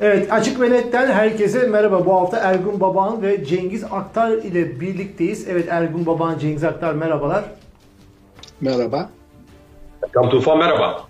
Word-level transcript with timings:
Evet 0.00 0.32
Açık 0.32 0.60
ve 0.60 0.70
Net'ten 0.70 1.06
herkese 1.06 1.66
merhaba. 1.66 2.06
Bu 2.06 2.14
hafta 2.14 2.36
Ergun 2.36 2.80
Babaan 2.80 3.22
ve 3.22 3.44
Cengiz 3.44 3.84
Aktar 3.84 4.30
ile 4.30 4.80
birlikteyiz. 4.80 5.48
Evet 5.48 5.66
Ergun 5.70 6.06
Babaan, 6.06 6.38
Cengiz 6.38 6.64
Aktar 6.64 6.94
merhabalar. 6.94 7.44
Merhaba. 8.60 9.10
Kam 10.12 10.30
Tufan 10.30 10.58
merhaba. 10.58 11.04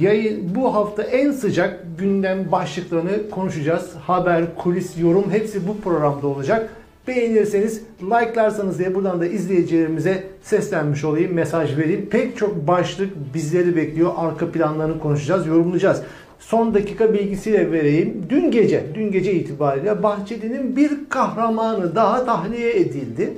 Yayın 0.00 0.54
bu 0.54 0.74
hafta 0.74 1.02
en 1.02 1.32
sıcak 1.32 1.80
gündem 1.98 2.52
başlıklarını 2.52 3.30
konuşacağız. 3.30 3.94
Haber, 4.06 4.56
kulis, 4.56 4.98
yorum 4.98 5.30
hepsi 5.30 5.68
bu 5.68 5.80
programda 5.80 6.26
olacak. 6.26 6.70
Beğenirseniz, 7.08 7.82
like'larsanız 8.02 8.78
diye 8.78 8.94
buradan 8.94 9.20
da 9.20 9.26
izleyicilerimize 9.26 10.24
seslenmiş 10.42 11.04
olayım, 11.04 11.34
mesaj 11.34 11.78
vereyim. 11.78 12.08
Pek 12.10 12.36
çok 12.36 12.66
başlık 12.66 13.34
bizleri 13.34 13.76
bekliyor. 13.76 14.10
Arka 14.16 14.52
planlarını 14.52 15.00
konuşacağız, 15.00 15.46
yorumlayacağız. 15.46 16.02
Son 16.40 16.74
dakika 16.74 17.14
bilgisiyle 17.14 17.72
vereyim. 17.72 18.26
Dün 18.28 18.50
gece, 18.50 18.86
dün 18.94 19.12
gece 19.12 19.34
itibariyle 19.34 20.02
Bahçeli'nin 20.02 20.76
bir 20.76 21.08
kahramanı 21.08 21.94
daha 21.94 22.24
tahliye 22.24 22.80
edildi. 22.80 23.34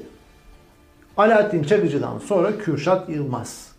Alaaddin 1.17 1.63
Çakıcı'dan 1.63 2.19
sonra 2.19 2.59
Kürşat 2.59 3.09
Yılmaz. 3.09 3.73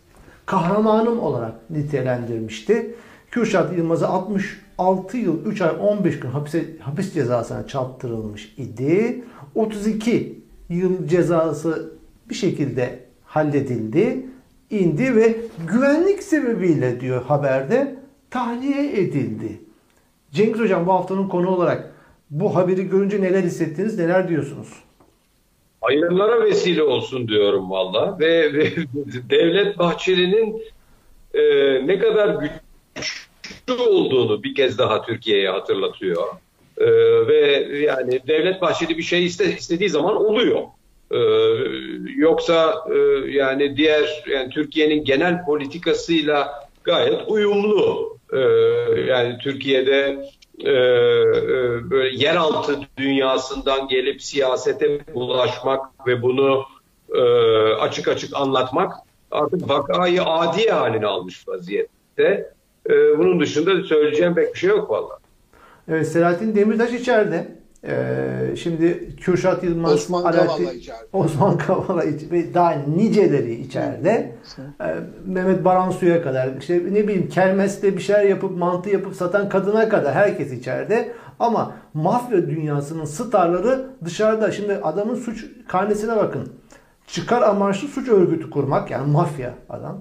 Kahramanım 0.46 1.20
olarak 1.20 1.70
nitelendirmişti. 1.70 2.94
Kürşat 3.30 3.76
Yılmaz'a 3.76 4.08
66 4.08 5.16
yıl 5.16 5.46
3 5.46 5.60
ay 5.60 5.70
15 5.80 6.20
gün 6.20 6.30
hapise, 6.30 6.64
hapis 6.80 7.14
cezasına 7.14 7.66
çarptırılmış 7.66 8.54
idi. 8.56 9.24
32 9.54 10.38
yıl 10.68 11.08
cezası 11.08 11.92
bir 12.30 12.34
şekilde 12.34 12.98
halledildi, 13.24 14.26
indi 14.70 15.16
ve 15.16 15.36
güvenlik 15.72 16.22
sebebiyle 16.22 17.00
diyor 17.00 17.24
haberde 17.24 18.03
tahliye 18.34 19.00
edildi. 19.00 19.60
Cengiz 20.32 20.60
Hocam 20.60 20.86
bu 20.86 20.92
haftanın 20.92 21.28
konu 21.28 21.50
olarak 21.50 21.94
bu 22.30 22.56
haberi 22.56 22.88
görünce 22.88 23.22
neler 23.22 23.42
hissettiniz, 23.42 23.98
neler 23.98 24.28
diyorsunuz? 24.28 24.68
Hayırlara 25.80 26.44
vesile 26.44 26.82
olsun 26.82 27.28
diyorum 27.28 27.70
valla 27.70 28.18
ve, 28.20 28.52
ve 28.52 28.70
Devlet 29.30 29.78
Bahçeli'nin 29.78 30.62
e, 31.34 31.42
ne 31.86 31.98
kadar 31.98 32.28
güçlü 32.28 33.82
olduğunu 33.82 34.42
bir 34.42 34.54
kez 34.54 34.78
daha 34.78 35.02
Türkiye'ye 35.02 35.50
hatırlatıyor. 35.50 36.24
E, 36.78 36.86
ve 37.26 37.68
yani 37.78 38.20
Devlet 38.26 38.62
Bahçeli 38.62 38.98
bir 38.98 39.02
şey 39.02 39.24
iste, 39.24 39.56
istediği 39.56 39.88
zaman 39.88 40.16
oluyor. 40.16 40.62
E, 41.10 41.18
yoksa 42.16 42.84
e, 42.94 42.98
yani 43.30 43.76
diğer 43.76 44.24
yani 44.30 44.50
Türkiye'nin 44.50 45.04
genel 45.04 45.44
politikasıyla 45.44 46.68
gayet 46.84 47.20
uyumlu. 47.28 48.14
E, 48.34 48.40
yani 49.00 49.38
Türkiye'de 49.38 50.24
e, 50.58 50.70
e, 50.70 50.74
böyle 51.90 52.16
yeraltı 52.24 52.78
dünyasından 52.96 53.88
gelip 53.88 54.22
siyasete 54.22 55.00
bulaşmak 55.14 56.06
ve 56.06 56.22
bunu 56.22 56.64
e, 57.14 57.20
açık 57.74 58.08
açık 58.08 58.36
anlatmak 58.36 58.94
artık 59.30 59.68
vakayı 59.68 60.22
adi 60.22 60.70
haline 60.70 61.06
almış 61.06 61.48
vaziyette. 61.48 62.54
Bunun 63.18 63.40
dışında 63.40 63.82
söyleyeceğim 63.82 64.34
pek 64.34 64.54
bir 64.54 64.58
şey 64.58 64.70
yok 64.70 64.90
vallahi. 64.90 65.20
Evet, 65.88 66.08
Selahattin 66.08 66.56
Demirtaş 66.56 66.92
içeride. 66.92 67.63
Ee, 67.86 68.56
şimdi 68.56 69.16
Kürşat 69.16 69.64
Yılmaz, 69.64 69.92
Osman 69.92 70.22
Alaaddin, 70.22 70.46
Kavala 70.46 70.72
içeride. 70.72 71.06
Osman 71.12 71.58
Kavala 71.66 72.04
içeride 72.04 72.36
ve 72.36 72.54
daha 72.54 72.70
niceleri 72.70 73.54
içeride. 73.54 74.32
Ee, 74.80 74.84
Mehmet 75.26 75.64
Baransu'ya 75.64 76.22
kadar 76.22 76.50
işte 76.60 76.74
ne 76.74 77.08
bileyim 77.08 77.28
kermeste 77.28 77.96
bir 77.96 78.02
şeyler 78.02 78.24
yapıp 78.24 78.58
mantı 78.58 78.90
yapıp 78.90 79.14
satan 79.14 79.48
kadına 79.48 79.88
kadar 79.88 80.14
herkes 80.14 80.52
içeride. 80.52 81.12
Ama 81.38 81.72
mafya 81.94 82.50
dünyasının 82.50 83.04
starları 83.04 83.86
dışarıda. 84.04 84.52
Şimdi 84.52 84.74
adamın 84.74 85.14
suç 85.14 85.46
karnesine 85.68 86.16
bakın. 86.16 86.52
Çıkar 87.06 87.42
amaçlı 87.42 87.88
suç 87.88 88.08
örgütü 88.08 88.50
kurmak 88.50 88.90
yani 88.90 89.12
mafya 89.12 89.54
adam. 89.68 90.00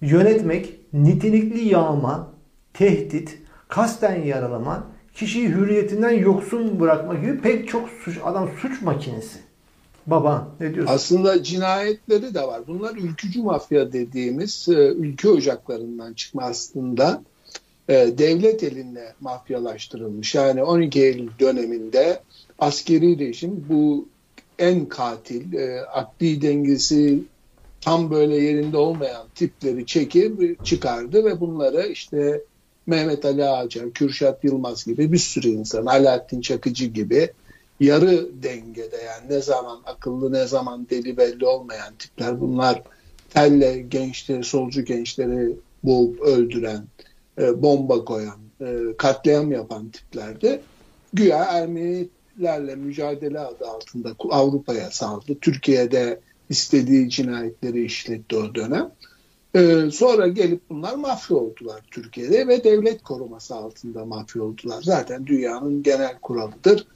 Yönetmek, 0.00 0.80
nitelikli 0.92 1.68
yağma, 1.68 2.28
tehdit, 2.74 3.38
kasten 3.68 4.22
yaralama, 4.22 4.86
kişiyi 5.14 5.48
hürriyetinden 5.48 6.10
yoksun 6.10 6.80
bırakma 6.80 7.14
gibi 7.14 7.40
pek 7.40 7.68
çok 7.68 7.88
suç, 7.88 8.18
adam 8.24 8.50
suç 8.62 8.82
makinesi. 8.82 9.38
Baba 10.06 10.48
ne 10.60 10.74
diyorsun? 10.74 10.94
Aslında 10.94 11.42
cinayetleri 11.42 12.34
de 12.34 12.42
var. 12.42 12.60
Bunlar 12.66 12.96
ülkücü 12.96 13.42
mafya 13.42 13.92
dediğimiz 13.92 14.68
e, 14.68 14.72
ülke 14.72 15.28
ocaklarından 15.28 16.14
çıkma 16.14 16.42
aslında 16.42 17.22
e, 17.88 17.94
devlet 18.18 18.64
eline 18.64 19.12
mafyalaştırılmış. 19.20 20.34
Yani 20.34 20.62
12 20.62 21.02
Eylül 21.02 21.30
döneminde 21.40 22.20
askeri 22.58 23.18
rejim 23.18 23.66
bu 23.68 24.08
en 24.58 24.86
katil, 24.86 25.52
e, 25.52 25.80
akli 25.80 26.42
dengesi 26.42 27.22
tam 27.80 28.10
böyle 28.10 28.36
yerinde 28.36 28.76
olmayan 28.76 29.26
tipleri 29.34 29.86
çekip 29.86 30.64
çıkardı 30.64 31.24
ve 31.24 31.40
bunları 31.40 31.86
işte 31.86 32.40
Mehmet 32.90 33.24
Ali 33.24 33.44
Ağaca, 33.44 33.90
Kürşat 33.90 34.44
Yılmaz 34.44 34.84
gibi 34.84 35.12
bir 35.12 35.18
sürü 35.18 35.48
insan, 35.48 35.86
Alaaddin 35.86 36.40
Çakıcı 36.40 36.86
gibi 36.86 37.30
yarı 37.80 38.42
dengede 38.42 38.96
yani 38.96 39.30
ne 39.30 39.40
zaman 39.40 39.80
akıllı 39.86 40.32
ne 40.32 40.46
zaman 40.46 40.86
deli 40.90 41.16
belli 41.16 41.46
olmayan 41.46 41.94
tipler 41.98 42.40
bunlar 42.40 42.82
telle 43.34 43.78
gençleri, 43.78 44.44
solcu 44.44 44.84
gençleri 44.84 45.56
boğup 45.82 46.20
öldüren, 46.20 46.84
e, 47.38 47.62
bomba 47.62 48.04
koyan, 48.04 48.38
e, 48.60 48.76
katliam 48.98 49.52
yapan 49.52 49.88
tiplerdi. 49.88 50.60
Güya 51.12 51.44
Ermenilerle 51.44 52.74
mücadele 52.76 53.40
adı 53.40 53.66
altında 53.66 54.14
Avrupa'ya 54.30 54.90
saldı. 54.90 55.36
Türkiye'de 55.40 56.20
istediği 56.48 57.10
cinayetleri 57.10 57.84
işletti 57.84 58.36
o 58.36 58.54
dönem. 58.54 58.90
Ee, 59.54 59.90
sonra 59.92 60.28
gelip 60.28 60.70
bunlar 60.70 60.94
mafya 60.94 61.36
oldular 61.36 61.80
Türkiye'de 61.90 62.48
ve 62.48 62.64
devlet 62.64 63.02
koruması 63.02 63.54
altında 63.54 64.04
mafya 64.04 64.42
oldular. 64.42 64.82
Zaten 64.82 65.26
dünyanın 65.26 65.82
genel 65.82 66.18
kuralıdır. 66.18 66.86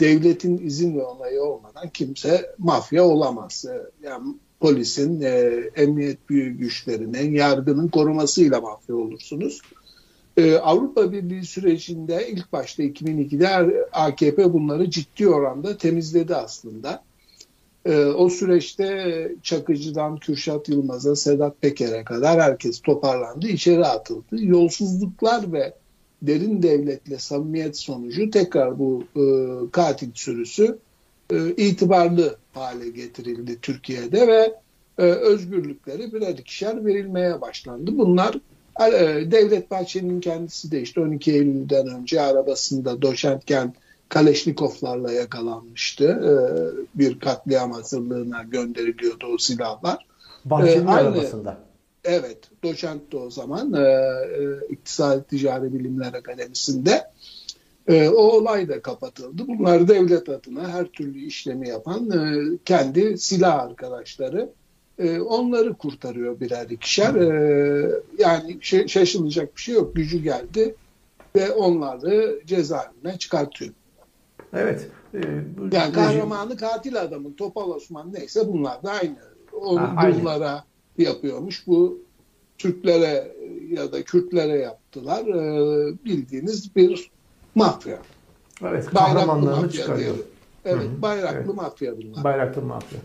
Devletin 0.00 0.58
izin 0.58 0.96
ve 0.96 1.02
onayı 1.02 1.42
olmadan 1.42 1.88
kimse 1.88 2.54
mafya 2.58 3.04
olamaz. 3.04 3.64
Ee, 3.68 4.06
yani 4.06 4.34
polisin, 4.60 5.20
e, 5.20 5.30
emniyet 5.76 6.28
büyük 6.28 6.60
güçlerinin, 6.60 7.34
yargının 7.34 7.88
korumasıyla 7.88 8.60
mafya 8.60 8.96
olursunuz. 8.96 9.60
Ee, 10.36 10.56
Avrupa 10.56 11.12
Birliği 11.12 11.44
sürecinde 11.44 12.28
ilk 12.28 12.52
başta 12.52 12.82
2002'de 12.82 13.48
AKP 13.92 14.52
bunları 14.52 14.90
ciddi 14.90 15.28
oranda 15.28 15.76
temizledi 15.76 16.36
aslında. 16.36 17.02
E, 17.84 18.04
o 18.04 18.28
süreçte 18.28 19.32
Çakıcı'dan 19.42 20.16
Kürşat 20.16 20.68
Yılmaz'a, 20.68 21.16
Sedat 21.16 21.60
Peker'e 21.60 22.04
kadar 22.04 22.40
herkes 22.40 22.80
toparlandı, 22.80 23.48
içeri 23.48 23.84
atıldı. 23.84 24.24
Yolsuzluklar 24.30 25.52
ve 25.52 25.74
derin 26.22 26.62
devletle 26.62 27.18
samimiyet 27.18 27.78
sonucu 27.78 28.30
tekrar 28.30 28.78
bu 28.78 29.04
e, 29.16 29.24
katil 29.70 30.10
sürüsü 30.14 30.78
e, 31.30 31.50
itibarlı 31.50 32.36
hale 32.52 32.90
getirildi 32.90 33.58
Türkiye'de 33.62 34.26
ve 34.26 34.54
e, 34.98 35.02
özgürlükleri 35.02 36.12
birer 36.12 36.38
ikişer 36.38 36.84
verilmeye 36.84 37.40
başlandı. 37.40 37.98
Bunlar 37.98 38.34
e, 38.80 39.30
Devlet 39.30 39.70
Bahçeli'nin 39.70 40.20
kendisi 40.20 40.70
de 40.70 40.82
işte 40.82 41.00
12 41.00 41.32
Eylül'den 41.32 41.86
önce 41.86 42.20
arabasında 42.20 43.02
doşentken 43.02 43.74
Kaleşnikovlarla 44.08 45.12
yakalanmıştı. 45.12 46.04
Ee, 46.04 46.98
bir 46.98 47.20
katliam 47.20 47.72
hazırlığına 47.72 48.42
gönderiliyordu 48.42 49.26
o 49.34 49.38
silahlar. 49.38 50.06
Bahçeli'nin 50.44 50.86
ee, 50.86 50.90
arabasında. 50.90 51.58
Evet, 52.04 52.38
doçentti 52.62 53.16
o 53.16 53.30
zaman 53.30 53.72
e, 53.72 53.80
e, 53.80 54.72
İktisadi 54.72 55.24
Ticari 55.24 55.72
Bilimler 55.72 56.14
Akademisi'nde. 56.14 57.04
E, 57.88 58.08
o 58.08 58.22
olay 58.22 58.68
da 58.68 58.82
kapatıldı. 58.82 59.42
Bunlar 59.48 59.88
devlet 59.88 60.28
adına 60.28 60.68
her 60.68 60.86
türlü 60.86 61.18
işlemi 61.18 61.68
yapan 61.68 62.10
e, 62.10 62.42
kendi 62.64 63.18
silah 63.18 63.62
arkadaşları. 63.62 64.48
E, 64.98 65.20
onları 65.20 65.74
kurtarıyor 65.74 66.40
birer 66.40 66.70
ikişer. 66.70 67.14
E, 67.14 67.90
yani 68.18 68.58
şaşılacak 68.88 69.56
bir 69.56 69.60
şey 69.60 69.74
yok. 69.74 69.96
Gücü 69.96 70.22
geldi 70.22 70.74
ve 71.36 71.52
onları 71.52 72.40
cezaevine 72.46 73.18
çıkartıyor. 73.18 73.72
Evet. 74.54 74.88
E, 75.14 75.18
yani 75.72 75.92
kahramanı 75.92 76.56
katil 76.56 77.00
adamın 77.00 77.32
Topal 77.32 77.70
Osman 77.70 78.12
neyse 78.12 78.40
bunlar 78.52 78.82
da 78.82 78.90
aynı. 78.90 79.16
Onu 79.52 79.80
bunlara 79.80 80.64
yapıyormuş. 80.98 81.66
Bu 81.66 81.98
Türklere 82.58 83.32
ya 83.70 83.92
da 83.92 84.02
Kürtlere 84.02 84.58
yaptılar. 84.58 85.22
E, 85.26 86.04
bildiğiniz 86.04 86.76
bir 86.76 87.10
mafya. 87.54 87.98
Evet. 88.62 88.86
Kahramanlarını 88.86 89.70
çıkarıyor. 89.70 90.14
Evet. 90.64 90.82
Hı-hı. 90.82 91.02
Bayraklı 91.02 91.38
evet. 91.46 91.54
mafya 91.54 91.96
bunlar. 91.96 92.24
Bayraklı 92.24 92.62
mafya. 92.62 92.98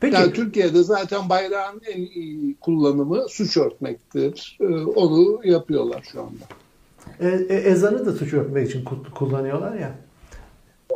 Peki. 0.00 0.14
Yani 0.14 0.32
Türkiye'de 0.32 0.82
zaten 0.82 1.28
bayrağın 1.28 1.80
en 1.94 2.00
iyi 2.00 2.56
kullanımı 2.60 3.28
suç 3.28 3.56
örtmektir. 3.56 4.58
E, 4.60 4.66
onu 4.84 5.40
yapıyorlar 5.44 6.08
şu 6.12 6.20
anda. 6.20 6.44
e, 7.20 7.28
e, 7.28 7.56
ezanı 7.56 8.06
da 8.06 8.12
suç 8.12 8.32
örtmek 8.32 8.70
için 8.70 8.84
kullanıyorlar 9.14 9.74
ya. 9.74 9.94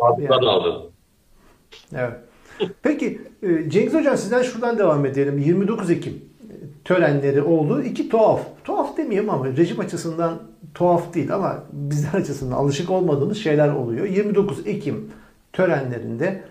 Ağzından 0.00 0.42
yani. 0.42 0.48
aldın. 0.48 0.90
Evet. 1.94 2.12
Peki 2.82 3.20
e, 3.42 3.70
Cengiz 3.70 3.94
Hocam 3.94 4.16
sizden 4.16 4.42
şuradan 4.42 4.78
devam 4.78 5.06
edelim. 5.06 5.38
29 5.38 5.90
Ekim 5.90 6.12
e, 6.12 6.54
törenleri 6.84 7.42
oldu. 7.42 7.82
İki 7.82 8.08
tuhaf. 8.08 8.40
Tuhaf 8.64 8.96
demeyeyim 8.96 9.30
ama 9.30 9.46
rejim 9.46 9.80
açısından 9.80 10.38
tuhaf 10.74 11.14
değil 11.14 11.34
ama 11.34 11.62
bizler 11.72 12.20
açısından 12.20 12.56
alışık 12.56 12.90
olmadığımız 12.90 13.38
şeyler 13.38 13.68
oluyor. 13.68 14.06
29 14.06 14.66
Ekim 14.66 15.10
törenlerinde 15.52 16.42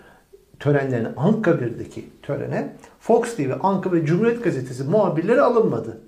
törenlerine 0.60 1.08
Ankara'daki 1.16 2.04
törene 2.22 2.72
Fox 3.00 3.36
TV, 3.36 3.52
Ankara 3.62 3.94
ve 3.94 4.06
Cumhuriyet 4.06 4.44
Gazetesi 4.44 4.84
muhabirleri 4.84 5.40
alınmadı. 5.40 6.00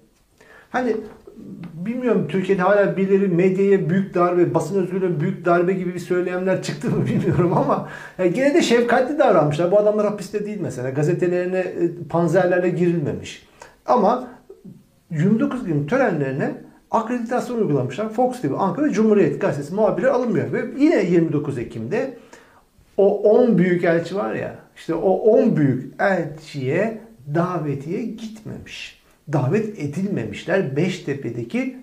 Hani 0.71 0.97
bilmiyorum 1.87 2.27
Türkiye'de 2.29 2.63
hala 2.63 2.97
birileri 2.97 3.29
medyaya 3.29 3.91
büyük 3.91 4.15
darbe, 4.15 4.55
basın 4.55 4.83
özgürlüğüne 4.83 5.21
büyük 5.21 5.45
darbe 5.45 5.73
gibi 5.73 5.95
bir 5.95 5.99
söylemler 5.99 6.63
çıktı 6.63 6.91
mı 6.91 7.07
bilmiyorum 7.07 7.53
ama 7.57 7.89
yani 8.19 8.33
gene 8.33 8.55
de 8.55 8.63
şefkatli 8.63 9.19
davranmışlar. 9.19 9.71
Bu 9.71 9.79
adamlar 9.79 10.07
hapiste 10.07 10.47
değil 10.47 10.59
mesela. 10.61 10.91
Gazetelerine 10.91 11.59
e, 11.59 11.91
panzerlerle 12.09 12.69
girilmemiş. 12.69 13.47
Ama 13.87 14.29
29 15.11 15.65
gün 15.65 15.87
törenlerine 15.87 16.55
akreditasyon 16.91 17.59
uygulamışlar. 17.59 18.09
Fox 18.09 18.41
TV, 18.41 18.53
Ankara 18.59 18.91
Cumhuriyet 18.91 19.41
Gazetesi 19.41 19.75
muhabirleri 19.75 20.11
alınmıyor. 20.11 20.53
Ve 20.53 20.65
yine 20.79 21.05
29 21.05 21.59
Ekim'de 21.59 22.17
o 22.97 23.23
10 23.23 23.59
büyük 23.59 23.85
elçi 23.85 24.17
var 24.17 24.35
ya 24.35 24.55
işte 24.77 24.95
o 24.95 25.11
10 25.11 25.57
büyük 25.57 25.95
elçiye 26.01 27.01
davetiye 27.35 28.03
gitmemiş. 28.03 29.00
Davet 29.33 29.79
edilmemişler 29.79 30.77
Beştepe'deki 30.77 31.77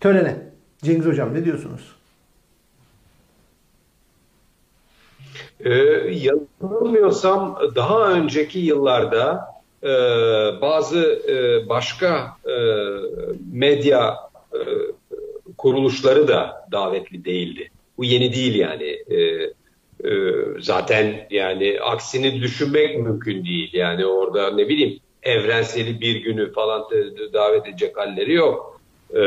törene. 0.00 0.36
Cengiz 0.82 1.06
Hocam 1.06 1.34
ne 1.34 1.44
diyorsunuz? 1.44 1.94
Ee, 5.60 5.70
yanılmıyorsam 6.10 7.58
daha 7.76 8.12
önceki 8.12 8.58
yıllarda 8.58 9.54
e, 9.82 9.88
bazı 10.60 11.22
e, 11.28 11.68
başka 11.68 12.36
e, 12.44 12.54
medya 13.52 14.16
e, 14.52 14.58
kuruluşları 15.58 16.28
da 16.28 16.68
davetli 16.72 17.24
değildi. 17.24 17.70
Bu 17.98 18.04
yeni 18.04 18.32
değil 18.32 18.54
yani. 18.54 18.84
E, 19.10 19.48
ee, 20.04 20.32
zaten 20.60 21.26
yani 21.30 21.78
aksini 21.80 22.40
düşünmek 22.40 22.98
mümkün 22.98 23.44
değil. 23.44 23.70
Yani 23.72 24.06
orada 24.06 24.50
ne 24.50 24.68
bileyim 24.68 24.98
evrenseli 25.22 26.00
bir 26.00 26.16
günü 26.16 26.52
falan 26.52 26.90
davet 27.32 27.66
edecek 27.66 27.96
halleri 27.96 28.32
yok. 28.32 28.80
Ee, 29.10 29.18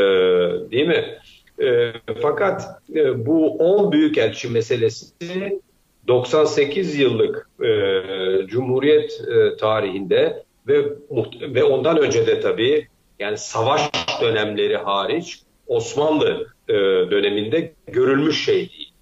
değil 0.72 0.88
mi? 0.88 1.18
Ee, 1.64 1.94
fakat 2.22 2.82
e, 2.96 3.26
bu 3.26 3.58
10 3.58 3.92
büyükelçi 3.92 4.50
meselesi 4.50 5.62
98 6.08 7.00
yıllık 7.00 7.50
e, 7.64 7.68
Cumhuriyet 8.48 9.22
e, 9.28 9.58
tarihinde 9.58 10.44
ve 10.68 10.86
ve 11.42 11.64
ondan 11.64 11.98
önce 11.98 12.28
de 12.28 12.40
tabii 12.40 12.88
yani 13.20 13.38
savaş 13.38 13.82
dönemleri 14.22 14.78
hariç 14.78 15.40
Osmanlı 15.68 16.48
e, 16.70 16.74
döneminde 17.12 17.74
görülmüş 17.88 18.46
şey 18.46 18.56
değil. 18.56 18.94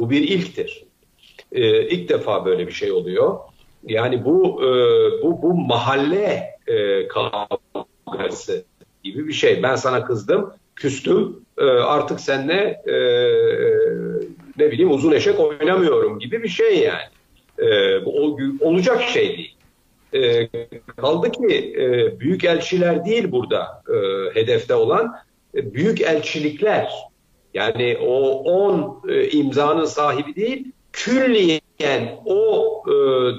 Bu 0.00 0.10
bir 0.10 0.28
ilktir. 0.28 0.84
E, 1.52 1.88
ilk 1.88 2.08
defa 2.08 2.44
böyle 2.44 2.66
bir 2.66 2.72
şey 2.72 2.92
oluyor. 2.92 3.38
Yani 3.86 4.24
bu 4.24 4.62
e, 4.62 4.68
bu 5.22 5.42
bu 5.42 5.54
mahalle 5.54 6.58
e, 6.66 7.08
kavgası 7.08 8.64
gibi 9.02 9.28
bir 9.28 9.32
şey. 9.32 9.62
Ben 9.62 9.76
sana 9.76 10.04
kızdım, 10.04 10.52
küstüm. 10.76 11.36
E, 11.58 11.64
artık 11.64 12.20
seninle 12.20 12.82
e, 12.86 12.96
ne 14.58 14.70
bileyim 14.70 14.90
uzun 14.90 15.12
eşek 15.12 15.40
oynamıyorum 15.40 16.18
gibi 16.18 16.42
bir 16.42 16.48
şey 16.48 16.78
yani. 16.78 17.02
E, 17.58 18.04
bu 18.04 18.38
olacak 18.60 19.02
şey 19.02 19.36
değil. 19.36 19.56
E, 20.14 20.48
kaldı 20.96 21.32
ki 21.32 21.74
e, 21.78 22.20
büyük 22.20 22.44
elçiler 22.44 23.04
değil 23.04 23.32
burada 23.32 23.82
e, 23.88 23.94
hedefte 24.34 24.74
olan 24.74 25.16
e, 25.54 25.74
büyük 25.74 26.00
elçilikler. 26.00 26.92
Yani 27.54 27.98
o 28.06 28.30
10 28.42 29.02
e, 29.08 29.28
imzanın 29.28 29.84
sahibi 29.84 30.34
değil, 30.34 30.72
külliyen 31.82 32.20
o 32.24 32.82
e, 32.86 32.92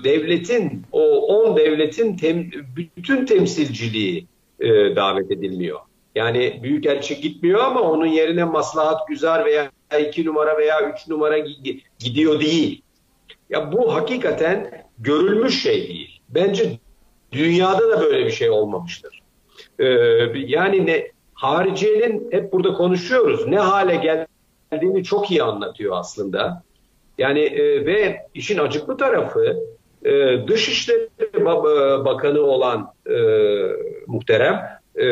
devletin, 0.03 0.83
o 0.91 1.01
on 1.17 1.57
devletin 1.57 2.17
tem, 2.17 2.51
bütün 2.97 3.25
temsilciliği 3.25 4.27
e, 4.59 4.95
davet 4.95 5.31
edilmiyor. 5.31 5.79
Yani 6.15 6.59
büyükelçi 6.63 7.21
gitmiyor 7.21 7.59
ama 7.59 7.81
onun 7.81 8.05
yerine 8.05 8.43
maslahat 8.43 9.07
güzel 9.07 9.45
veya 9.45 9.71
iki 9.99 10.25
numara 10.25 10.57
veya 10.57 10.91
üç 10.93 11.07
numara 11.07 11.37
gidiyor 11.99 12.39
değil. 12.39 12.81
Ya 13.49 13.71
bu 13.71 13.93
hakikaten 13.93 14.85
görülmüş 14.99 15.63
şey 15.63 15.87
değil. 15.87 16.21
Bence 16.29 16.79
dünyada 17.31 17.89
da 17.89 18.01
böyle 18.01 18.25
bir 18.25 18.31
şey 18.31 18.49
olmamıştır. 18.49 19.19
Ee, 19.79 19.85
yani 20.35 20.85
ne 20.85 21.11
hariciyenin 21.33 22.27
hep 22.31 22.53
burada 22.53 22.73
konuşuyoruz. 22.73 23.47
Ne 23.47 23.59
hale 23.59 24.25
geldiğini 24.71 25.03
çok 25.03 25.31
iyi 25.31 25.43
anlatıyor 25.43 25.97
aslında. 25.97 26.63
Yani 27.17 27.39
e, 27.39 27.85
ve 27.85 28.27
işin 28.33 28.57
acıklı 28.57 28.97
tarafı 28.97 29.55
e, 30.05 30.37
Dışişleri 30.47 31.09
Bakanı 32.05 32.41
olan 32.41 32.93
e, 33.09 33.17
muhterem 34.07 34.79
e, 34.95 35.05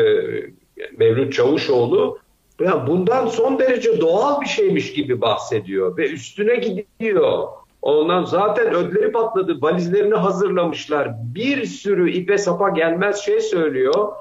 Mevlüt 0.98 1.32
Çavuşoğlu 1.32 2.18
yani 2.60 2.86
bundan 2.86 3.26
son 3.26 3.58
derece 3.58 4.00
doğal 4.00 4.40
bir 4.40 4.46
şeymiş 4.46 4.92
gibi 4.92 5.20
bahsediyor 5.20 5.96
ve 5.96 6.10
üstüne 6.10 6.56
gidiyor. 6.56 7.48
Ondan 7.82 8.24
zaten 8.24 8.74
ödleri 8.74 9.12
patladı, 9.12 9.62
valizlerini 9.62 10.14
hazırlamışlar. 10.14 11.10
Bir 11.34 11.66
sürü 11.66 12.12
ipe 12.12 12.38
sapa 12.38 12.68
gelmez 12.68 13.20
şey 13.20 13.40
söylüyor. 13.40 14.12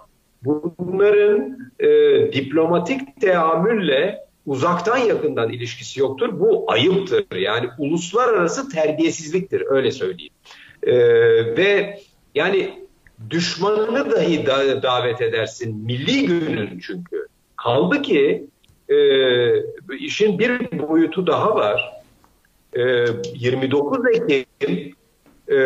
Bunların 0.43 1.57
e, 1.79 1.87
diplomatik 2.33 3.21
teamülle 3.21 4.25
uzaktan 4.45 4.97
yakından 4.97 5.51
ilişkisi 5.51 5.99
yoktur. 5.99 6.39
Bu 6.39 6.65
ayıptır. 6.67 7.35
Yani 7.35 7.69
uluslararası 7.77 8.69
terbiyesizliktir 8.69 9.63
öyle 9.65 9.91
söyleyeyim. 9.91 10.33
Ee, 10.83 10.95
ve 11.57 11.99
yani 12.35 12.87
düşmanını 13.29 14.11
dahi 14.11 14.45
da, 14.45 14.83
davet 14.83 15.21
edersin. 15.21 15.75
Milli 15.85 16.25
günün 16.25 16.79
çünkü. 16.79 17.27
Kaldı 17.57 18.01
ki 18.01 18.47
e, 18.89 18.97
işin 19.99 20.39
bir 20.39 20.79
boyutu 20.79 21.27
daha 21.27 21.55
var. 21.55 22.03
E, 22.73 22.81
29 23.33 23.99
Ekim 24.15 24.95
e, 25.47 25.57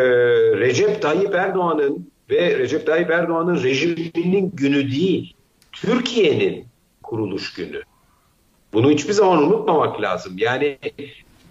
Recep 0.58 1.02
Tayyip 1.02 1.34
Erdoğan'ın 1.34 2.10
ve 2.30 2.58
Recep 2.58 2.86
Tayyip 2.86 3.10
Erdoğan'ın 3.10 3.62
rejiminin 3.62 4.50
günü 4.54 4.90
değil. 4.90 5.34
Türkiye'nin 5.72 6.64
kuruluş 7.02 7.54
günü. 7.54 7.82
Bunu 8.72 8.90
hiçbir 8.90 9.12
zaman 9.12 9.42
unutmamak 9.42 10.00
lazım. 10.00 10.34
Yani 10.38 10.78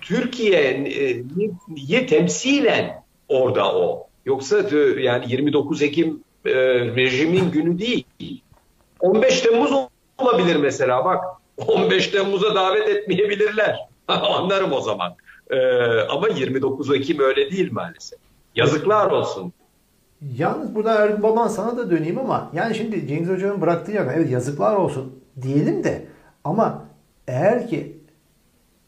Türkiye'yi 0.02 2.08
temsilen 2.08 3.04
orada 3.28 3.76
o. 3.76 4.08
Yoksa 4.26 4.58
yani 5.00 5.32
29 5.32 5.82
Ekim 5.82 6.24
e, 6.46 6.54
rejimin 6.96 7.52
günü 7.52 7.80
değil. 7.80 8.06
15 9.00 9.42
Temmuz 9.42 9.72
olabilir 10.18 10.56
mesela 10.56 11.06
bak. 11.06 11.24
15 11.68 12.08
Temmuz'a 12.08 12.56
davet 12.56 12.88
etmeyebilirler. 12.88 13.80
Anlarım 14.08 14.74
o 14.74 14.82
zaman. 14.82 15.16
E, 15.50 15.58
ama 16.00 16.28
29 16.28 16.96
Ekim 16.96 17.20
öyle 17.20 17.52
değil 17.52 17.72
maalesef. 17.72 18.20
Yazıklar 18.56 19.12
olsun. 19.12 19.54
Yalnız 20.38 20.76
burada 20.76 20.96
Ergun 20.96 21.24
Baban 21.24 21.48
sana 21.48 21.78
da 21.78 21.92
döneyim 21.92 22.20
ama 22.20 22.50
yani 22.54 22.76
şimdi 22.76 23.08
Cengiz 23.08 23.30
Hoca'nın 23.30 23.62
bıraktığı 23.62 23.92
yer 23.92 24.06
evet 24.16 24.32
yazıklar 24.32 24.76
olsun 24.76 25.24
diyelim 25.42 25.84
de 25.84 26.06
ama 26.44 26.86
eğer 27.27 27.67
ki 27.67 27.98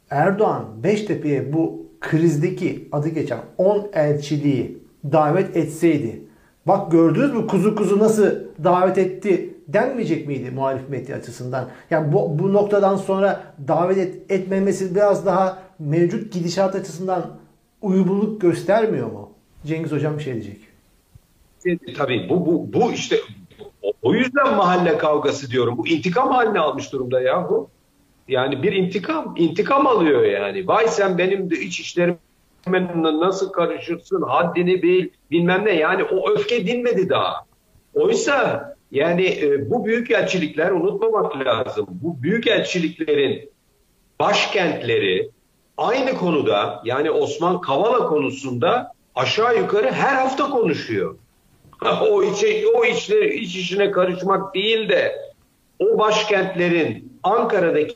Erdoğan 0.10 0.66
Beştepe'ye 0.84 1.54
bu 1.54 1.88
krizdeki 2.00 2.88
adı 2.92 3.10
geçen 3.10 3.40
10 3.58 3.90
elçiliği 3.94 4.78
davet 5.12 5.58
etseydi 5.58 6.22
bak 6.66 6.92
gördünüz 6.92 7.34
mü 7.34 7.48
kuzu 7.48 7.76
kuzu 7.76 8.00
nasıl 8.00 8.36
davet 8.64 8.98
etti 8.98 9.54
denmeyecek 9.68 10.28
miydi 10.28 10.52
muhalif 10.52 10.90
medya 10.90 11.18
açısından? 11.18 11.70
Yani 11.90 12.14
bu, 12.14 12.40
bu 12.40 12.54
noktadan 12.54 12.96
sonra 12.96 13.44
davet 13.68 13.98
et, 13.98 14.32
etmemesi 14.32 14.96
biraz 14.96 15.26
daha 15.26 15.60
mevcut 15.80 16.34
gidişat 16.34 16.76
açısından 16.76 17.38
uyumluluk 17.82 18.42
göstermiyor 18.42 19.12
mu? 19.12 19.32
Cengiz 19.66 19.92
Hocam 19.92 20.18
bir 20.18 20.24
şey 20.24 20.34
diyecek. 20.34 20.60
E, 21.66 21.94
tabii 21.94 22.28
bu, 22.30 22.46
bu, 22.46 22.74
bu 22.74 22.92
işte 22.92 23.18
o 24.02 24.14
yüzden 24.14 24.56
mahalle 24.56 24.98
kavgası 24.98 25.52
diyorum. 25.52 25.78
Bu 25.78 25.88
intikam 25.88 26.32
haline 26.32 26.60
almış 26.60 26.94
durumda 26.94 27.22
ya 27.22 27.50
bu. 27.50 27.70
Yani 28.28 28.64
bir 28.64 28.72
intikam, 28.72 29.36
intikam 29.38 29.88
alıyor 29.88 30.24
yani. 30.24 30.68
Vay 30.68 30.88
sen 30.88 31.18
benim 31.18 31.50
de 31.50 31.56
iç 31.56 31.80
işlerime 31.80 32.18
nasıl 33.20 33.52
karışırsın, 33.52 34.22
haddini 34.22 34.84
bil, 34.84 35.10
bilmem 35.32 35.66
ne. 35.66 35.74
Yani 35.74 36.04
o 36.04 36.32
öfke 36.32 36.68
dinmedi 36.68 37.10
daha. 37.10 37.46
Oysa 37.94 38.78
Yani 38.92 39.26
e, 39.26 39.70
bu 39.70 39.86
büyükelçilikler 39.86 40.72
unutmamak 40.72 41.46
lazım. 41.46 41.88
Bu 41.90 42.24
büyükelçiliklerin 42.24 43.50
başkentleri 44.20 45.30
aynı 45.78 46.14
konuda 46.14 46.82
yani 46.86 47.12
Osman 47.12 47.62
Kavala 47.62 48.06
konusunda 48.06 48.92
aşağı 49.16 49.58
yukarı 49.58 49.92
her 49.92 50.16
hafta 50.16 50.50
konuşuyor. 50.50 51.16
o 52.12 52.24
içe, 52.24 52.68
o 52.76 52.86
içleri, 52.86 53.36
iç 53.36 53.56
işine 53.56 53.92
karışmak 53.92 54.56
değil 54.56 54.90
de 54.90 55.16
o 55.80 56.00
başkentlerin 56.00 57.20
Ankara'daki 57.24 57.96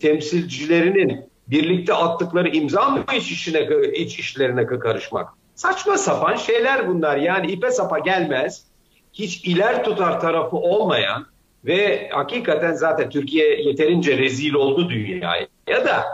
temsilcilerinin 0.00 1.24
birlikte 1.48 1.94
attıkları 1.94 2.48
imza 2.48 2.90
mı 2.90 3.04
iç 3.16 3.30
işine 3.30 3.68
iç 3.94 4.18
işlerine 4.18 4.66
karışmak? 4.66 5.28
Saçma 5.54 5.98
sapan 5.98 6.36
şeyler 6.36 6.88
bunlar. 6.88 7.16
Yani 7.16 7.52
ipe 7.52 7.70
sapa 7.70 7.98
gelmez. 7.98 8.64
Hiç 9.12 9.44
iler 9.44 9.84
tutar 9.84 10.20
tarafı 10.20 10.56
olmayan 10.56 11.26
ve 11.64 12.08
hakikaten 12.12 12.72
zaten 12.72 13.10
Türkiye 13.10 13.62
yeterince 13.62 14.18
rezil 14.18 14.54
oldu 14.54 14.90
dünyaya 14.90 15.46
da 15.68 16.04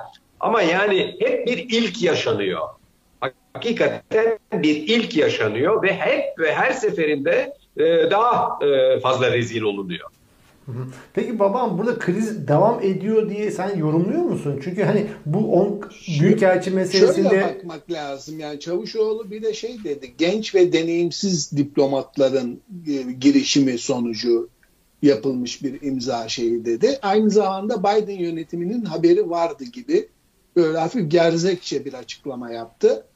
ama 0.41 0.63
yani 0.63 1.17
hep 1.21 1.47
bir 1.47 1.59
ilk 1.59 2.03
yaşanıyor. 2.03 2.69
Hakikaten 3.53 4.39
bir 4.53 4.77
ilk 4.77 5.17
yaşanıyor 5.17 5.83
ve 5.83 5.95
hep 5.95 6.39
ve 6.39 6.55
her 6.55 6.73
seferinde 6.73 7.55
e, 7.77 7.85
daha 8.11 8.59
e, 8.67 9.01
fazla 9.01 9.33
rezil 9.33 9.63
olunuyor. 9.63 10.11
Peki 11.15 11.39
babam 11.39 11.79
burada 11.79 11.99
kriz 11.99 12.49
devam 12.49 12.83
ediyor 12.83 13.31
diye 13.31 13.51
sen 13.51 13.77
yorumluyor 13.77 14.23
musun? 14.23 14.61
Çünkü 14.65 14.83
hani 14.83 15.07
bu 15.27 15.53
on 15.53 15.81
büyükelçi 16.21 16.71
meselesinde... 16.71 17.29
Şöyle 17.29 17.43
bakmak 17.43 17.91
lazım 17.91 18.39
yani 18.39 18.61
Çavuşoğlu 18.61 19.31
bir 19.31 19.43
de 19.43 19.55
şey 19.55 19.85
dedi 19.85 20.15
genç 20.19 20.55
ve 20.55 20.73
deneyimsiz 20.73 21.57
diplomatların 21.57 22.61
e, 22.87 23.13
girişimi 23.13 23.79
sonucu 23.79 24.49
yapılmış 25.03 25.63
bir 25.63 25.83
imza 25.83 26.29
şeyi 26.29 26.65
dedi. 26.65 26.99
Aynı 27.03 27.31
zamanda 27.31 27.81
Biden 27.81 28.19
yönetiminin 28.19 28.85
haberi 28.85 29.31
vardı 29.31 29.65
gibi 29.65 30.09
böyle 30.57 30.79
hafif 30.79 31.11
gerzekçe 31.11 31.85
bir 31.85 31.95
açıklama 31.95 32.51
yaptı. 32.51 33.07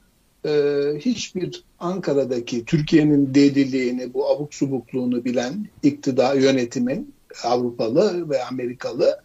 Ee, 0.46 0.80
hiçbir 0.98 1.64
Ankara'daki 1.78 2.64
Türkiye'nin 2.64 3.34
deliliğini, 3.34 4.14
bu 4.14 4.28
abuk 4.28 4.54
subukluğunu 4.54 5.24
bilen 5.24 5.66
iktidar 5.82 6.34
yönetimin 6.34 7.14
Avrupalı 7.44 8.30
ve 8.30 8.44
Amerikalı 8.44 9.20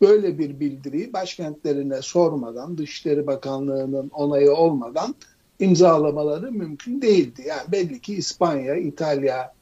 böyle 0.00 0.38
bir 0.38 0.60
bildiriyi 0.60 1.12
başkentlerine 1.12 2.02
sormadan, 2.02 2.78
Dışişleri 2.78 3.26
Bakanlığı'nın 3.26 4.08
onayı 4.08 4.52
olmadan 4.52 5.14
imzalamaları 5.58 6.52
mümkün 6.52 7.02
değildi. 7.02 7.42
Yani 7.46 7.72
belli 7.72 8.00
ki 8.00 8.14
İspanya, 8.14 8.76
İtalya 8.76 9.52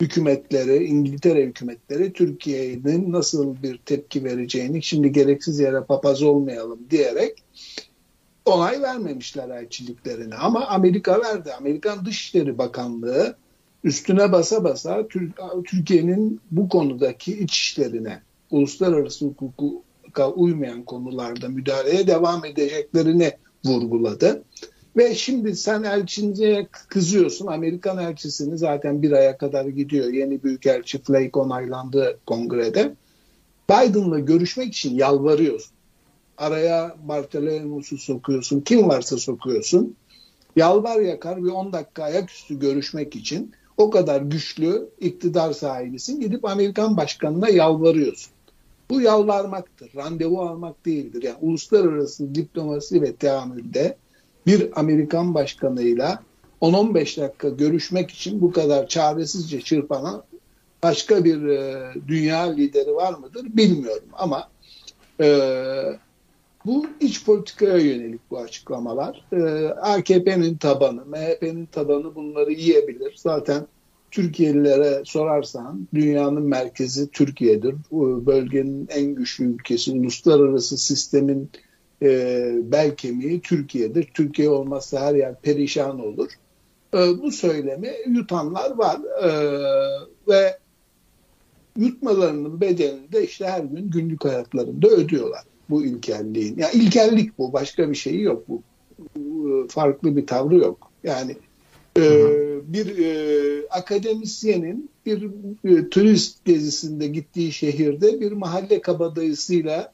hükümetleri, 0.00 0.84
İngiltere 0.84 1.42
hükümetleri 1.42 2.12
Türkiye'nin 2.12 3.12
nasıl 3.12 3.62
bir 3.62 3.78
tepki 3.78 4.24
vereceğini 4.24 4.82
şimdi 4.82 5.12
gereksiz 5.12 5.60
yere 5.60 5.80
papaz 5.80 6.22
olmayalım 6.22 6.78
diyerek 6.90 7.44
onay 8.44 8.82
vermemişler 8.82 9.48
elçiliklerine. 9.48 10.34
Ama 10.34 10.66
Amerika 10.66 11.20
verdi. 11.20 11.54
Amerikan 11.54 12.06
Dışişleri 12.06 12.58
Bakanlığı 12.58 13.36
üstüne 13.84 14.32
basa 14.32 14.64
basa 14.64 15.06
Türkiye'nin 15.64 16.40
bu 16.50 16.68
konudaki 16.68 17.38
iç 17.38 17.58
işlerine, 17.58 18.22
uluslararası 18.50 19.26
hukuka 19.26 20.30
uymayan 20.30 20.82
konularda 20.82 21.48
müdahaleye 21.48 22.06
devam 22.06 22.44
edeceklerini 22.44 23.32
vurguladı. 23.64 24.44
Ve 24.96 25.14
şimdi 25.14 25.56
sen 25.56 25.82
elçinize 25.82 26.66
kızıyorsun. 26.88 27.46
Amerikan 27.46 27.98
elçisini 27.98 28.58
zaten 28.58 29.02
bir 29.02 29.12
aya 29.12 29.36
kadar 29.36 29.64
gidiyor. 29.64 30.12
Yeni 30.12 30.42
büyükelçi 30.42 31.02
Flake 31.02 31.38
onaylandı 31.38 32.18
kongrede. 32.26 32.94
Biden'la 33.70 34.18
görüşmek 34.18 34.68
için 34.68 34.94
yalvarıyorsun. 34.94 35.72
Araya 36.38 36.96
Bartolomeos'u 37.02 37.98
sokuyorsun. 37.98 38.60
Kim 38.60 38.88
varsa 38.88 39.16
sokuyorsun. 39.16 39.96
Yalvar 40.56 41.00
yakar 41.00 41.44
bir 41.44 41.50
10 41.50 41.72
dakika 41.72 42.02
ayaküstü 42.04 42.58
görüşmek 42.58 43.16
için 43.16 43.52
o 43.80 43.90
kadar 43.90 44.20
güçlü 44.20 44.88
iktidar 45.00 45.52
sahibisin. 45.52 46.20
Gidip 46.20 46.44
Amerikan 46.44 46.96
başkanına 46.96 47.48
yalvarıyorsun. 47.48 48.32
Bu 48.90 49.00
yalvarmaktır. 49.00 49.94
Randevu 49.96 50.40
almak 50.40 50.86
değildir. 50.86 51.22
Yani 51.22 51.36
uluslararası 51.40 52.34
diplomasi 52.34 53.02
ve 53.02 53.12
teamülde 53.12 53.96
bir 54.46 54.80
Amerikan 54.80 55.34
başkanıyla 55.34 56.22
10-15 56.62 57.20
dakika 57.20 57.48
görüşmek 57.48 58.10
için 58.10 58.40
bu 58.40 58.52
kadar 58.52 58.88
çaresizce 58.88 59.60
çırpanan 59.60 60.22
başka 60.82 61.24
bir 61.24 61.46
e, 61.46 61.92
dünya 62.08 62.40
lideri 62.40 62.94
var 62.94 63.14
mıdır 63.14 63.46
bilmiyorum 63.56 64.08
ama 64.12 64.48
e, 65.20 65.26
bu 66.66 66.86
iç 67.00 67.24
politikaya 67.24 67.78
yönelik 67.78 68.20
bu 68.30 68.38
açıklamalar. 68.38 69.24
E, 69.32 69.68
AKP'nin 69.68 70.56
tabanı, 70.56 71.04
MHP'nin 71.04 71.66
tabanı 71.66 72.14
bunları 72.14 72.52
yiyebilir. 72.52 73.14
Zaten 73.16 73.66
Türkiye'lilere 74.10 75.02
sorarsan 75.04 75.88
dünyanın 75.94 76.42
merkezi 76.42 77.10
Türkiye'dir. 77.10 77.74
Bölgenin 78.26 78.88
en 78.90 79.14
güçlü 79.14 79.44
ülkesi, 79.44 79.92
uluslararası 79.92 80.78
sistemin 80.78 81.50
e, 82.02 82.52
bel 82.62 82.96
kemiği 82.96 83.40
Türkiye'dir. 83.40 84.10
Türkiye 84.14 84.50
olmazsa 84.50 85.00
her 85.00 85.14
yer 85.14 85.40
perişan 85.40 86.00
olur. 86.00 86.30
E, 86.94 86.98
bu 86.98 87.30
söylemi 87.30 87.92
yutanlar 88.06 88.70
var 88.70 89.00
e, 89.22 89.30
ve 90.28 90.58
yutmalarının 91.76 92.60
bedelini 92.60 93.12
de 93.12 93.24
işte 93.24 93.46
her 93.46 93.60
gün 93.60 93.90
günlük 93.90 94.24
hayatlarında 94.24 94.88
ödüyorlar 94.88 95.49
bu 95.70 95.84
ilkelliğin. 95.84 96.58
Ya 96.58 96.70
yani 96.72 96.84
ilkellik 96.84 97.38
bu, 97.38 97.52
başka 97.52 97.90
bir 97.90 97.94
şeyi 97.94 98.22
yok 98.22 98.44
bu. 98.48 98.62
Farklı 99.68 100.16
bir 100.16 100.26
tavrı 100.26 100.56
yok. 100.56 100.90
Yani 101.04 101.36
e, 101.96 102.02
bir 102.64 102.98
e, 102.98 103.68
akademisyenin 103.68 104.90
bir 105.06 105.30
e, 105.64 105.88
turist 105.88 106.44
gezisinde 106.44 107.06
gittiği 107.06 107.52
şehirde 107.52 108.20
bir 108.20 108.32
mahalle 108.32 108.80
kabadayısıyla 108.80 109.92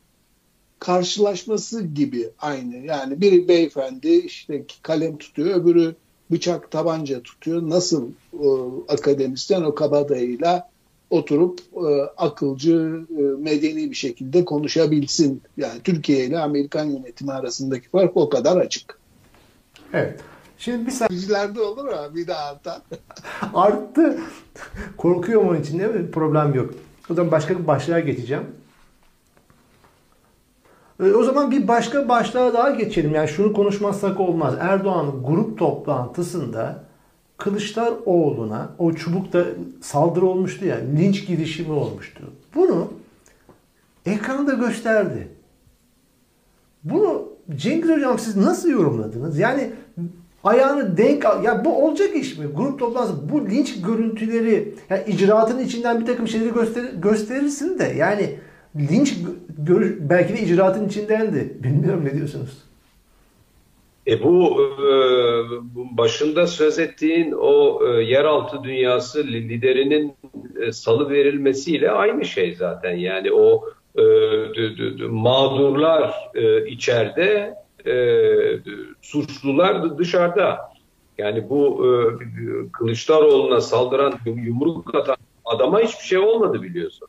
karşılaşması 0.78 1.82
gibi 1.82 2.30
aynı. 2.38 2.76
Yani 2.76 3.20
bir 3.20 3.48
beyefendi 3.48 4.08
işte 4.08 4.64
kalem 4.82 5.18
tutuyor, 5.18 5.60
öbürü 5.60 5.94
bıçak 6.30 6.70
tabanca 6.70 7.22
tutuyor. 7.22 7.70
Nasıl 7.70 8.10
o, 8.40 8.72
akademisyen 8.88 9.62
o 9.62 9.74
kabadayıyla 9.74 10.70
oturup 11.10 11.60
e, 11.60 12.02
akılcı, 12.16 13.00
e, 13.18 13.22
medeni 13.22 13.90
bir 13.90 13.96
şekilde 13.96 14.44
konuşabilsin. 14.44 15.42
Yani 15.56 15.80
Türkiye 15.84 16.24
ile 16.24 16.38
Amerikan 16.38 16.84
yönetimi 16.84 17.32
arasındaki 17.32 17.88
fark 17.88 18.16
o 18.16 18.28
kadar 18.28 18.56
açık. 18.56 18.98
Evet. 19.92 20.20
Şimdi 20.58 20.86
bir 20.86 20.90
saniye. 20.90 21.18
Bizlerde 21.18 21.60
olur 21.60 21.84
mu? 21.84 22.14
Bir 22.14 22.26
daha 22.26 22.48
artar. 22.50 22.80
Arttı. 23.54 24.18
Korkuyorum 24.96 25.48
onun 25.48 25.60
için 25.60 25.78
değil 25.78 25.90
mi? 25.90 26.10
Problem 26.10 26.54
yok. 26.54 26.74
O 27.10 27.14
zaman 27.14 27.32
başka 27.32 27.58
bir 27.58 27.66
başlığa 27.66 28.00
geçeceğim. 28.00 28.44
E, 31.00 31.04
o 31.04 31.22
zaman 31.22 31.50
bir 31.50 31.68
başka 31.68 32.08
başlığa 32.08 32.54
daha 32.54 32.70
geçelim. 32.70 33.14
Yani 33.14 33.28
şunu 33.28 33.52
konuşmazsak 33.52 34.20
olmaz. 34.20 34.54
Erdoğan'ın 34.60 35.22
grup 35.22 35.58
toplantısında 35.58 36.85
Kılıçdaroğlu'na 37.36 38.70
o 38.78 38.92
çubukta 38.92 39.44
saldırı 39.80 40.26
olmuştu 40.26 40.64
ya, 40.64 40.76
linç 40.96 41.26
girişimi 41.26 41.72
olmuştu. 41.72 42.22
Bunu 42.54 42.92
ekranda 44.06 44.54
gösterdi. 44.54 45.28
Bunu 46.84 47.28
Cengiz 47.56 47.90
Hocam 47.90 48.18
siz 48.18 48.36
nasıl 48.36 48.68
yorumladınız? 48.68 49.38
Yani 49.38 49.70
ayağını 50.44 50.96
denk 50.96 51.24
al. 51.24 51.44
Ya 51.44 51.64
bu 51.64 51.84
olacak 51.86 52.16
iş 52.16 52.38
mi? 52.38 52.46
Grup 52.46 52.78
toplantısı 52.78 53.32
bu 53.32 53.50
linç 53.50 53.82
görüntüleri 53.82 54.74
yani 54.90 55.02
icraatın 55.06 55.58
içinden 55.58 56.00
bir 56.00 56.06
takım 56.06 56.28
şeyleri 56.28 56.54
gösterir, 56.54 56.90
gösterirsin 57.02 57.78
de 57.78 57.84
yani 57.84 58.38
linç 58.90 59.18
belki 60.00 60.34
de 60.34 60.40
icraatın 60.42 60.88
içindendi. 60.88 61.56
Bilmiyorum 61.62 62.04
ne 62.04 62.14
diyorsunuz? 62.14 62.65
E 64.06 64.22
bu 64.22 64.62
e, 64.62 64.92
başında 65.74 66.46
söz 66.46 66.78
ettiğin 66.78 67.32
o 67.32 67.80
e, 67.86 68.02
yeraltı 68.02 68.64
dünyası 68.64 69.24
liderinin 69.26 70.16
e, 70.60 70.72
salı 70.72 71.10
verilmesiyle 71.10 71.90
aynı 71.90 72.24
şey 72.24 72.54
zaten. 72.54 72.96
Yani 72.96 73.32
o 73.32 73.64
e, 73.98 74.02
mağdurlar 75.08 76.14
e, 76.34 76.66
içeride, 76.66 77.54
e, 77.86 77.94
suçlular 79.02 79.98
dışarıda. 79.98 80.58
Yani 81.18 81.50
bu 81.50 81.86
e, 81.86 81.90
Kılıçdaroğlu'na 82.72 83.60
saldıran 83.60 84.14
yumruk 84.26 84.94
atan 84.94 85.16
adama 85.44 85.80
hiçbir 85.80 86.04
şey 86.04 86.18
olmadı 86.18 86.62
biliyorsun. 86.62 87.08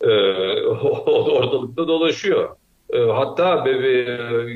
E, 0.00 0.06
ortalıkta 0.66 1.88
dolaşıyor. 1.88 2.56
E, 2.94 2.98
hatta 2.98 3.64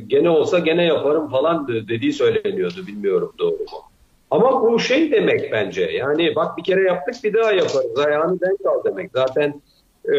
gene 0.07 0.31
olsa 0.31 0.59
gene 0.59 0.85
yaparım 0.85 1.29
falan 1.29 1.69
dediği 1.69 2.13
söyleniyordu. 2.13 2.87
Bilmiyorum 2.87 3.33
doğru 3.39 3.59
mu? 3.59 3.89
Ama 4.31 4.63
bu 4.63 4.81
şey 4.81 5.13
demek 5.13 5.53
bence. 5.53 5.83
Yani 5.83 6.35
bak 6.37 6.59
bir 6.59 6.65
kere 6.65 6.83
yaptık 6.83 7.15
bir 7.25 7.35
daha 7.35 7.53
yaparız. 7.53 7.99
Ayağını 8.07 8.41
denk 8.41 8.67
al 8.67 8.85
demek. 8.85 9.11
Zaten 9.15 9.63
e, 10.05 10.19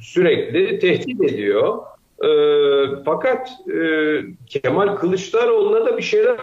sürekli 0.00 0.78
tehdit 0.78 1.22
ediyor. 1.22 1.78
E, 2.24 2.28
fakat 3.04 3.48
e, 3.74 4.20
Kemal 4.46 4.96
Kılıçdaroğlu'na 4.96 5.86
da 5.86 5.96
bir 5.96 6.02
şeyler 6.02 6.36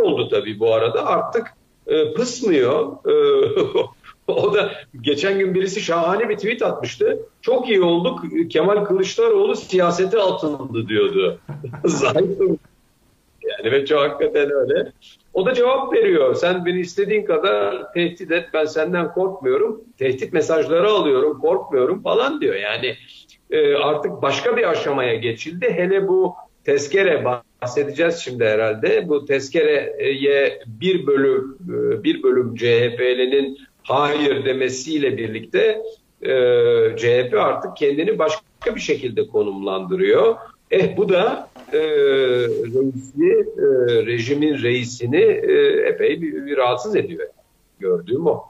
oldu 0.00 0.28
tabii 0.28 0.60
bu 0.60 0.74
arada. 0.74 1.06
Artık 1.06 1.46
e, 1.86 2.12
pısmıyor. 2.12 2.92
E, 3.08 3.14
o 4.32 4.54
da 4.54 4.72
geçen 5.00 5.38
gün 5.38 5.54
birisi 5.54 5.80
şahane 5.80 6.28
bir 6.28 6.36
tweet 6.36 6.62
atmıştı. 6.62 7.18
Çok 7.42 7.68
iyi 7.68 7.82
olduk. 7.82 8.24
Kemal 8.50 8.84
Kılıçdaroğlu 8.84 9.56
siyasete 9.56 10.18
atıldı 10.18 10.88
diyordu. 10.88 11.38
Zayıfım. 11.84 12.58
yani 13.42 13.72
ve 13.72 13.86
çok 13.86 14.00
hakikaten 14.00 14.50
öyle. 14.50 14.92
O 15.34 15.46
da 15.46 15.54
cevap 15.54 15.92
veriyor. 15.92 16.34
Sen 16.34 16.66
beni 16.66 16.80
istediğin 16.80 17.24
kadar 17.24 17.92
tehdit 17.92 18.30
et. 18.30 18.44
Ben 18.54 18.64
senden 18.64 19.12
korkmuyorum. 19.12 19.84
Tehdit 19.98 20.32
mesajları 20.32 20.90
alıyorum. 20.90 21.40
Korkmuyorum 21.40 22.02
falan 22.02 22.40
diyor. 22.40 22.54
Yani 22.54 22.96
e, 23.50 23.74
artık 23.74 24.22
başka 24.22 24.56
bir 24.56 24.70
aşamaya 24.70 25.14
geçildi. 25.14 25.66
Hele 25.70 26.08
bu 26.08 26.34
tezkere 26.64 27.24
bahsedeceğiz 27.62 28.16
şimdi 28.16 28.44
herhalde. 28.44 29.08
Bu 29.08 29.26
tezkereye 29.26 30.62
bir 30.66 31.06
bölüm 31.06 31.58
e, 31.68 32.04
bir 32.04 32.22
bölüm 32.22 32.54
CHP'linin 32.54 33.58
hayır 33.86 34.44
demesiyle 34.44 35.18
birlikte 35.18 35.82
e, 36.22 36.32
CHP 36.96 37.34
artık 37.34 37.76
kendini 37.76 38.18
başka 38.18 38.74
bir 38.74 38.80
şekilde 38.80 39.26
konumlandırıyor. 39.26 40.36
Eh 40.70 40.96
bu 40.96 41.08
da 41.08 41.48
e, 41.72 41.78
reisi, 41.78 43.46
e, 43.58 43.66
rejimin 44.06 44.62
reisini 44.62 45.22
e, 45.22 45.52
epey 45.88 46.22
bir, 46.22 46.46
bir 46.46 46.56
rahatsız 46.56 46.96
ediyor. 46.96 47.28
Gördüğüm 47.78 48.26
o. 48.26 48.44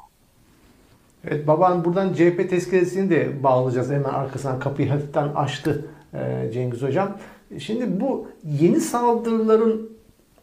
Evet 1.29 1.47
baban 1.47 1.85
buradan 1.85 2.13
CHP 2.13 2.51
tezkeresini 2.51 3.11
de 3.11 3.43
bağlayacağız. 3.43 3.91
Hemen 3.91 4.05
arkasından 4.05 4.61
kapıyı 4.61 4.89
hafiften 4.89 5.29
açtı 5.29 5.85
e, 6.15 6.51
Cengiz 6.53 6.83
Hocam. 6.83 7.19
Şimdi 7.59 8.01
bu 8.01 8.29
yeni 8.61 8.81
saldırıların 8.81 9.96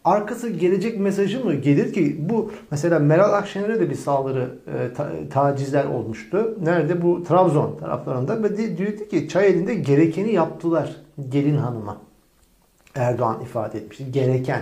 arkası 0.06 0.50
gelecek 0.50 1.00
mesajı 1.00 1.46
mı 1.46 1.54
gelir 1.54 1.94
ki 1.94 2.18
bu 2.20 2.52
mesela 2.72 3.00
Meral 3.00 3.34
Akşener'e 3.34 3.80
de 3.80 3.90
bir 3.90 3.96
saldırı 3.96 4.50
e, 4.68 4.94
ta, 4.94 5.10
tacizler 5.30 5.86
olmuştu. 5.86 6.58
Nerede? 6.62 7.02
Bu 7.02 7.24
Trabzon 7.24 7.78
taraflarında 7.78 8.44
ve 8.44 8.78
diyordu 8.78 9.08
ki 9.12 9.30
çay 9.30 9.48
elinde 9.48 9.74
gerekeni 9.74 10.34
yaptılar 10.34 10.96
gelin 11.30 11.58
hanıma. 11.58 11.98
Erdoğan 12.96 13.42
ifade 13.42 13.78
etmişti. 13.78 14.12
Gereken. 14.12 14.62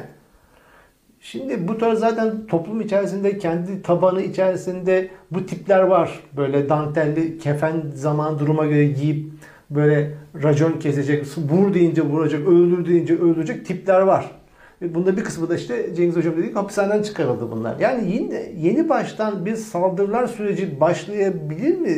Şimdi 1.19 1.67
bu 1.67 1.77
tarz 1.77 1.99
zaten 1.99 2.47
toplum 2.47 2.81
içerisinde 2.81 3.37
kendi 3.37 3.81
tabanı 3.81 4.21
içerisinde 4.21 5.09
bu 5.31 5.45
tipler 5.45 5.81
var. 5.81 6.19
Böyle 6.37 6.69
dantelli 6.69 7.37
kefen 7.37 7.83
zaman 7.95 8.39
duruma 8.39 8.65
göre 8.65 8.85
giyip 8.85 9.31
böyle 9.69 10.17
racon 10.43 10.79
kesecek, 10.79 11.25
vur 11.37 11.73
deyince 11.73 12.01
vuracak, 12.01 12.47
öldür 12.47 12.85
deyince 12.85 13.17
öldürecek 13.17 13.65
tipler 13.65 14.01
var. 14.01 14.40
Bunda 14.81 15.17
bir 15.17 15.23
kısmı 15.23 15.49
da 15.49 15.55
işte 15.55 15.95
Cengiz 15.95 16.15
Hocam 16.15 16.37
dedik 16.37 16.55
hapishaneden 16.55 17.03
çıkarıldı 17.03 17.51
bunlar. 17.51 17.79
Yani 17.79 18.15
yeni, 18.15 18.55
yeni 18.67 18.89
baştan 18.89 19.45
bir 19.45 19.55
saldırılar 19.55 20.27
süreci 20.27 20.79
başlayabilir 20.79 21.77
mi? 21.77 21.97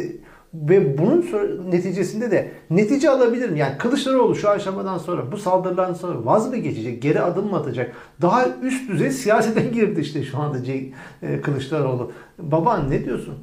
Ve 0.53 0.97
bunun 0.97 1.25
neticesinde 1.71 2.31
de 2.31 2.51
netice 2.69 3.09
alabilir 3.09 3.49
mi? 3.49 3.59
Yani 3.59 3.77
Kılıçdaroğlu 3.77 4.35
şu 4.35 4.49
aşamadan 4.49 4.97
sonra 4.97 5.31
bu 5.31 5.37
saldırılardan 5.37 5.93
sonra 5.93 6.25
vaz 6.25 6.49
mı 6.49 6.57
geçecek? 6.57 7.01
Geri 7.01 7.21
adım 7.21 7.49
mı 7.49 7.57
atacak? 7.57 7.95
Daha 8.21 8.45
üst 8.61 8.89
düzey 8.89 9.11
siyasete 9.11 9.61
girdi 9.73 10.01
işte 10.01 10.23
şu 10.23 10.37
anda 10.37 10.57
e, 11.21 11.41
Kılıçdaroğlu. 11.41 12.11
Baban 12.39 12.91
ne 12.91 13.05
diyorsun? 13.05 13.35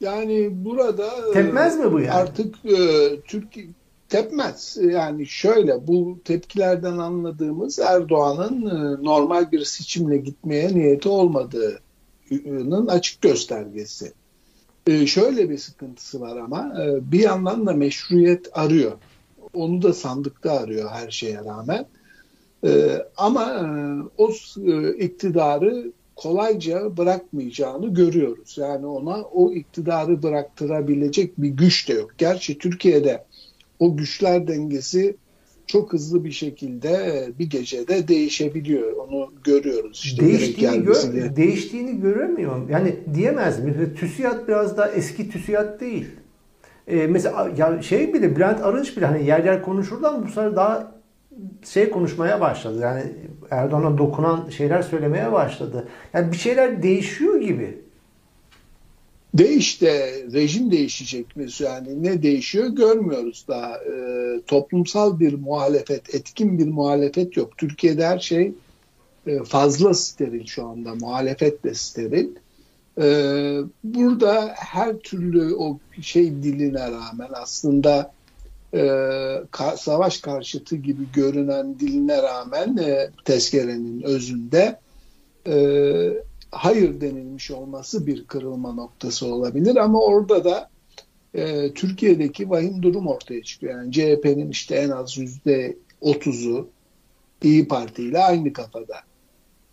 Yani 0.00 0.50
burada 0.52 1.32
tepmez 1.32 1.78
mi 1.78 1.92
bu 1.92 2.00
yani? 2.00 2.12
Artık 2.12 2.54
e, 2.64 2.76
Türkiye 3.20 3.66
tepmez. 4.08 4.76
Yani 4.82 5.26
şöyle 5.26 5.86
bu 5.86 6.18
tepkilerden 6.24 6.98
anladığımız 6.98 7.78
Erdoğan'ın 7.78 8.66
e, 8.66 9.04
normal 9.04 9.52
bir 9.52 9.64
seçimle 9.64 10.16
gitmeye 10.16 10.74
niyeti 10.74 11.08
olmadığının 11.08 12.86
açık 12.86 13.22
göstergesi. 13.22 14.12
E, 14.86 15.06
şöyle 15.06 15.50
bir 15.50 15.58
sıkıntısı 15.58 16.20
var 16.20 16.36
ama 16.36 16.74
e, 16.82 17.12
bir 17.12 17.20
yandan 17.20 17.66
da 17.66 17.72
meşruiyet 17.72 18.48
arıyor. 18.52 18.92
Onu 19.54 19.82
da 19.82 19.92
sandıkta 19.92 20.52
arıyor 20.52 20.90
her 20.90 21.10
şeye 21.10 21.44
rağmen. 21.44 21.86
Ama 23.16 23.64
o 24.18 24.32
iktidarı 24.98 25.92
kolayca 26.16 26.96
bırakmayacağını 26.96 27.94
görüyoruz. 27.94 28.58
Yani 28.58 28.86
ona 28.86 29.22
o 29.22 29.52
iktidarı 29.52 30.22
bıraktırabilecek 30.22 31.38
bir 31.38 31.48
güç 31.48 31.88
de 31.88 31.92
yok. 31.92 32.10
Gerçi 32.18 32.58
Türkiye'de 32.58 33.24
o 33.78 33.96
güçler 33.96 34.48
dengesi 34.48 35.16
çok 35.66 35.92
hızlı 35.92 36.24
bir 36.24 36.32
şekilde 36.32 37.24
bir 37.38 37.50
gecede 37.50 38.08
değişebiliyor. 38.08 38.92
Onu 38.92 39.32
görüyoruz. 39.44 40.00
İşte 40.04 40.26
değiştiğini, 40.26 40.76
gö- 40.76 41.36
değiştiğini 41.36 42.00
göremiyorum. 42.00 42.68
Yani 42.70 42.96
diyemez 43.14 43.64
mi? 43.64 43.94
TÜSİAD 43.94 44.48
biraz 44.48 44.76
daha 44.76 44.88
eski 44.88 45.30
TÜSİAD 45.30 45.80
değil. 45.80 46.06
Ee, 46.86 47.06
mesela 47.06 47.50
ya 47.56 47.82
şey 47.82 48.14
bile 48.14 48.36
Bülent 48.36 48.62
Arınç 48.62 48.96
bile 48.96 49.06
hani 49.06 49.26
yer 49.26 49.44
yer 49.44 49.62
konuşurdu 49.62 50.06
ama 50.06 50.22
bu 50.22 50.28
sefer 50.28 50.56
daha 50.56 50.94
şey 51.64 51.90
konuşmaya 51.90 52.40
başladı. 52.40 52.80
Yani 52.82 53.02
Erdoğan'a 53.50 53.98
dokunan 53.98 54.50
şeyler 54.50 54.82
söylemeye 54.82 55.32
başladı. 55.32 55.88
Yani 56.12 56.32
bir 56.32 56.36
şeyler 56.36 56.82
değişiyor 56.82 57.40
gibi. 57.40 57.78
Değiş 59.34 59.82
de 59.82 60.22
rejim 60.32 60.70
değişecek 60.70 61.36
mi? 61.36 61.46
Yani 61.60 62.02
ne 62.02 62.22
değişiyor 62.22 62.68
görmüyoruz 62.68 63.44
daha. 63.48 63.76
E, 63.76 63.92
toplumsal 64.46 65.20
bir 65.20 65.34
muhalefet, 65.34 66.14
etkin 66.14 66.58
bir 66.58 66.66
muhalefet 66.66 67.36
yok. 67.36 67.58
Türkiye'de 67.58 68.06
her 68.06 68.18
şey 68.18 68.52
e, 69.26 69.44
fazla 69.44 69.94
steril 69.94 70.46
şu 70.46 70.66
anda. 70.66 70.94
Muhalefet 70.94 71.64
de 71.64 71.74
steril. 71.74 72.28
E, 73.00 73.06
burada 73.84 74.54
her 74.56 74.98
türlü 74.98 75.54
o 75.54 75.78
şey 76.02 76.42
diline 76.42 76.90
rağmen 76.90 77.28
aslında 77.32 78.14
e, 78.74 78.78
ka- 79.52 79.76
savaş 79.76 80.18
karşıtı 80.18 80.76
gibi 80.76 81.12
görünen 81.12 81.78
diline 81.78 82.22
rağmen 82.22 82.76
e, 82.76 83.10
tezkerenin 83.24 84.02
özünde 84.02 84.80
e, 85.46 85.54
hayır 86.50 87.00
denilmiş 87.00 87.50
olması 87.50 88.06
bir 88.06 88.24
kırılma 88.24 88.72
noktası 88.72 89.26
olabilir 89.26 89.76
ama 89.76 90.00
orada 90.00 90.44
da 90.44 90.70
e, 91.34 91.72
Türkiye'deki 91.74 92.50
vahim 92.50 92.82
durum 92.82 93.06
ortaya 93.06 93.42
çıkıyor. 93.42 93.80
Yani 93.80 93.92
CHP'nin 93.92 94.50
işte 94.50 94.74
en 94.74 94.90
az 94.90 95.18
yüzde 95.18 95.76
otuzu 96.00 96.68
İyi 97.42 97.68
Parti 97.68 98.02
ile 98.02 98.18
aynı 98.18 98.52
kafada. 98.52 98.94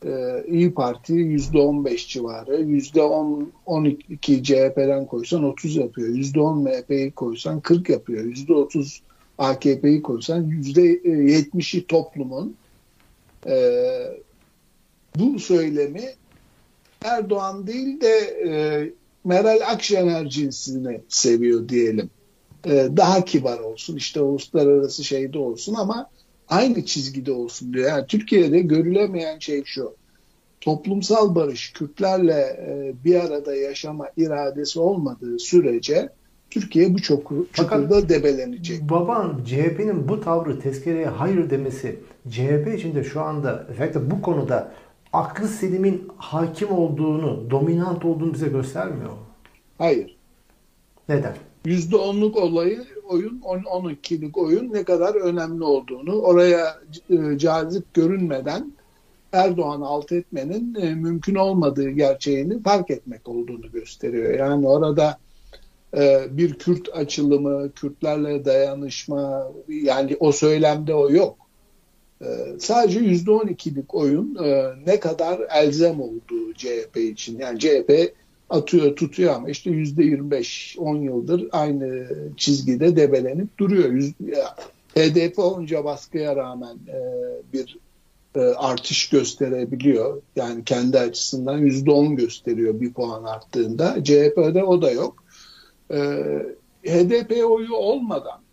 Ee, 0.05 0.43
İyi 0.47 0.73
Parti 0.73 1.13
yüzde 1.13 1.57
on 1.57 1.85
beş 1.85 2.07
civarı, 2.07 2.61
yüzde 2.61 3.01
on, 3.01 3.51
on 3.65 3.85
iki 3.85 4.43
CHP'den 4.43 5.05
koysan 5.05 5.43
30 5.43 5.75
yapıyor, 5.75 6.09
yüzde 6.09 6.39
on 6.39 6.63
MHP'yi 6.63 7.11
koysan 7.11 7.59
40 7.59 7.89
yapıyor, 7.89 8.23
yüzde 8.23 8.53
otuz 8.53 9.01
AKP'yi 9.37 10.01
koysan 10.01 10.43
yüzde 10.43 10.81
yetmişi 11.09 11.87
toplumun 11.87 12.55
e, 13.47 13.57
bu 15.15 15.39
söylemi 15.39 16.03
Erdoğan 17.05 17.67
değil 17.67 18.01
de 18.01 18.17
e, 18.47 18.51
Meral 19.23 19.59
Akşener 19.67 20.29
cinsini 20.29 21.01
seviyor 21.09 21.69
diyelim. 21.69 22.09
E, 22.65 22.87
daha 22.97 23.25
kibar 23.25 23.59
olsun 23.59 23.95
işte 23.95 24.21
uluslararası 24.21 25.03
şeyde 25.03 25.37
olsun 25.37 25.73
ama 25.73 26.09
aynı 26.47 26.85
çizgide 26.85 27.31
olsun 27.31 27.73
diyor. 27.73 27.89
Yani 27.89 28.07
Türkiye'de 28.07 28.59
görülemeyen 28.59 29.39
şey 29.39 29.63
şu. 29.65 29.95
Toplumsal 30.61 31.35
barış 31.35 31.73
Kürtlerle 31.73 32.41
e, 32.41 32.93
bir 33.05 33.15
arada 33.15 33.55
yaşama 33.55 34.07
iradesi 34.17 34.79
olmadığı 34.79 35.39
sürece 35.39 36.09
Türkiye 36.49 36.93
bu 36.93 37.01
çok 37.01 37.31
çukurda 37.53 38.09
debelenecek. 38.09 38.81
Baban 38.81 39.43
CHP'nin 39.45 40.07
bu 40.07 40.21
tavrı 40.21 40.59
tezkereye 40.59 41.07
hayır 41.07 41.49
demesi 41.49 41.99
CHP 42.29 42.73
için 42.77 42.95
de 42.95 43.03
şu 43.03 43.21
anda 43.21 43.65
özellikle 43.67 44.11
bu 44.11 44.21
konuda 44.21 44.71
aklı 45.15 45.47
selimin 45.47 46.07
hakim 46.17 46.71
olduğunu, 46.71 47.49
dominant 47.49 48.05
olduğunu 48.05 48.33
bize 48.33 48.47
göstermiyor 48.47 49.11
mu? 49.11 49.19
Hayır. 49.77 50.17
Neden? 51.09 51.35
%10'luk 51.65 52.39
olayı 52.39 52.85
oyun, 53.07 53.41
12'lik 53.41 54.37
oyun 54.37 54.73
ne 54.73 54.83
kadar 54.83 55.15
önemli 55.15 55.63
olduğunu, 55.63 56.21
oraya 56.21 56.79
e, 57.09 57.37
cazip 57.37 57.93
görünmeden 57.93 58.73
Erdoğan'ı 59.31 59.85
alt 59.85 60.11
etmenin 60.11 60.75
e, 60.75 60.95
mümkün 60.95 61.35
olmadığı 61.35 61.89
gerçeğini 61.89 62.63
fark 62.63 62.91
etmek 62.91 63.27
olduğunu 63.27 63.71
gösteriyor. 63.71 64.33
Yani 64.33 64.67
orada 64.67 65.17
e, 65.97 66.25
bir 66.31 66.53
Kürt 66.53 66.89
açılımı, 66.93 67.71
Kürtlerle 67.71 68.45
dayanışma, 68.45 69.47
yani 69.67 70.17
o 70.19 70.31
söylemde 70.31 70.93
o 70.93 71.11
yok. 71.11 71.44
Sadece 72.59 72.99
%12'lik 72.99 73.95
oyun 73.95 74.37
e, 74.43 74.73
ne 74.85 74.99
kadar 74.99 75.41
elzem 75.55 76.01
olduğu 76.01 76.53
CHP 76.53 76.97
için. 76.97 77.39
Yani 77.39 77.59
CHP 77.59 78.13
atıyor 78.49 78.95
tutuyor 78.95 79.33
ama 79.33 79.49
işte 79.49 79.69
%25 79.69 80.79
10 80.79 80.95
yıldır 80.95 81.47
aynı 81.51 82.07
çizgide 82.37 82.95
debelenip 82.95 83.57
duruyor. 83.57 83.93
HDP 84.95 85.39
onca 85.39 85.83
baskıya 85.83 86.35
rağmen 86.35 86.75
e, 86.87 86.99
bir 87.53 87.77
e, 88.35 88.39
artış 88.39 89.09
gösterebiliyor. 89.09 90.21
Yani 90.35 90.63
kendi 90.63 90.99
açısından 90.99 91.67
%10 91.67 92.15
gösteriyor 92.15 92.81
bir 92.81 92.93
puan 92.93 93.23
arttığında. 93.23 94.03
CHP'de 94.03 94.63
o 94.63 94.81
da 94.81 94.91
yok. 94.91 95.23
HDP 96.83 97.45
oyu 97.49 97.73
olmadan 97.73 98.44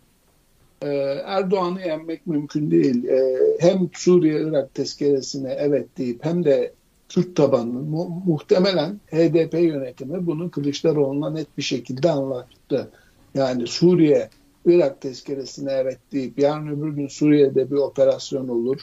e, 0.83 1.21
Erdoğan'ı 1.25 1.81
yenmek 1.81 2.27
mümkün 2.27 2.71
değil. 2.71 3.05
E, 3.05 3.37
hem 3.59 3.89
Suriye-Irak 3.93 4.73
tezkeresine 4.73 5.57
evet 5.59 5.97
deyip 5.97 6.25
hem 6.25 6.43
de 6.43 6.73
Kürt 7.09 7.35
tabanlı 7.35 7.79
mu, 7.79 8.23
muhtemelen 8.25 8.99
HDP 9.11 9.53
yönetimi 9.53 10.25
bunu 10.25 10.51
Kılıçdaroğlu'na 10.51 11.29
net 11.29 11.57
bir 11.57 11.63
şekilde 11.63 12.11
anlattı. 12.11 12.89
Yani 13.35 13.67
Suriye 13.67 14.29
Irak 14.65 15.01
tezkeresine 15.01 15.71
evet 15.71 15.99
deyip 16.11 16.39
yarın 16.39 16.67
öbür 16.67 16.89
gün 16.89 17.07
Suriye'de 17.07 17.71
bir 17.71 17.75
operasyon 17.75 18.47
olur. 18.47 18.81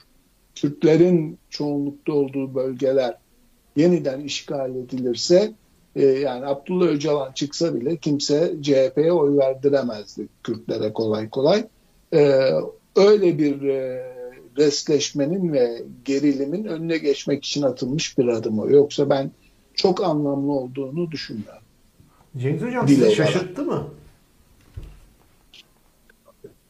Kürtlerin 0.55 1.39
çoğunlukta 1.51 2.13
olduğu 2.13 2.55
bölgeler 2.55 3.17
yeniden 3.77 4.21
işgal 4.21 4.77
edilirse 4.77 5.53
e, 5.97 6.05
yani 6.05 6.47
Abdullah 6.47 6.87
Öcalan 6.87 7.33
çıksa 7.33 7.75
bile 7.75 7.97
kimse 7.97 8.55
CHP'ye 8.63 9.13
oy 9.13 9.39
verdiremezdi 9.39 10.29
Kürtlere 10.43 10.93
kolay 10.93 11.31
kolay. 11.31 11.67
E, 12.13 12.51
öyle 12.97 13.39
bir 13.39 13.63
e, 13.63 14.11
resleşmenin 14.59 15.53
ve 15.53 15.83
gerilimin 16.05 16.65
önüne 16.65 16.99
geçmek 16.99 17.45
için 17.45 17.63
atılmış 17.63 18.19
bir 18.19 18.29
adım 18.29 18.59
o. 18.59 18.71
Yoksa 18.71 19.11
ben 19.11 19.31
çok 19.75 20.05
anlamlı 20.05 20.53
olduğunu 20.53 21.11
düşünmüyorum. 21.11 21.63
Cengiz 22.37 22.63
Hocam 22.63 22.89
sizi 22.89 23.15
şaşırttı 23.15 23.63
mı? 23.63 23.89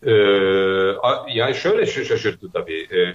Ee, 0.06 0.10
yani 1.34 1.54
şöyle 1.54 1.86
şaşırttı 1.86 2.46
tabii. 2.52 2.86
Ee, 2.90 3.14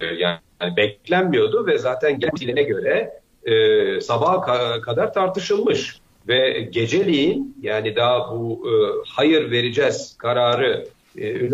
e, 0.00 0.06
yani 0.06 0.40
beklenmiyordu 0.76 1.66
ve 1.66 1.78
zaten 1.78 2.18
geldiğine 2.18 2.62
göre 2.62 3.20
e, 3.44 4.00
sabaha 4.00 4.40
ka 4.40 4.80
kadar 4.80 5.14
tartışılmış 5.14 6.01
ve 6.28 6.60
geceliğin 6.60 7.56
yani 7.62 7.96
daha 7.96 8.30
bu 8.30 8.68
e, 8.68 8.72
hayır 9.06 9.50
vereceğiz 9.50 10.16
kararı 10.18 10.86
e, 11.18 11.48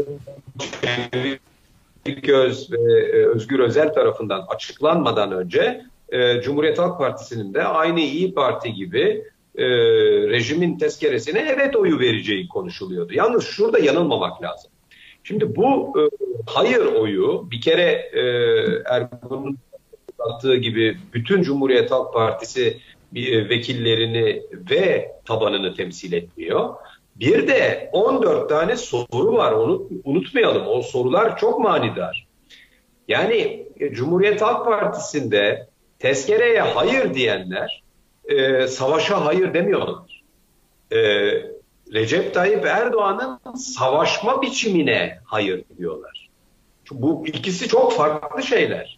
Göz 2.05 2.73
ve 2.73 3.01
e, 3.01 3.27
Özgür 3.27 3.59
Özel 3.59 3.95
tarafından 3.95 4.45
açıklanmadan 4.49 5.33
önce 5.33 5.85
e, 6.09 6.43
Cumhuriyet 6.43 6.79
Halk 6.79 6.99
Partisi'nin 6.99 7.55
de 7.55 7.65
aynı 7.65 8.01
İyi 8.01 8.35
Parti 8.35 8.73
gibi 8.73 9.25
e, 9.57 9.67
rejimin 10.29 10.79
tezkeresine 10.79 11.39
evet 11.39 11.77
oyu 11.77 11.99
vereceği 11.99 12.49
konuşuluyordu. 12.49 13.15
Yalnız 13.15 13.45
şurada 13.45 13.79
yanılmamak 13.79 14.43
lazım. 14.43 14.71
Şimdi 15.25 15.57
bu 15.57 15.95
e, 15.99 16.03
hayır 16.47 16.87
oyu 16.87 17.49
bir 17.51 17.61
kere 17.61 18.11
e, 18.13 18.23
Ergun'un 18.85 19.59
attığı 20.19 20.57
gibi 20.57 20.97
bütün 21.15 21.43
Cumhuriyet 21.43 21.91
Halk 21.91 22.15
Partisi 22.15 22.79
e, 23.17 23.49
vekillerini 23.49 24.43
ve 24.71 25.13
tabanını 25.25 25.75
temsil 25.75 26.13
etmiyor. 26.13 26.75
Bir 27.17 27.49
de 27.49 27.91
14 27.93 28.49
tane 28.49 28.77
soru 28.77 29.33
var. 29.33 29.53
Onu 29.53 29.89
unutmayalım. 30.05 30.67
O 30.67 30.83
sorular 30.83 31.39
çok 31.39 31.59
manidar. 31.59 32.27
Yani 33.09 33.67
e, 33.81 33.93
Cumhuriyet 33.93 34.43
Halk 34.43 34.67
Partisi'nde 34.67 35.69
tezkereye 35.99 36.61
hayır 36.61 37.15
diyenler 37.15 37.83
e, 38.25 38.67
savaşa 38.67 39.25
hayır 39.25 39.55
demiyorlar. 39.55 40.23
E, 40.93 40.99
Recep 41.93 42.35
Tayyip 42.35 42.67
Erdoğan'ın 42.67 43.55
savaşma 43.55 44.43
biçimine 44.43 45.19
hayır 45.25 45.65
diyorlar. 45.79 46.29
Bu 46.91 47.27
ikisi 47.27 47.69
çok 47.69 47.93
farklı 47.93 48.43
şeyler. 48.43 48.98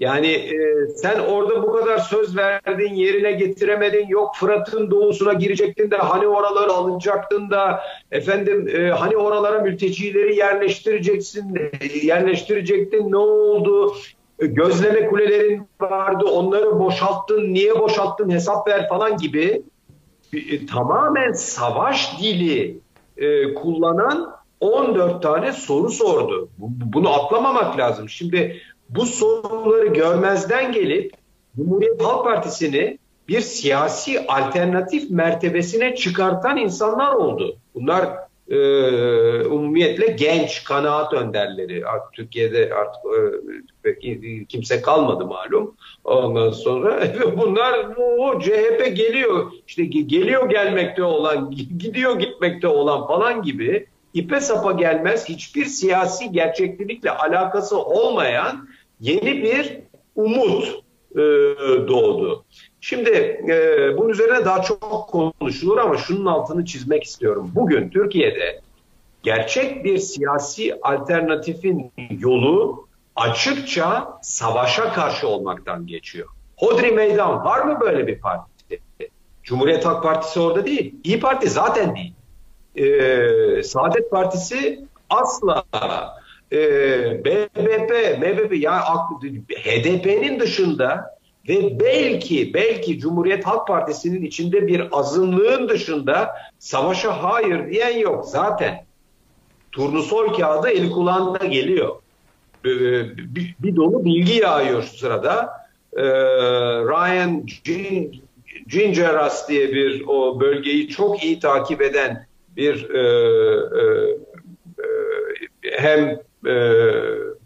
Yani 0.00 0.26
e, 0.26 0.88
sen 0.96 1.18
orada 1.18 1.62
bu 1.62 1.72
kadar 1.72 1.98
söz 1.98 2.36
verdin, 2.36 2.94
yerine 2.94 3.32
getiremedin. 3.32 4.08
Yok 4.08 4.36
Fırat'ın 4.36 4.90
doğusuna 4.90 5.32
girecektin 5.32 5.90
de 5.90 5.96
hani 5.96 6.26
oraları 6.26 6.72
alınacaktın 6.72 7.50
da 7.50 7.80
efendim 8.10 8.68
e, 8.68 8.90
hani 8.90 9.16
oralara 9.16 9.58
mültecileri 9.60 10.36
yerleştireceksin, 10.36 11.58
yerleştirecektin. 12.02 13.12
Ne 13.12 13.16
oldu? 13.16 13.94
E, 14.38 14.46
gözleme 14.46 15.06
kulelerin 15.06 15.62
vardı, 15.80 16.24
onları 16.24 16.78
boşalttın, 16.78 17.54
niye 17.54 17.78
boşalttın 17.78 18.30
hesap 18.30 18.68
ver 18.68 18.88
falan 18.88 19.16
gibi 19.16 19.62
e, 20.32 20.66
tamamen 20.66 21.32
savaş 21.32 22.20
dili 22.22 22.78
e, 23.16 23.54
kullanan 23.54 24.40
14 24.60 25.22
tane 25.22 25.52
soru 25.52 25.90
sordu. 25.90 26.48
Bunu 26.58 27.08
atlamamak 27.10 27.78
lazım. 27.78 28.08
Şimdi 28.08 28.60
bu 28.96 29.06
soruları 29.06 29.86
görmezden 29.86 30.72
gelip 30.72 31.12
Cumhuriyet 31.56 32.02
Halk 32.02 32.24
Partisi'ni 32.24 32.98
bir 33.28 33.40
siyasi 33.40 34.26
alternatif 34.26 35.10
mertebesine 35.10 35.94
çıkartan 35.94 36.56
insanlar 36.56 37.14
oldu. 37.14 37.56
Bunlar 37.74 38.08
e, 38.48 38.58
umumiyetle 39.44 40.06
genç 40.06 40.64
kanaat 40.64 41.12
önderleri. 41.12 41.86
Artık 41.86 42.12
Türkiye'de 42.12 42.74
artık 42.74 43.02
e, 44.04 44.44
kimse 44.44 44.82
kalmadı 44.82 45.26
malum. 45.26 45.74
Ondan 46.04 46.50
sonra 46.50 47.02
bunlar 47.36 47.88
o 48.18 48.40
CHP 48.40 48.96
geliyor 48.96 49.52
işte 49.66 49.84
geliyor 49.84 50.50
gelmekte 50.50 51.02
olan 51.02 51.50
gidiyor 51.78 52.18
gitmekte 52.18 52.68
olan 52.68 53.06
falan 53.06 53.42
gibi 53.42 53.86
ipe 54.14 54.40
sapa 54.40 54.72
gelmez 54.72 55.28
hiçbir 55.28 55.64
siyasi 55.64 56.32
gerçeklikle 56.32 57.10
alakası 57.10 57.78
olmayan 57.82 58.68
yeni 59.00 59.42
bir 59.42 59.78
umut 60.16 60.84
e, 61.12 61.18
doğdu. 61.88 62.44
Şimdi 62.80 63.10
e, 63.48 63.94
bunun 63.98 64.08
üzerine 64.08 64.44
daha 64.44 64.62
çok 64.62 65.08
konuşulur 65.08 65.78
ama 65.78 65.96
şunun 65.96 66.26
altını 66.26 66.64
çizmek 66.64 67.04
istiyorum. 67.04 67.52
Bugün 67.54 67.90
Türkiye'de 67.90 68.60
gerçek 69.22 69.84
bir 69.84 69.98
siyasi 69.98 70.80
alternatifin 70.82 71.92
yolu 72.10 72.86
açıkça 73.16 74.18
savaşa 74.22 74.92
karşı 74.92 75.28
olmaktan 75.28 75.86
geçiyor. 75.86 76.28
Hodri 76.56 76.92
meydan 76.92 77.44
var 77.44 77.64
mı 77.64 77.80
böyle 77.80 78.06
bir 78.06 78.18
parti? 78.18 78.80
Cumhuriyet 79.42 79.86
Halk 79.86 80.02
Partisi 80.02 80.40
orada 80.40 80.66
değil. 80.66 80.94
İyi 81.04 81.20
Parti 81.20 81.50
zaten 81.50 81.96
değil. 81.96 82.14
Ee, 82.76 83.62
Saadet 83.62 84.10
Partisi 84.10 84.84
asla 85.10 85.64
e, 86.52 86.58
BBP, 87.24 88.18
MBP 88.18 88.56
yani 88.56 88.82
HDP'nin 89.64 90.40
dışında 90.40 91.18
ve 91.48 91.80
belki 91.80 92.54
belki 92.54 92.98
Cumhuriyet 92.98 93.46
Halk 93.46 93.66
Partisi'nin 93.66 94.22
içinde 94.22 94.66
bir 94.66 94.88
azınlığın 94.92 95.68
dışında 95.68 96.34
savaşa 96.58 97.22
hayır 97.22 97.70
diyen 97.70 97.98
yok 97.98 98.26
zaten. 98.26 98.84
Turnusol 99.72 100.34
kağıdı 100.34 100.68
eli 100.68 100.90
kulağında 100.90 101.44
geliyor. 101.44 101.96
Bir, 102.64 103.16
bir, 103.34 103.54
bir 103.60 103.76
dolu 103.76 104.04
bilgi 104.04 104.32
yağıyor 104.32 104.82
şu 104.82 104.96
sırada. 104.96 105.60
Ee, 105.96 106.02
Ryan 106.84 107.46
Gingeras 108.66 109.48
diye 109.48 109.72
bir 109.72 110.04
o 110.06 110.40
bölgeyi 110.40 110.88
çok 110.88 111.24
iyi 111.24 111.40
takip 111.40 111.82
eden 111.82 112.26
bir 112.56 112.90
e, 112.90 113.00
e, 113.80 113.84
e, 115.64 115.80
hem 115.80 116.20
e, 116.46 116.54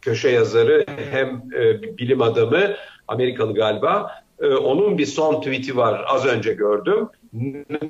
köşe 0.02 0.28
yazarı 0.28 0.86
hem 1.10 1.42
e, 1.58 1.82
bilim 1.82 2.22
adamı 2.22 2.74
Amerikalı 3.08 3.54
galiba. 3.54 4.10
E, 4.40 4.46
onun 4.46 4.98
bir 4.98 5.06
son 5.06 5.40
tweet'i 5.40 5.76
var 5.76 6.04
az 6.06 6.26
önce 6.26 6.52
gördüm. 6.52 7.08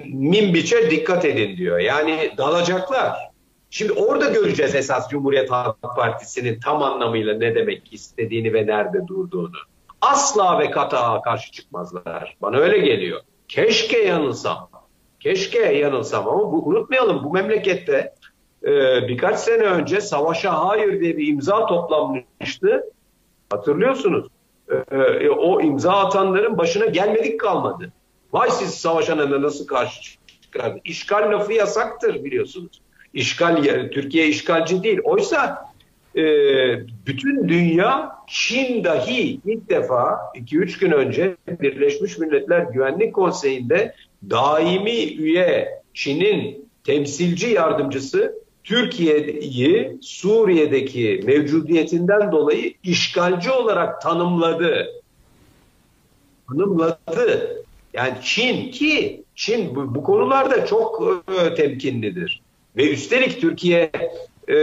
Minbiç'e 0.05 0.91
dikkat 0.91 1.25
edin 1.25 1.57
diyor. 1.57 1.79
Yani 1.79 2.31
dalacaklar. 2.39 3.35
Şimdi 3.71 3.93
orada 3.93 4.31
göreceğiz 4.31 4.75
esas 4.75 5.11
Cumhuriyet 5.11 5.51
Halk 5.51 5.77
Partisi'nin 5.97 6.61
tam 6.61 6.83
anlamıyla 6.83 7.35
ne 7.35 7.55
demek 7.55 7.93
istediğini 7.93 8.55
ve 8.55 8.67
nerede 8.67 9.07
durduğunu. 9.07 9.57
Asla 10.01 10.59
ve 10.59 10.71
kata 10.71 11.23
karşı 11.23 11.53
çıkmazlar. 11.53 12.37
Bana 12.43 12.57
öyle 12.57 12.79
geliyor. 12.79 13.21
Keşke 13.49 13.99
yanılsam. 13.99 14.71
Keşke 15.21 15.59
yanılsam 15.59 16.29
ama 16.29 16.53
bu, 16.53 16.69
unutmayalım 16.69 17.25
bu 17.25 17.33
memlekette 17.33 18.14
e, 18.67 19.09
birkaç 19.09 19.39
sene 19.39 19.63
önce 19.63 20.01
savaşa 20.01 20.67
hayır 20.69 21.01
diye 21.01 21.17
bir 21.17 21.29
imza 21.29 21.67
toplanmıştı. 21.67 22.85
Hatırlıyorsunuz. 23.51 24.27
E, 24.71 24.97
e, 24.97 25.31
o 25.31 25.61
imza 25.61 25.93
atanların 25.93 26.59
başına 26.59 26.87
gelmedik 26.87 27.41
kalmadı. 27.41 27.93
Vay 28.33 28.51
siz 28.51 28.75
savaşana 28.75 29.43
nasıl 29.43 29.67
karşı 29.67 30.17
çıkardınız? 30.43 30.81
İşgal 30.85 31.33
lafı 31.33 31.53
yasaktır 31.53 32.25
biliyorsunuz. 32.25 32.81
İşgal 33.15 33.65
Türkiye 33.91 34.29
işgalci 34.29 34.83
değil. 34.83 35.01
Oysa 35.05 35.69
e, 36.17 36.23
bütün 37.07 37.49
dünya 37.49 38.17
Çin 38.27 38.85
dahi 38.85 39.41
ilk 39.45 39.71
defa 39.71 40.19
2-3 40.35 40.81
gün 40.81 40.91
önce 40.91 41.37
Birleşmiş 41.49 42.19
Milletler 42.19 42.63
Güvenlik 42.63 43.15
Konseyi'nde 43.15 43.95
daimi 44.31 45.05
üye 45.05 45.83
Çin'in 45.95 46.69
temsilci 46.85 47.49
yardımcısı 47.49 48.44
Türkiye'yi 48.65 49.99
Suriye'deki 50.01 51.21
mevcudiyetinden 51.25 52.33
dolayı 52.33 52.75
işgalci 52.83 53.51
olarak 53.51 54.03
tanımladı. 54.03 54.89
Tanımladı. 56.49 57.65
Yani 57.93 58.15
Çin 58.23 58.71
ki 58.71 59.23
Çin 59.35 59.77
bu, 59.77 59.95
bu 59.95 60.03
konularda 60.03 60.67
çok 60.67 61.03
e, 61.29 61.55
temkinlidir. 61.55 62.41
Ve 62.77 62.93
üstelik 62.93 63.41
Türkiye 63.41 63.91
e, 64.49 64.57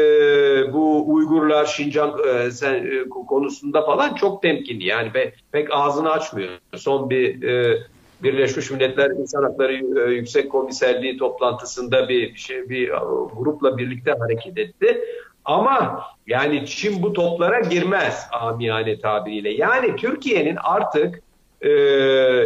bu 0.73 1.13
Uygurlar, 1.13 1.65
Şincan 1.65 2.17
e, 2.27 2.51
sen, 2.51 2.73
e, 2.73 3.09
konusunda 3.09 3.85
falan 3.85 4.15
çok 4.15 4.41
temkinli. 4.41 4.85
Yani 4.85 5.13
be, 5.13 5.33
pek 5.51 5.67
ağzını 5.71 6.11
açmıyor. 6.11 6.49
Son 6.75 7.09
bir 7.09 7.43
e, 7.43 7.83
Birleşmiş 8.23 8.71
Milletler 8.71 9.09
İnsan 9.09 9.43
Hakları 9.43 9.73
e, 9.73 10.13
Yüksek 10.13 10.51
Komiserliği 10.51 11.17
toplantısında 11.17 12.09
bir 12.09 12.35
şey 12.35 12.69
bir 12.69 12.89
e, 12.89 12.99
grupla 13.37 13.77
birlikte 13.77 14.11
hareket 14.19 14.57
etti. 14.57 15.01
Ama 15.45 16.03
yani 16.27 16.65
Çin 16.65 17.03
bu 17.03 17.13
toplara 17.13 17.59
girmez 17.59 18.27
amiyane 18.31 18.99
tabiriyle. 18.99 19.49
Yani 19.49 19.95
Türkiye'nin 19.95 20.57
artık 20.63 21.21
e, 21.61 21.71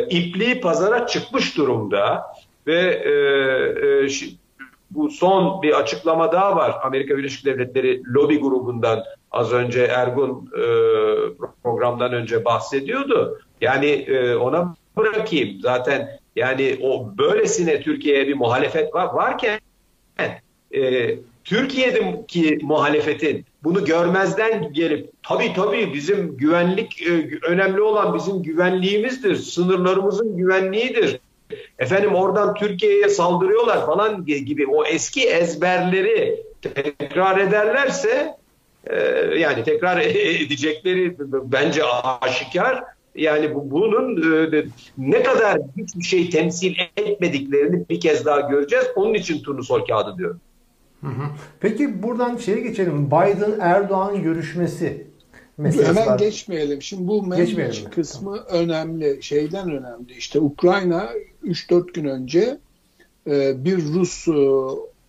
ipliği 0.08 0.62
pazara 0.62 1.08
çıkmış 1.08 1.58
durumda 1.58 2.24
ve 2.68 2.82
e, 2.82 3.12
e, 4.06 4.10
bu 4.92 5.10
son 5.10 5.62
bir 5.62 5.80
açıklama 5.80 6.32
daha 6.32 6.56
var. 6.56 6.76
Amerika 6.84 7.18
Birleşik 7.18 7.46
Devletleri 7.46 8.02
lobi 8.14 8.40
grubundan 8.40 9.04
az 9.32 9.54
önce 9.54 9.84
Ergun 9.84 10.52
e, 10.58 10.64
programdan 11.64 12.14
önce 12.14 12.46
bahsediyordu. 12.46 13.40
Yani 13.62 13.88
e, 13.88 14.36
ona 14.36 14.76
bırakayım. 14.98 15.62
Zaten 15.62 16.20
yani 16.36 16.80
o 16.82 17.18
böylesine 17.18 17.82
Türkiye'ye 17.82 18.28
bir 18.28 18.36
muhalefet 18.36 18.94
var, 18.94 19.14
varken 19.14 19.60
e, 20.76 21.16
Türkiye'deki 21.44 22.60
muhalefetin 22.62 23.46
bunu 23.64 23.86
görmezden 23.86 24.74
gelip 24.74 25.10
tabii 25.24 25.54
tabii 25.54 25.94
bizim 25.94 26.38
güvenlik 26.38 27.02
e, 27.02 27.40
önemli 27.48 27.82
olan 27.82 28.16
bizim 28.16 28.44
güvenliğimizdir, 28.44 29.36
sınırlarımızın 29.36 30.38
güvenliğidir. 30.38 31.20
Efendim 31.80 32.16
oradan 32.16 32.54
Türkiye'ye 32.54 33.10
saldırıyorlar 33.10 33.86
falan 33.86 34.26
gibi 34.26 34.68
o 34.68 34.86
eski 34.86 35.30
ezberleri 35.30 36.44
tekrar 36.62 37.38
ederlerse 37.38 38.36
e, 38.88 39.00
yani 39.40 39.64
tekrar 39.64 39.98
edecekleri 40.42 41.16
bence 41.44 41.84
aşikar. 42.22 42.84
Yani 43.16 43.56
bu, 43.56 43.72
bunun 43.72 44.34
e, 44.54 44.66
ne 44.98 45.24
kadar 45.24 45.62
hiçbir 45.78 46.04
şey 46.04 46.30
temsil 46.30 46.76
etmediklerini 46.98 47.90
bir 47.90 48.00
kez 48.00 48.26
daha 48.26 48.40
göreceğiz. 48.40 48.86
Onun 48.96 49.14
için 49.14 49.44
turnusol 49.44 49.86
kağıdı 49.86 50.18
diyorum. 50.18 50.40
Peki 51.60 52.04
buradan 52.04 52.38
şeye 52.38 52.60
geçelim. 52.60 53.08
Biden-Erdoğan 53.08 54.24
görüşmesi 54.24 55.08
meselesi 55.58 55.90
Hemen 55.90 56.08
var. 56.08 56.20
geçmeyelim. 56.20 56.82
Şimdi 56.82 57.08
bu 57.08 57.24
Membiç 57.24 57.84
kısmı 57.84 58.38
önemli. 58.38 59.24
Şeyden 59.24 59.72
önemli. 59.72 60.14
İşte 60.18 60.40
Ukrayna 60.40 61.10
3-4 61.44 61.94
gün 61.94 62.06
önce 62.06 62.58
e, 63.28 63.66
bir 63.66 63.78
Rus 63.78 64.28
e, 64.28 64.32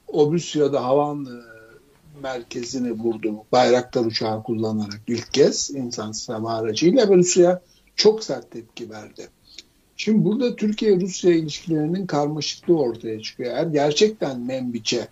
Obusya'da 0.08 0.84
havan 0.84 1.24
e, 1.24 1.36
merkezini 2.22 2.92
vurdu. 2.92 3.34
Bayraktar 3.52 4.04
uçağı 4.04 4.42
kullanarak 4.42 5.00
ilk 5.06 5.32
kez 5.32 5.70
insan 5.70 6.12
hava 6.26 6.52
aracıyla 6.52 7.08
ve 7.08 7.14
Rusya 7.14 7.62
çok 7.96 8.24
sert 8.24 8.50
tepki 8.50 8.90
verdi. 8.90 9.28
Şimdi 9.96 10.24
burada 10.24 10.56
Türkiye-Rusya 10.56 11.32
ilişkilerinin 11.32 12.06
karmaşıklığı 12.06 12.78
ortaya 12.78 13.20
çıkıyor. 13.20 13.50
Eğer 13.50 13.66
gerçekten 13.66 14.40
Membiç'e 14.40 15.08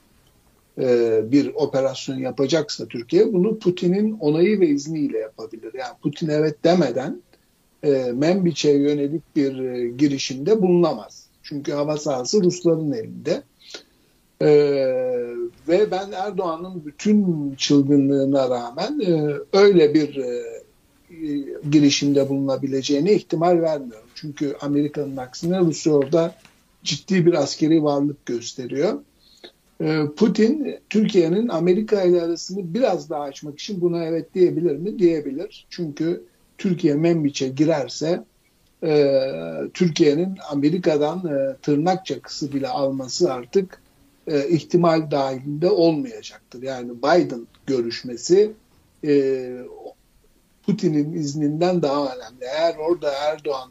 e, 0.79 1.21
bir 1.33 1.55
operasyon 1.55 2.19
yapacaksa 2.19 2.87
Türkiye 2.87 3.33
bunu 3.33 3.59
Putin'in 3.59 4.19
onayı 4.19 4.61
ve 4.61 4.69
izniyle 4.69 5.19
yapabilir. 5.19 5.75
Yani 5.79 5.95
Putin 6.03 6.29
evet 6.29 6.65
demeden 6.65 7.23
e, 7.83 8.13
Membiç'e 8.15 8.71
yönelik 8.71 9.37
bir 9.37 9.59
e, 9.59 9.89
girişimde 9.89 10.63
bulunamaz. 10.63 11.27
Çünkü 11.43 11.73
hava 11.73 11.97
sahası 11.97 12.43
Rusların 12.43 12.93
elinde. 12.93 13.43
E, 14.43 14.49
ve 15.69 15.91
ben 15.91 16.13
Erdoğan'ın 16.13 16.85
bütün 16.85 17.55
çılgınlığına 17.55 18.51
rağmen 18.51 19.01
e, 19.01 19.35
öyle 19.53 19.95
bir 19.95 20.17
e, 20.17 20.64
girişimde 21.71 22.29
bulunabileceğine 22.29 23.13
ihtimal 23.13 23.61
vermiyorum. 23.63 24.09
Çünkü 24.15 24.57
Amerika'nın 24.61 25.17
aksine 25.17 25.61
Rusya 25.61 25.93
orada 25.93 26.35
ciddi 26.85 27.27
bir 27.27 27.35
askeri 27.35 27.83
varlık 27.83 28.27
gösteriyor. 28.27 29.01
Ee, 29.81 30.03
Putin 30.17 30.79
Türkiye'nin 30.91 31.49
Amerika 31.49 32.03
ile 32.03 32.23
arasını 32.23 32.75
biraz 32.75 33.11
daha 33.11 33.23
açmak 33.23 33.61
için 33.61 33.81
buna 33.81 34.05
evet 34.05 34.35
diyebilir 34.35 34.77
mi? 34.77 34.99
Diyebilir. 34.99 35.67
Çünkü 35.71 36.25
Türkiye 36.59 36.95
Membiç'e 36.95 37.49
girerse 37.49 38.25
e, 38.83 39.21
Türkiye'nin 39.75 40.39
Amerika'dan 40.51 41.19
e, 41.19 41.57
tırnak 41.63 42.07
çakısı 42.07 42.53
bile 42.53 42.69
alması 42.69 43.33
artık 43.33 43.81
e, 44.27 44.49
ihtimal 44.49 45.11
dahilinde 45.11 45.71
olmayacaktır. 45.71 46.63
Yani 46.63 46.91
Biden 46.99 47.47
görüşmesi 47.67 48.53
e, 49.05 49.13
Putin'in 50.67 51.13
izninden 51.13 51.83
daha 51.83 52.05
önemli. 52.05 52.45
Eğer 52.59 52.77
orada 52.77 53.11
Erdoğan 53.13 53.71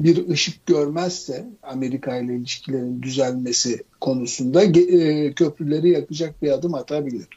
bir 0.00 0.28
ışık 0.28 0.66
görmezse 0.66 1.44
Amerika 1.62 2.16
ile 2.16 2.34
ilişkilerin 2.34 3.02
düzelmesi 3.02 3.82
konusunda 4.00 4.62
e, 4.62 5.32
köprüleri 5.32 5.90
yakacak 5.90 6.42
bir 6.42 6.50
adım 6.50 6.74
atabilir. 6.74 7.28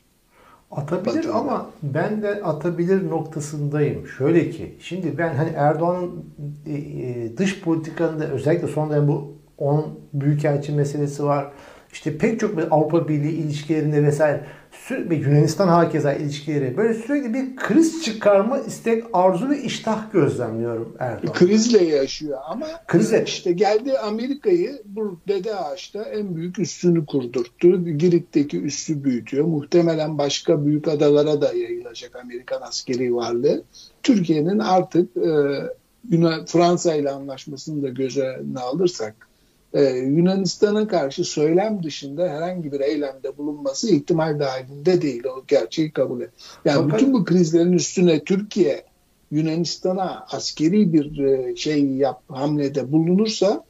Atabilir 0.71 1.15
Batı'da. 1.15 1.33
ama 1.33 1.69
ben 1.83 2.21
de 2.21 2.43
atabilir 2.43 3.09
noktasındayım. 3.09 4.07
Şöyle 4.07 4.49
ki 4.49 4.75
şimdi 4.81 5.17
ben 5.17 5.35
hani 5.35 5.49
Erdoğan'ın 5.49 6.25
e, 6.65 6.73
e, 6.73 7.37
dış 7.37 7.61
politikanın 7.61 8.19
özellikle 8.19 8.67
son 8.67 8.89
dönem 8.89 9.07
bu 9.07 9.33
onun 9.57 9.99
büyükelçi 10.13 10.71
meselesi 10.71 11.23
var. 11.23 11.51
İşte 11.91 12.17
pek 12.17 12.39
çok 12.39 12.59
Avrupa 12.71 13.07
Birliği 13.07 13.31
ilişkilerinde 13.31 14.03
vesaire 14.03 14.45
sürekli 14.71 15.15
Yunanistan 15.15 15.67
hakeza 15.67 16.13
ilişkileri 16.13 16.77
böyle 16.77 16.93
sürekli 16.93 17.33
bir 17.33 17.55
kriz 17.55 18.03
çıkarma 18.03 18.59
istek, 18.59 19.03
arzu 19.13 19.49
ve 19.49 19.61
iştah 19.61 20.11
gözlemliyorum 20.13 20.95
Erdoğan. 20.99 21.33
Krizle 21.33 21.83
yaşıyor 21.83 22.37
ama 22.47 22.67
Krize. 22.87 23.23
işte 23.27 23.51
geldi 23.51 23.97
Amerika'yı 23.97 24.81
bu 24.85 25.19
Dede 25.27 25.55
Ağaç'ta 25.55 26.03
en 26.03 26.35
büyük 26.35 26.59
üssünü 26.59 27.05
kurdurttu. 27.05 27.85
Girit'teki 27.97 28.61
üssü 28.61 29.03
büyütüyor. 29.03 29.45
Muhtemelen 29.45 30.17
başka 30.17 30.65
büyük 30.65 30.87
adalara 30.87 31.41
da 31.41 31.53
yayılacak 31.53 32.15
Amerikan 32.15 32.61
askeri 32.61 33.15
varlığı. 33.15 33.63
Türkiye'nin 34.03 34.59
artık 34.59 35.17
e, 35.17 35.29
Yunan, 36.09 36.45
Fransa 36.45 36.95
ile 36.95 37.09
anlaşmasını 37.09 37.83
da 37.83 37.89
göze 37.89 38.41
alırsak 38.55 39.28
e, 39.73 39.83
Yunanistan'a 39.97 40.87
karşı 40.87 41.23
söylem 41.23 41.83
dışında 41.83 42.29
herhangi 42.29 42.71
bir 42.71 42.79
eylemde 42.79 43.37
bulunması 43.37 43.95
ihtimal 43.95 44.39
dahilinde 44.39 45.01
değil. 45.01 45.23
O 45.25 45.43
gerçeği 45.47 45.91
kabul 45.91 46.21
et. 46.21 46.29
Yani 46.65 46.83
Fakat... 46.83 46.93
bütün 46.93 47.13
bu 47.13 47.23
krizlerin 47.23 47.73
üstüne 47.73 48.23
Türkiye 48.23 48.83
Yunanistan'a 49.31 50.25
askeri 50.31 50.93
bir 50.93 51.17
e, 51.17 51.55
şey 51.55 51.85
yap 51.85 52.21
hamlede 52.27 52.91
bulunursa 52.91 53.63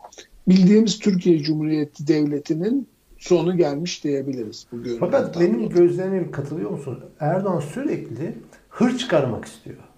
bildiğimiz 0.47 0.99
Türkiye 0.99 1.39
Cumhuriyeti 1.39 2.07
Devleti'nin 2.07 2.88
sonu 3.17 3.57
gelmiş 3.57 4.03
diyebiliriz. 4.03 4.67
Bu 4.71 4.77
Fakat 4.99 5.39
benim 5.39 5.69
gözlemim 5.69 6.31
katılıyor 6.31 6.69
musun? 6.69 6.99
Erdoğan 7.19 7.59
sürekli 7.59 8.38
hır 8.69 8.97
çıkarmak 8.97 9.45
istiyor 9.45 9.88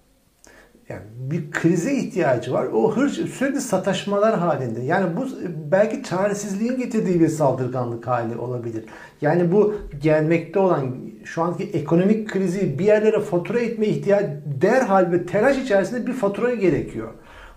yani 0.92 1.02
bir 1.16 1.50
krize 1.50 1.94
ihtiyacı 1.94 2.52
var. 2.52 2.66
O 2.74 2.96
hır 2.96 3.08
sürekli 3.08 3.60
sataşmalar 3.60 4.38
halinde. 4.38 4.80
Yani 4.80 5.16
bu 5.16 5.26
belki 5.72 6.02
çaresizliğin 6.02 6.76
getirdiği 6.76 7.20
bir 7.20 7.28
saldırganlık 7.28 8.06
hali 8.06 8.36
olabilir. 8.36 8.84
Yani 9.20 9.52
bu 9.52 9.74
gelmekte 10.02 10.58
olan 10.58 10.96
şu 11.24 11.42
anki 11.42 11.64
ekonomik 11.64 12.28
krizi 12.28 12.78
bir 12.78 12.84
yerlere 12.84 13.20
fatura 13.20 13.60
etme 13.60 13.86
ihtiyacı 13.86 14.42
derhal 14.62 15.12
ve 15.12 15.26
telaş 15.26 15.58
içerisinde 15.58 16.06
bir 16.06 16.12
fatura 16.12 16.54
gerekiyor. 16.54 17.08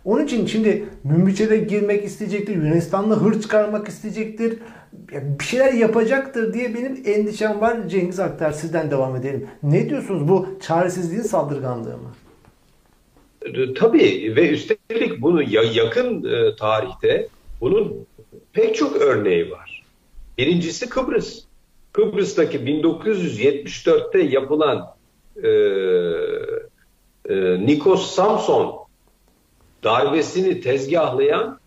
Onun 0.06 0.26
için 0.26 0.45
şimdi 0.45 0.86
Münbiç'e 1.04 1.58
girmek 1.58 2.06
isteyecektir. 2.06 2.56
Yunanistan'da 2.56 3.15
hır 3.15 3.41
çıkarmak 3.41 3.88
isteyecektir. 3.88 4.60
Bir 5.39 5.43
şeyler 5.43 5.74
yapacaktır 5.74 6.54
diye 6.54 6.76
benim 6.76 7.04
endişem 7.06 7.62
var. 7.62 7.88
Cengiz 7.88 8.19
Aktar 8.19 8.52
sizden 8.52 8.91
devam 8.91 9.15
edelim. 9.15 9.48
Ne 9.63 9.89
diyorsunuz 9.89 10.28
bu 10.28 10.48
çaresizliğin 10.62 11.21
saldırganlığı 11.21 11.98
mı? 11.98 12.10
E, 13.45 13.73
tabii 13.73 14.34
ve 14.36 14.49
üstelik 14.49 15.21
bunu 15.21 15.41
yakın 15.51 16.23
e, 16.23 16.55
tarihte 16.55 17.27
bunun 17.62 18.08
pek 18.53 18.75
çok 18.75 18.95
örneği 18.95 19.51
var. 19.51 19.84
Birincisi 20.38 20.89
Kıbrıs. 20.89 21.43
Kıbrıs'taki 21.93 22.58
1974'te 22.58 24.19
yapılan 24.19 24.95
e, 25.43 25.49
e, 27.29 27.65
Nikos 27.65 28.12
Samson 28.15 28.75
darbesini 29.84 30.62
tezgahlayan 30.62 31.60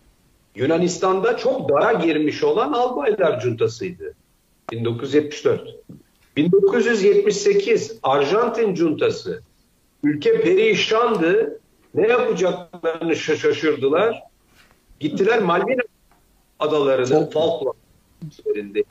Yunanistan'da 0.55 1.37
çok 1.37 1.69
dara 1.69 1.93
girmiş 1.93 2.43
olan 2.43 2.73
Albaylar 2.73 3.39
Cuntası'ydı. 3.39 4.13
1974. 4.71 5.75
1978 6.35 7.99
Arjantin 8.03 8.73
Cuntası. 8.73 9.41
Ülke 10.03 10.41
perişandı. 10.41 11.59
Ne 11.93 12.07
yapacaklarını 12.07 13.15
şaşırdılar. 13.15 14.23
Gittiler 14.99 15.39
Malvina 15.39 15.81
adalarını 16.59 17.29
Falkland 17.29 17.75
üzerinde 18.31 18.83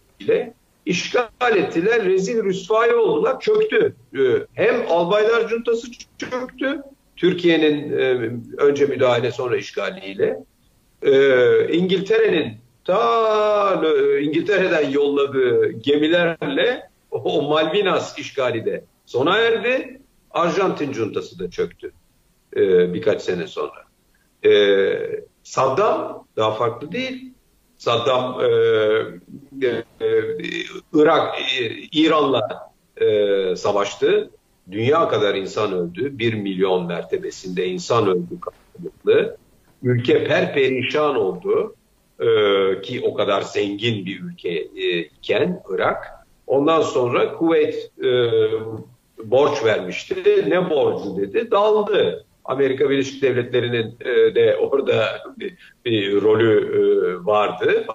işgal 0.86 1.56
ettiler. 1.56 2.04
Rezil 2.04 2.44
rüsvay 2.44 2.94
oldular. 2.94 3.40
Çöktü. 3.40 3.94
Ee, 4.14 4.18
hem 4.54 4.84
Albaylar 4.88 5.48
Cuntası 5.48 5.86
çöktü. 6.18 6.82
Türkiye'nin 7.16 7.92
e, 7.92 8.30
önce 8.62 8.86
müdahale 8.86 9.30
sonra 9.30 9.56
işgaliyle. 9.56 10.38
Ee, 11.02 11.72
İngiltere'nin 11.72 12.52
ta 12.84 13.82
e, 13.84 14.20
İngiltere'den 14.20 14.90
yolladığı 14.90 15.68
gemilerle 15.68 16.90
o 17.10 17.42
Malvinas 17.42 18.18
işgali 18.18 18.64
de 18.64 18.84
sona 19.06 19.38
erdi. 19.38 20.00
Arjantin 20.30 20.92
cuntası 20.92 21.38
da 21.38 21.50
çöktü 21.50 21.92
e, 22.58 22.94
birkaç 22.94 23.22
sene 23.22 23.46
sonra. 23.46 23.84
E, 24.44 24.50
Saddam 25.42 26.26
daha 26.36 26.54
farklı 26.54 26.92
değil. 26.92 27.32
Saddam 27.76 28.40
e, 28.40 28.46
e, 29.66 29.84
Irak, 30.94 31.38
e, 31.38 31.66
İran'la 31.92 32.72
e, 32.96 33.56
savaştı. 33.56 34.30
Dünya 34.70 35.08
kadar 35.08 35.34
insan 35.34 35.72
öldü. 35.72 36.18
Bir 36.18 36.34
milyon 36.34 36.86
mertebesinde 36.86 37.66
insan 37.66 38.06
öldü 38.06 38.40
karşılıklı. 38.40 39.36
Ülke 39.82 40.24
perperişan 40.24 41.16
oldu. 41.16 41.74
E, 42.20 42.26
ki 42.80 43.02
o 43.04 43.14
kadar 43.14 43.42
zengin 43.42 44.06
bir 44.06 44.20
ülke 44.20 44.50
e, 44.76 45.00
iken 45.00 45.62
Irak. 45.70 46.06
Ondan 46.46 46.82
sonra 46.82 47.34
Kuveyt 47.34 47.90
e, 48.04 48.10
borç 49.24 49.64
vermişti. 49.64 50.44
Ne 50.48 50.70
borcu 50.70 51.16
dedi? 51.16 51.50
Daldı. 51.50 52.24
Amerika 52.48 52.90
Birleşik 52.90 53.22
Devletleri'nin 53.22 53.96
e, 54.00 54.34
de 54.34 54.56
orada 54.56 55.22
bir, 55.36 55.54
bir 55.84 56.22
rolü 56.22 56.54
e, 56.56 56.80
vardı. 57.26 57.86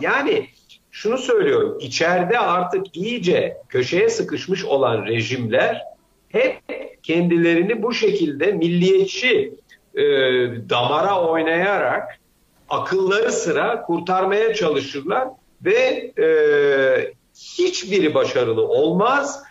Yani 0.00 0.46
şunu 0.90 1.18
söylüyorum, 1.18 1.78
içeride 1.80 2.38
artık 2.38 2.96
iyice 2.96 3.56
köşeye 3.68 4.08
sıkışmış 4.08 4.64
olan 4.64 5.06
rejimler 5.06 5.82
hep 6.28 6.56
kendilerini 7.02 7.82
bu 7.82 7.94
şekilde 7.94 8.52
milliyetçi 8.52 9.54
e, 9.94 10.02
damara 10.70 11.20
oynayarak 11.22 12.18
akılları 12.68 13.32
sıra 13.32 13.82
kurtarmaya 13.82 14.54
çalışırlar 14.54 15.28
ve 15.64 16.12
e, 16.18 16.26
hiçbiri 17.34 18.14
başarılı 18.14 18.68
olmaz, 18.68 19.42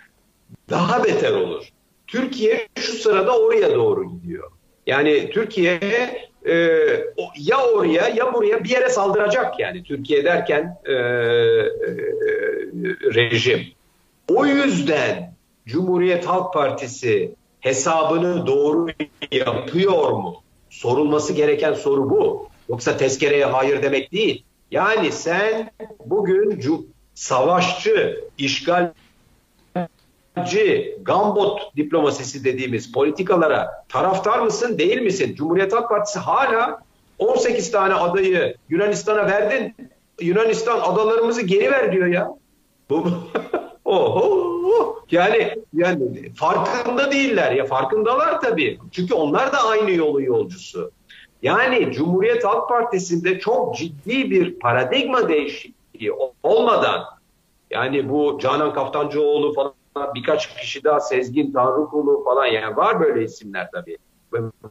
daha 0.70 1.04
beter 1.04 1.32
olur. 1.32 1.70
Türkiye 2.12 2.68
şu 2.76 2.94
sırada 2.94 3.40
oraya 3.40 3.76
doğru 3.76 4.10
gidiyor. 4.10 4.52
Yani 4.88 5.30
Türkiye 5.30 5.80
e, 6.46 6.54
ya 7.38 7.66
oraya 7.74 8.08
ya 8.08 8.34
buraya 8.34 8.64
bir 8.64 8.70
yere 8.70 8.90
saldıracak 8.90 9.60
yani 9.60 9.84
Türkiye 9.84 10.26
derken 10.26 10.78
e, 10.86 10.94
e, 10.94 10.96
rejim. 13.16 13.68
O 14.30 14.46
yüzden 14.46 15.34
Cumhuriyet 15.66 16.26
Halk 16.26 16.54
Partisi 16.54 17.32
hesabını 17.60 18.48
doğru 18.48 18.88
yapıyor 19.32 20.12
mu? 20.12 20.36
Sorulması 20.70 21.34
gereken 21.34 21.74
soru 21.74 22.10
bu. 22.10 22.50
Yoksa 22.70 22.98
tezkereye 22.98 23.46
hayır 23.46 23.84
demek 23.84 24.12
değil. 24.12 24.44
Yani 24.72 25.12
sen 25.12 25.72
bugün 26.06 26.62
savaşçı, 27.14 28.24
işgal 28.38 28.92
gambot 31.02 31.76
diplomasisi 31.76 32.44
dediğimiz 32.44 32.92
politikalara 32.92 33.86
taraftar 33.90 34.40
mısın 34.40 34.78
değil 34.78 35.02
misin? 35.02 35.36
Cumhuriyet 35.36 35.74
Halk 35.74 35.90
Partisi 35.90 36.20
hala 36.20 36.82
18 37.20 37.72
tane 37.72 37.94
adayı 37.94 38.56
Yunanistan'a 38.70 39.28
verdin. 39.28 39.76
Yunanistan 40.22 40.80
adalarımızı 40.80 41.42
geri 41.42 41.72
ver 41.72 41.92
diyor 41.92 42.08
ya. 42.08 42.32
Oho. 43.86 45.00
Yani 45.12 45.56
yani 45.74 46.34
farkında 46.36 47.12
değiller 47.12 47.52
ya 47.52 47.66
farkındalar 47.66 48.42
tabii. 48.42 48.80
Çünkü 48.92 49.14
onlar 49.14 49.54
da 49.54 49.64
aynı 49.68 49.92
yolu 49.92 50.22
yolcusu. 50.22 50.92
Yani 51.42 51.92
Cumhuriyet 51.94 52.46
Halk 52.46 52.70
Partisi'nde 52.70 53.40
çok 53.40 53.76
ciddi 53.76 54.32
bir 54.32 54.60
paradigma 54.60 55.30
değişikliği 55.30 56.12
olmadan 56.44 57.04
yani 57.70 58.10
bu 58.10 58.40
Canan 58.42 58.74
Kaftancıoğlu 58.74 59.54
falan 59.54 59.74
birkaç 60.16 60.56
kişi 60.56 60.84
daha 60.84 61.00
Sezgin 61.00 61.52
Tanrıkulu 61.52 62.24
falan 62.24 62.46
yani 62.46 62.78
var 62.78 63.00
böyle 63.00 63.24
isimler 63.24 63.72
tabii 63.72 63.98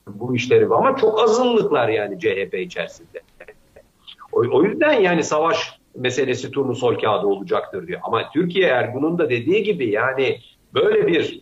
bu 0.06 0.36
işleri 0.36 0.66
ama 0.66 0.96
çok 0.96 1.20
azınlıklar 1.20 1.88
yani 1.88 2.18
CHP 2.20 2.54
içerisinde. 2.54 3.20
O, 4.32 4.38
o 4.52 4.62
yüzden 4.62 4.92
yani 4.92 5.24
savaş 5.24 5.78
meselesi 5.94 6.50
turnusol 6.50 6.98
kağıdı 6.98 7.26
olacaktır 7.26 7.86
diyor. 7.86 8.00
Ama 8.02 8.30
Türkiye 8.30 8.68
Ergun'un 8.68 9.18
da 9.18 9.30
dediği 9.30 9.62
gibi 9.62 9.90
yani 9.90 10.40
böyle 10.74 11.06
bir 11.06 11.40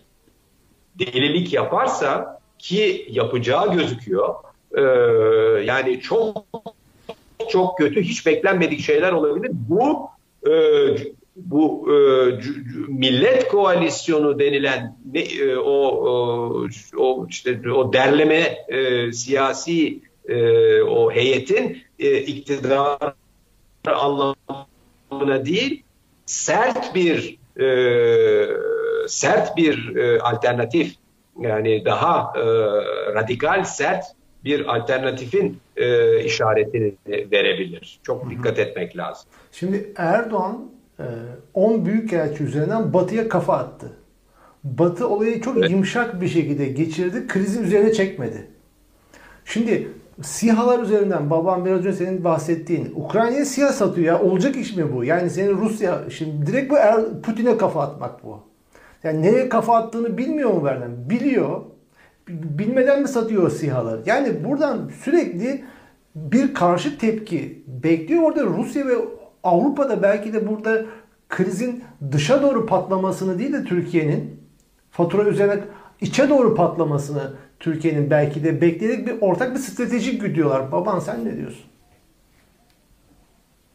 delilik 0.98 1.52
yaparsa 1.52 2.40
ki 2.58 3.06
yapacağı 3.10 3.72
gözüküyor. 3.72 4.34
Ee, 4.74 4.80
yani 5.64 6.00
çok 6.00 6.44
çok 7.48 7.78
kötü 7.78 8.02
hiç 8.02 8.26
beklenmedik 8.26 8.80
şeyler 8.80 9.12
olabilir. 9.12 9.50
Bu 9.52 10.08
e, 10.48 10.52
bu 11.36 11.88
e, 11.92 11.96
millet 12.88 13.48
koalisyonu 13.48 14.38
denilen 14.38 14.96
ne, 15.12 15.20
e, 15.20 15.56
o, 15.56 15.72
o 15.72 16.66
o 16.96 17.26
işte 17.30 17.70
o 17.70 17.92
derleme 17.92 18.58
e, 18.68 19.12
siyasi 19.12 20.00
e, 20.28 20.82
o 20.82 21.12
heyetin 21.12 21.82
e, 21.98 22.18
iktidar 22.18 23.14
anlamına 23.86 25.44
değil 25.44 25.82
sert 26.26 26.94
bir 26.94 27.38
e, 27.60 27.66
sert 29.08 29.56
bir 29.56 29.96
e, 29.96 30.20
alternatif 30.20 30.94
yani 31.40 31.84
daha 31.84 32.32
e, 32.36 32.42
radikal 33.14 33.64
sert 33.64 34.04
bir 34.44 34.76
alternatifin 34.76 35.60
e, 35.76 36.24
işaretini 36.24 36.94
verebilir. 37.06 37.98
Çok 38.02 38.30
dikkat 38.30 38.58
etmek 38.58 38.96
lazım. 38.96 39.28
Şimdi 39.52 39.92
Erdoğan 39.96 40.70
10 41.54 41.72
e, 41.72 41.84
büyükelçi 41.84 42.44
üzerinden 42.44 42.92
Batı'ya 42.92 43.28
kafa 43.28 43.56
attı. 43.56 43.92
Batı 44.64 45.08
olayı 45.08 45.40
çok 45.40 45.56
evet. 45.58 45.70
yumuşak 45.70 46.20
bir 46.20 46.28
şekilde 46.28 46.66
geçirdi. 46.66 47.26
Krizi 47.26 47.60
üzerine 47.60 47.92
çekmedi. 47.92 48.46
Şimdi 49.44 49.88
SİHA'lar 50.22 50.82
üzerinden 50.82 51.30
babam 51.30 51.64
biraz 51.64 51.78
önce 51.78 51.92
senin 51.92 52.24
bahsettiğin 52.24 52.92
Ukrayna'ya 52.96 53.44
SİHA 53.44 53.72
satıyor 53.72 54.06
ya. 54.06 54.22
Olacak 54.22 54.56
iş 54.56 54.76
mi 54.76 54.92
bu? 54.92 55.04
Yani 55.04 55.30
senin 55.30 55.56
Rusya 55.56 56.00
şimdi 56.10 56.46
direkt 56.46 56.72
bu 56.72 56.76
Putin'e 57.22 57.56
kafa 57.56 57.82
atmak 57.82 58.24
bu. 58.24 58.40
Yani 59.02 59.22
nereye 59.22 59.48
kafa 59.48 59.76
attığını 59.76 60.18
bilmiyor 60.18 60.50
mu 60.50 60.64
Berdan? 60.64 61.10
Biliyor. 61.10 61.62
Bilmeden 62.28 63.02
mi 63.02 63.08
satıyor 63.08 63.50
SİHA'ları? 63.50 64.02
Yani 64.06 64.44
buradan 64.44 64.90
sürekli 65.04 65.64
bir 66.16 66.54
karşı 66.54 66.98
tepki 66.98 67.62
bekliyor. 67.66 68.22
Orada 68.22 68.44
Rusya 68.44 68.86
ve 68.86 68.94
Avrupa'da 69.46 70.02
belki 70.02 70.32
de 70.32 70.48
burada 70.48 70.84
krizin 71.28 71.84
dışa 72.12 72.42
doğru 72.42 72.66
patlamasını 72.66 73.38
değil 73.38 73.52
de 73.52 73.64
Türkiye'nin 73.64 74.40
fatura 74.90 75.24
üzerine 75.24 75.60
içe 76.00 76.28
doğru 76.28 76.54
patlamasını 76.54 77.32
Türkiye'nin 77.60 78.10
belki 78.10 78.44
de 78.44 78.60
bekleyerek 78.60 79.06
bir 79.06 79.20
ortak 79.20 79.54
bir 79.54 79.60
stratejik 79.60 80.20
güdüyorlar. 80.20 80.72
Baban 80.72 80.98
sen 80.98 81.24
ne 81.24 81.36
diyorsun? 81.36 81.64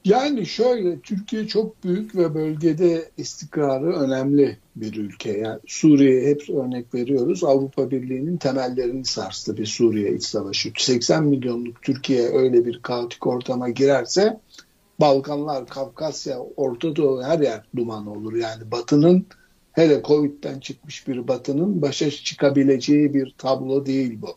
Yani 0.06 0.46
şöyle 0.46 1.00
Türkiye 1.00 1.48
çok 1.48 1.84
büyük 1.84 2.16
ve 2.16 2.34
bölgede 2.36 3.10
istikrarı 3.18 3.94
önemli 3.94 4.58
bir 4.76 4.96
ülke. 4.96 5.32
Yani 5.32 5.60
Suriye'ye 5.68 6.30
hep 6.30 6.50
örnek 6.50 6.94
veriyoruz. 6.96 7.44
Avrupa 7.44 7.92
Birliği'nin 7.92 8.38
temellerini 8.38 9.06
sarstı 9.06 9.58
bir 9.58 9.66
Suriye 9.66 10.16
iç 10.16 10.24
savaşı. 10.24 10.72
80 10.78 11.24
milyonluk 11.24 11.82
Türkiye 11.82 12.22
öyle 12.22 12.66
bir 12.66 12.80
kaotik 12.82 13.28
ortama 13.28 13.70
girerse 13.70 14.40
Balkanlar, 15.02 15.68
Kafkasya, 15.68 16.40
Orta 16.40 16.96
Doğu 16.96 17.24
her 17.24 17.40
yer 17.40 17.66
duman 17.76 18.08
olur. 18.08 18.36
Yani 18.36 18.72
Batı'nın 18.72 19.26
hele 19.72 20.02
Covid'den 20.04 20.60
çıkmış 20.60 21.08
bir 21.08 21.28
Batı'nın 21.28 21.82
başa 21.82 22.12
çıkabileceği 22.12 23.14
bir 23.14 23.36
tablo 23.38 23.86
değil 23.86 24.22
bu. 24.22 24.36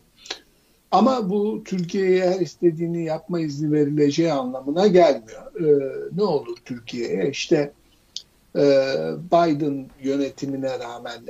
Ama 0.91 1.29
bu 1.29 1.63
Türkiye'ye 1.65 2.29
her 2.29 2.39
istediğini 2.39 3.05
yapma 3.05 3.39
izni 3.39 3.71
verileceği 3.71 4.31
anlamına 4.31 4.87
gelmiyor. 4.87 5.61
Ee, 5.61 6.15
ne 6.15 6.23
olur 6.23 6.57
Türkiye'ye? 6.65 7.29
İşte 7.29 7.73
Biden 9.31 9.87
yönetimine 10.03 10.79
rağmen 10.79 11.21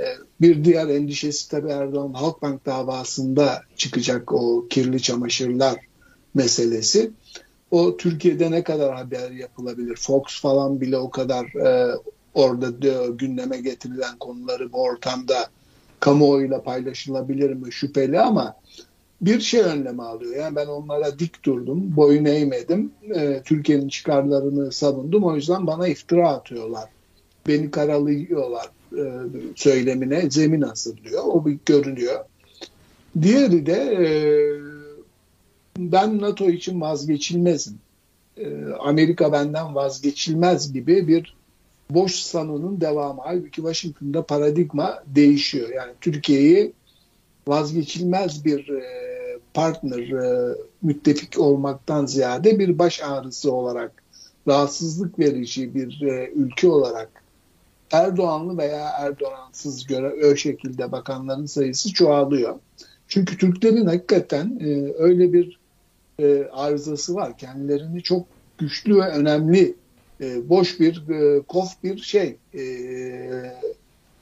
bir 0.42 0.64
diğer 0.64 0.88
endişesi 0.88 1.50
tabii 1.50 1.72
Erdoğan 1.72 2.14
Halkbank 2.14 2.66
davasında 2.66 3.62
çıkacak 3.76 4.34
o 4.34 4.68
kirli 4.70 5.02
çamaşırlar 5.02 5.76
meselesi. 6.34 7.12
O 7.72 7.98
Türkiye'de 7.98 8.52
ne 8.52 8.64
kadar 8.64 8.96
haber 8.96 9.32
yapılabilir? 9.32 9.96
Fox 9.96 10.42
falan 10.42 10.82
bile 10.82 10.98
o 10.98 11.10
kadar 11.10 11.46
e, 11.46 11.96
orada 12.34 12.82
de, 12.82 12.96
gündeme 13.14 13.58
getirilen 13.58 14.18
konuları 14.18 14.74
bu 14.74 14.82
ortamda 14.82 15.48
kamuoyuyla 16.00 16.64
paylaşılabilir 16.64 17.54
mi 17.54 17.74
şüpheli 17.74 18.20
ama 18.20 18.56
bir 19.22 19.40
şey 19.40 19.62
önleme 19.62 20.04
alıyor. 20.04 20.36
Yani 20.36 20.56
ben 20.56 20.68
onlara 20.68 21.20
dik 21.20 21.44
durdum, 21.44 21.96
boyun 21.96 22.26
eğmedim. 22.26 22.92
E, 23.16 23.42
Türkiye'nin 23.46 23.88
çıkarlarını 23.88 24.72
savundum. 24.72 25.24
O 25.24 25.36
yüzden 25.36 25.68
bana 25.68 25.88
iftira 25.88 26.30
atıyorlar. 26.30 26.90
Beni 27.48 27.72
karalıyorlar 27.72 28.70
e, 28.98 29.04
söylemine 29.56 30.30
zemin 30.30 30.62
hazırlıyor. 30.62 31.24
O 31.26 31.46
bir 31.46 31.58
görünüyor. 31.66 32.26
Diğeri 33.22 33.66
de 33.66 33.74
e, 33.74 34.08
ben 35.78 36.22
NATO 36.22 36.50
için 36.50 36.82
vazgeçilmezim. 36.82 37.80
E, 38.38 38.66
Amerika 38.80 39.32
benden 39.32 39.76
vazgeçilmez 39.76 40.74
gibi 40.74 41.08
bir 41.08 41.36
boş 41.90 42.16
sanının 42.16 42.82
devamı. 42.82 43.22
Halbuki 43.24 43.56
Washington'da 43.56 44.26
paradigma 44.26 45.04
değişiyor. 45.08 45.70
Yani 45.70 45.92
Türkiye'yi 46.02 46.74
vazgeçilmez 47.48 48.46
bir 48.46 48.70
e, 48.70 48.84
partner, 49.54 50.00
e, 50.00 50.56
müttefik 50.82 51.40
olmaktan 51.40 52.06
ziyade 52.06 52.60
bir 52.60 52.80
baş 52.80 53.02
ağrısı 53.02 53.52
olarak, 53.52 54.04
rahatsızlık 54.48 55.20
verici 55.20 55.76
bir 55.76 56.02
e, 56.02 56.32
ülke 56.36 56.68
olarak 56.68 57.24
Erdoğanlı 57.92 58.58
veya 58.58 58.90
Erdoğansız 59.00 59.88
göre 59.88 60.32
o 60.32 60.36
şekilde 60.36 60.92
bakanların 60.92 61.46
sayısı 61.46 61.94
çoğalıyor. 61.94 62.56
Çünkü 63.08 63.38
Türklerin 63.38 63.86
hakikaten 63.86 64.60
öyle 64.98 65.34
bir 65.34 65.60
arızası 66.52 67.16
var. 67.16 67.38
Kendilerini 67.38 68.04
çok 68.04 68.26
güçlü 68.58 68.96
ve 68.96 69.08
önemli 69.08 69.76
boş 70.22 70.80
bir 70.80 71.02
kof 71.48 71.84
bir 71.84 71.98
şey 71.98 72.38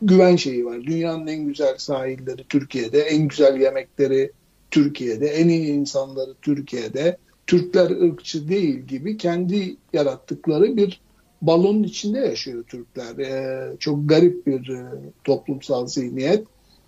güven 0.01 0.35
şeyi 0.35 0.65
var. 0.65 0.83
Dünyanın 0.83 1.27
en 1.27 1.47
güzel 1.47 1.77
sahilleri 1.77 2.43
Türkiye'de, 2.49 2.99
en 2.99 3.27
güzel 3.27 3.61
yemekleri 3.61 4.31
Türkiye'de, 4.71 5.27
en 5.27 5.47
iyi 5.47 5.67
insanları 5.67 6.33
Türkiye'de. 6.41 7.17
Türkler 7.47 7.91
ırkçı 7.91 8.49
değil 8.49 8.79
gibi 8.79 9.17
kendi 9.17 9.75
yarattıkları 9.93 10.77
bir 10.77 11.01
balonun 11.41 11.83
içinde 11.83 12.19
yaşıyor 12.19 12.63
Türkler. 12.63 13.17
Ee, 13.17 13.77
çok 13.79 14.09
garip 14.09 14.47
bir 14.47 14.69
e, 14.69 14.85
toplumsal 15.23 15.87
zihniyet. 15.87 16.43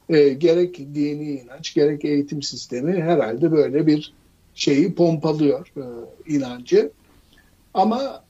E, 0.09 0.29
gerek 0.29 0.77
dini 0.77 1.31
inanç, 1.31 1.73
gerek 1.73 2.05
eğitim 2.05 2.41
sistemi 2.41 3.01
herhalde 3.01 3.51
böyle 3.51 3.87
bir 3.87 4.13
şeyi 4.55 4.95
pompalıyor 4.95 5.67
e, 5.77 5.83
inancı. 6.35 6.91
Ama 7.73 8.23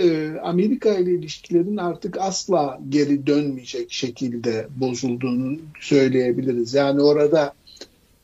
e, 0.00 0.32
Amerika 0.42 0.94
ile 0.94 1.10
ilişkilerin 1.10 1.76
artık 1.76 2.16
asla 2.20 2.80
geri 2.88 3.26
dönmeyecek 3.26 3.92
şekilde 3.92 4.66
bozulduğunu 4.76 5.58
söyleyebiliriz. 5.80 6.74
Yani 6.74 7.02
orada 7.02 7.54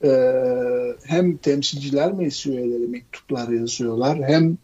e, 0.04 0.10
hem 1.04 1.36
temsilciler 1.36 2.12
meclis 2.12 2.46
üyeleri 2.46 2.88
mektuplar 2.88 3.48
yazıyorlar 3.48 4.18
hem 4.22 4.58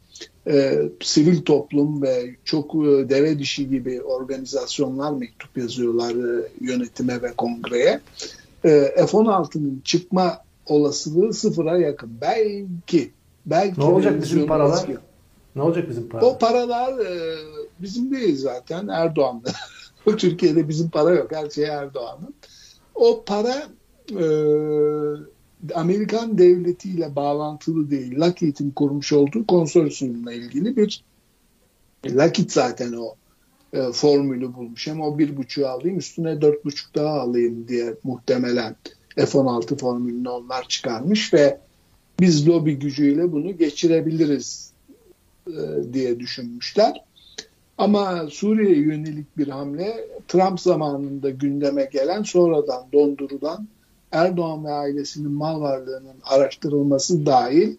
e, 0.46 0.78
sivil 1.00 1.42
toplum 1.42 2.02
ve 2.02 2.36
çok 2.44 2.74
e, 2.74 3.08
deve 3.08 3.38
dişi 3.38 3.68
gibi 3.68 4.02
organizasyonlar 4.02 5.12
mektup 5.12 5.56
yazıyorlar 5.56 6.40
e, 6.40 6.48
yönetime 6.60 7.22
ve 7.22 7.32
kongreye. 7.32 8.00
E, 8.64 8.70
F-16'nın 8.96 9.82
çıkma 9.84 10.42
olasılığı 10.70 11.32
sıfıra 11.32 11.78
yakın. 11.78 12.10
Belki 12.20 13.10
belki 13.46 13.80
ne 13.80 13.84
olacak 13.84 14.22
bizim 14.22 14.46
paralar? 14.46 14.76
Eski. 14.76 14.96
Ne 15.56 15.62
olacak 15.62 15.88
bizim 15.88 16.08
para? 16.08 16.26
O 16.26 16.38
paralar 16.38 16.98
e, 16.98 17.36
bizim 17.78 18.12
değil 18.12 18.36
zaten 18.36 18.88
Erdoğan'da. 18.88 19.50
Türkiye'de 20.16 20.68
bizim 20.68 20.90
para 20.90 21.10
yok. 21.10 21.32
Her 21.32 21.50
şey 21.50 21.64
Erdoğan'ın. 21.64 22.34
O 22.94 23.24
para 23.24 23.62
e, 24.10 24.24
Amerikan 25.74 26.38
devletiyle 26.38 27.16
bağlantılı 27.16 27.90
değil. 27.90 28.20
Lockheed'in 28.20 28.70
kurmuş 28.70 29.12
olduğu 29.12 29.46
konsorsiyumla 29.46 30.32
ilgili 30.32 30.76
bir 30.76 31.04
Lockheed 32.06 32.50
zaten 32.50 32.92
o 32.92 33.14
e, 33.72 33.92
formülü 33.92 34.54
bulmuş. 34.54 34.86
Hem 34.86 35.00
o 35.00 35.18
bir 35.18 35.36
buçuğu 35.36 35.66
alayım 35.66 35.98
üstüne 35.98 36.40
dört 36.40 36.64
buçuk 36.64 36.94
daha 36.94 37.20
alayım 37.20 37.68
diye 37.68 37.94
muhtemelen 38.04 38.76
F-16 39.16 39.76
formülünü 39.76 40.28
onlar 40.28 40.68
çıkarmış 40.68 41.34
ve 41.34 41.58
biz 42.20 42.48
lobi 42.48 42.78
gücüyle 42.78 43.32
bunu 43.32 43.56
geçirebiliriz 43.56 44.72
e, 45.46 45.52
diye 45.92 46.20
düşünmüşler. 46.20 47.04
Ama 47.78 48.26
Suriye'ye 48.30 48.78
yönelik 48.78 49.38
bir 49.38 49.48
hamle 49.48 50.08
Trump 50.28 50.60
zamanında 50.60 51.30
gündeme 51.30 51.84
gelen 51.84 52.22
sonradan 52.22 52.84
dondurulan 52.92 53.68
Erdoğan 54.12 54.64
ve 54.64 54.72
ailesinin 54.72 55.32
mal 55.32 55.60
varlığının 55.60 56.16
araştırılması 56.24 57.26
dahil 57.26 57.76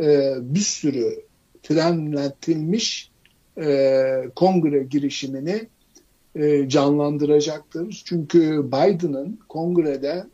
e, 0.00 0.34
bir 0.40 0.60
sürü 0.60 1.22
frenletilmiş 1.62 3.10
e, 3.58 4.30
kongre 4.36 4.82
girişimini 4.82 5.66
e, 6.34 6.68
canlandıracaktır. 6.68 8.02
Çünkü 8.04 8.64
Biden'ın 8.66 9.38
kongrede 9.48 10.24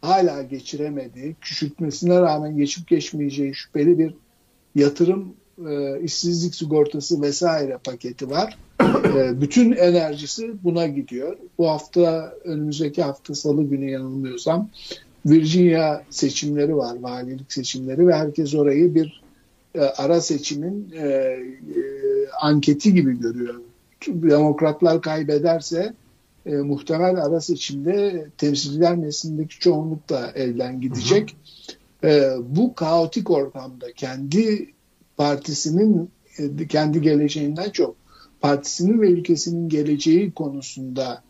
hala 0.00 0.42
geçiremediği, 0.42 1.36
küçültmesine 1.40 2.20
rağmen 2.20 2.56
geçip 2.56 2.88
geçmeyeceği 2.88 3.54
şüpheli 3.54 3.98
bir 3.98 4.14
yatırım 4.74 5.34
e, 5.68 6.00
işsizlik 6.00 6.54
sigortası 6.54 7.22
vesaire 7.22 7.78
paketi 7.84 8.30
var. 8.30 8.58
E, 9.16 9.40
bütün 9.40 9.72
enerjisi 9.72 10.64
buna 10.64 10.86
gidiyor. 10.86 11.36
Bu 11.58 11.68
hafta 11.68 12.34
önümüzdeki 12.44 13.02
hafta 13.02 13.34
salı 13.34 13.64
günü 13.64 13.90
yanılmıyorsam 13.90 14.68
Virginia 15.26 16.02
seçimleri 16.10 16.76
var, 16.76 16.96
valilik 17.00 17.52
seçimleri 17.52 18.06
ve 18.06 18.14
herkes 18.14 18.54
orayı 18.54 18.94
bir 18.94 19.22
e, 19.74 19.80
ara 19.80 20.20
seçimin 20.20 20.90
e, 20.96 21.06
e, 21.06 21.40
anketi 22.40 22.94
gibi 22.94 23.20
görüyor. 23.20 23.54
Demokratlar 24.06 25.02
kaybederse 25.02 25.94
e, 26.48 26.56
muhtemel 26.56 27.16
ara 27.16 27.40
seçimde 27.40 28.26
temsilciler 28.38 28.96
meclisindeki 28.96 29.58
çoğunluk 29.58 30.08
da 30.08 30.32
elden 30.34 30.80
gidecek. 30.80 31.36
E, 32.04 32.30
bu 32.48 32.74
kaotik 32.74 33.30
ortamda 33.30 33.92
kendi 33.92 34.72
partisinin 35.16 36.10
e, 36.38 36.66
kendi 36.66 37.00
geleceğinden 37.00 37.70
çok 37.70 37.96
partisinin 38.40 39.00
ve 39.00 39.10
ülkesinin 39.10 39.68
geleceği 39.68 40.32
konusunda 40.32 41.22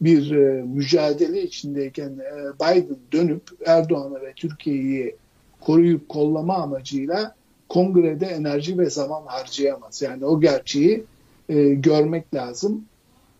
bir 0.00 0.30
e, 0.30 0.62
mücadele 0.62 1.42
içindeyken 1.42 2.10
e, 2.10 2.54
Biden 2.60 2.98
dönüp 3.12 3.42
Erdoğan'a 3.66 4.20
ve 4.20 4.32
Türkiye'yi 4.36 5.16
koruyup 5.60 6.08
kollama 6.08 6.54
amacıyla 6.54 7.34
kongrede 7.68 8.26
enerji 8.26 8.78
ve 8.78 8.90
zaman 8.90 9.22
harcayamaz. 9.26 10.02
Yani 10.02 10.24
o 10.24 10.40
gerçeği 10.40 11.04
e, 11.48 11.74
görmek 11.74 12.34
lazım. 12.34 12.84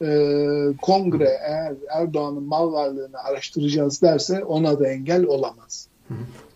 E, 0.03 0.09
kongre 0.83 1.29
eğer 1.49 1.75
Erdoğan'ın 1.91 2.43
mal 2.43 2.73
varlığını 2.73 3.19
araştıracağız 3.19 4.03
derse 4.03 4.45
ona 4.45 4.81
da 4.81 4.89
engel 4.89 5.25
olamaz. 5.25 5.89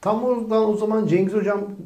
Tam 0.00 0.24
oradan 0.24 0.70
o 0.70 0.76
zaman 0.76 1.06
Cengiz 1.06 1.34
Hocam 1.34 1.76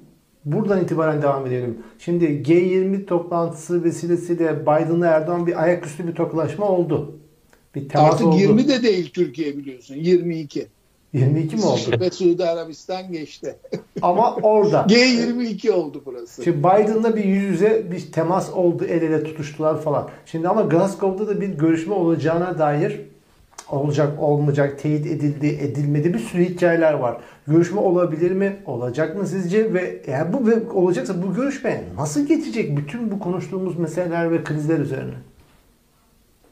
Buradan 0.45 0.83
itibaren 0.83 1.23
devam 1.23 1.47
edelim. 1.47 1.79
Şimdi 1.99 2.25
G20 2.25 3.07
toplantısı 3.07 3.85
vesilesiyle 3.85 4.63
Biden'la 4.63 5.07
Erdoğan 5.07 5.47
bir 5.47 5.63
ayaküstü 5.63 6.09
bir 6.09 6.15
tokalaşma 6.15 6.69
oldu. 6.69 7.19
Bir 7.75 7.89
temas 7.89 8.13
Artık 8.13 8.27
oldu. 8.27 8.37
20 8.37 8.69
de 8.69 8.83
değil 8.83 9.11
Türkiye 9.13 9.57
biliyorsun. 9.57 9.95
22. 9.95 10.67
22 11.15 11.57
mi 11.57 11.65
oldu? 11.65 12.01
Ve 12.01 12.11
Suudi 12.11 12.45
Arabistan 12.45 13.13
geçti. 13.13 13.57
Ama 14.03 14.35
orada. 14.35 14.81
G22 14.81 15.71
oldu 15.71 16.03
burası. 16.07 16.45
Şimdi 16.45 16.59
Biden'la 16.59 17.17
bir 17.17 17.25
yüz 17.25 17.43
yüze 17.43 17.91
bir 17.91 18.13
temas 18.13 18.51
oldu. 18.51 18.85
El 18.85 19.03
ele 19.03 19.25
tutuştular 19.25 19.81
falan. 19.81 20.11
Şimdi 20.27 20.49
ama 20.49 20.63
Glasgow'da 20.63 21.29
da 21.29 21.41
bir 21.41 21.49
görüşme 21.49 21.95
olacağına 21.95 22.59
dair 22.59 23.01
olacak 23.71 24.23
olmayacak 24.23 24.79
teyit 24.79 25.07
edildi 25.07 25.47
edilmedi 25.47 26.15
bir 26.15 26.19
sürü 26.19 26.45
hikayeler 26.45 26.93
var. 26.93 27.17
Görüşme 27.47 27.81
olabilir 27.81 28.31
mi? 28.31 28.57
Olacak 28.67 29.17
mı 29.17 29.27
sizce? 29.27 29.75
Ve 29.75 30.03
eğer 30.07 30.33
bu 30.33 30.47
ve 30.47 30.71
olacaksa 30.71 31.23
bu 31.23 31.35
görüşme 31.35 31.85
nasıl 31.97 32.27
geçecek 32.27 32.77
bütün 32.77 33.11
bu 33.11 33.19
konuştuğumuz 33.19 33.79
meseleler 33.79 34.33
ve 34.33 34.45
krizler 34.45 34.79
üzerine? 34.79 35.15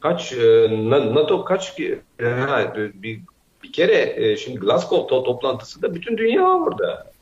Kaç 0.00 0.32
e, 0.32 0.68
NATO 0.90 1.44
kaç 1.44 1.80
e, 1.80 2.24
ha, 2.24 2.74
bir, 2.94 3.20
bir 3.62 3.72
kere 3.72 4.14
e, 4.16 4.36
şimdi 4.36 4.58
Glasgow 4.58 5.08
toplantısında 5.08 5.94
bütün 5.94 6.18
dünya 6.18 6.48
orada. 6.48 7.12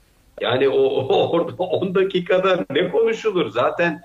Yani 0.41 0.69
o, 0.69 0.79
o 1.09 1.31
orada 1.31 1.53
10 1.59 1.95
dakikada 1.95 2.65
ne 2.71 2.91
konuşulur? 2.91 3.51
Zaten 3.51 4.03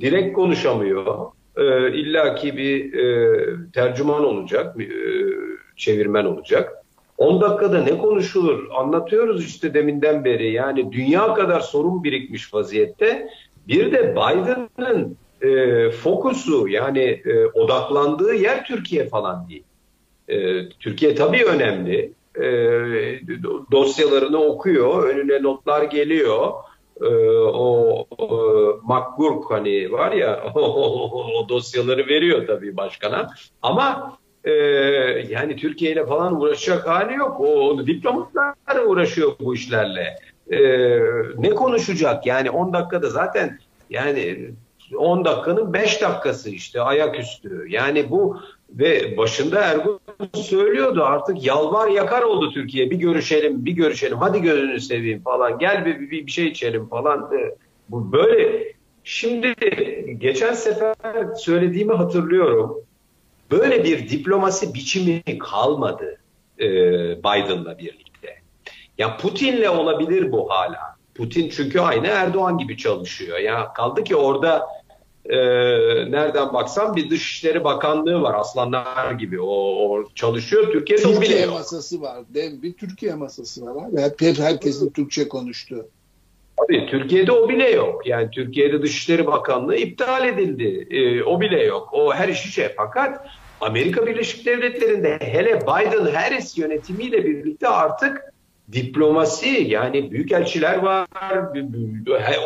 direkt 0.00 0.34
konuşamıyor. 0.34 1.26
e, 1.56 1.92
illaki 1.92 2.56
bir 2.56 2.94
e, 2.94 3.46
tercüman 3.72 4.24
olacak, 4.24 4.78
bir, 4.78 4.90
e, 4.90 5.36
çevirmen 5.76 6.24
olacak. 6.24 6.72
10 7.18 7.40
dakikada 7.40 7.82
ne 7.82 7.98
konuşulur? 7.98 8.68
Anlatıyoruz 8.70 9.44
işte 9.44 9.74
deminden 9.74 10.24
beri. 10.24 10.52
Yani 10.52 10.92
dünya 10.92 11.34
kadar 11.34 11.60
sorun 11.60 12.04
birikmiş 12.04 12.54
vaziyette. 12.54 13.28
Bir 13.68 13.92
de 13.92 14.12
Biden'ın 14.12 15.16
e, 15.42 15.90
fokusu 15.90 16.68
yani 16.68 17.22
e, 17.24 17.46
odaklandığı 17.46 18.34
yer 18.34 18.64
Türkiye 18.64 19.08
falan 19.08 19.48
değil. 19.48 19.64
E, 20.30 20.68
Türkiye 20.68 21.14
tabii 21.14 21.44
önemli. 21.44 22.12
E, 22.36 22.44
dosyalarını 23.72 24.38
okuyor, 24.38 25.08
önüne 25.08 25.42
notlar 25.42 25.82
geliyor. 25.82 26.52
E, 27.00 27.08
o, 27.38 28.06
McGurk 28.82 29.50
hani 29.50 29.92
var 29.92 30.12
ya 30.12 30.44
o, 30.54 31.48
dosyaları 31.48 32.06
veriyor 32.06 32.46
tabii 32.46 32.76
başkana. 32.76 33.30
Ama 33.62 34.18
e, 34.44 34.52
yani 35.28 35.56
Türkiye 35.56 35.92
ile 35.92 36.06
falan 36.06 36.40
uğraşacak 36.40 36.88
hali 36.88 37.14
yok. 37.14 37.40
O 37.40 37.86
diplomatlar 37.86 38.84
uğraşıyor 38.86 39.32
bu 39.40 39.54
işlerle. 39.54 40.16
E, 40.50 40.60
ne 41.38 41.50
konuşacak? 41.50 42.26
Yani 42.26 42.50
10 42.50 42.72
dakikada 42.72 43.10
zaten 43.10 43.58
yani 43.90 44.50
10 44.96 45.24
dakikanın 45.24 45.72
5 45.72 46.02
dakikası 46.02 46.50
işte 46.50 46.80
ayaküstü. 46.80 47.66
Yani 47.68 48.10
bu 48.10 48.40
ve 48.72 49.16
başında 49.16 49.60
Ergun 49.60 50.00
söylüyordu 50.34 51.04
artık 51.04 51.46
yalvar 51.46 51.88
yakar 51.88 52.22
oldu 52.22 52.50
Türkiye. 52.52 52.90
Bir 52.90 52.96
görüşelim, 52.96 53.64
bir 53.64 53.72
görüşelim. 53.72 54.18
Hadi 54.18 54.42
gözünü 54.42 54.80
seveyim 54.80 55.22
falan. 55.22 55.58
Gel 55.58 55.86
bir, 55.86 56.00
bir, 56.00 56.26
bir 56.26 56.30
şey 56.30 56.46
içelim 56.46 56.88
falan. 56.88 57.30
Bu 57.88 58.12
böyle. 58.12 58.70
Şimdi 59.04 59.54
geçen 60.18 60.52
sefer 60.52 60.94
söylediğimi 61.36 61.92
hatırlıyorum. 61.92 62.84
Böyle 63.50 63.84
bir 63.84 64.08
diplomasi 64.08 64.74
biçimi 64.74 65.22
kalmadı 65.38 66.18
e, 66.58 66.66
Biden'la 67.18 67.78
birlikte. 67.78 68.38
Ya 68.98 69.16
Putin'le 69.16 69.68
olabilir 69.68 70.32
bu 70.32 70.50
hala. 70.50 70.96
Putin 71.14 71.48
çünkü 71.48 71.80
aynı 71.80 72.06
Erdoğan 72.06 72.58
gibi 72.58 72.76
çalışıyor. 72.76 73.38
Ya 73.38 73.72
kaldı 73.72 74.04
ki 74.04 74.16
orada 74.16 74.68
e, 75.30 75.38
nereden 76.10 76.52
baksan 76.52 76.96
bir 76.96 77.10
Dışişleri 77.10 77.64
Bakanlığı 77.64 78.22
var 78.22 78.34
aslanlar 78.34 79.12
gibi. 79.12 79.40
O, 79.40 79.46
o 79.46 80.04
çalışıyor. 80.14 80.72
Türkiye'de 80.72 81.02
Türkiye 81.02 81.20
Türkiye 81.20 81.46
masası 81.46 82.00
var. 82.00 82.18
Dev 82.34 82.62
bir 82.62 82.72
Türkiye 82.72 83.14
masası 83.14 83.66
var 83.66 83.88
abi. 83.88 84.00
Hep, 84.00 84.38
herkesin 84.38 84.90
Türkçe 84.90 85.28
konuştuğu. 85.28 85.86
Tabii 86.56 86.86
Türkiye'de 86.90 87.32
o 87.32 87.48
bile 87.48 87.70
yok. 87.70 88.06
Yani 88.06 88.30
Türkiye'de 88.30 88.82
Dışişleri 88.82 89.26
Bakanlığı 89.26 89.76
iptal 89.76 90.28
edildi. 90.28 90.86
E, 90.90 91.22
o 91.22 91.40
bile 91.40 91.62
yok. 91.64 91.88
O 91.92 92.14
her 92.14 92.28
işi 92.28 92.48
şey. 92.48 92.68
Fakat 92.76 93.26
Amerika 93.60 94.06
Birleşik 94.06 94.46
Devletleri'nde 94.46 95.18
hele 95.20 95.50
Biden-Harris 95.54 96.60
yönetimiyle 96.60 97.24
birlikte 97.24 97.68
artık 97.68 98.32
diplomasi 98.72 99.66
yani 99.68 100.10
büyükelçiler 100.10 100.78
var, 100.78 101.06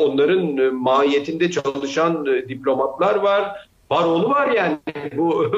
onların 0.00 0.74
mahiyetinde 0.74 1.50
çalışan 1.50 2.26
diplomatlar 2.26 3.14
var, 3.14 3.68
baroğlu 3.90 4.28
var 4.28 4.50
yani 4.50 4.78
bu 5.16 5.52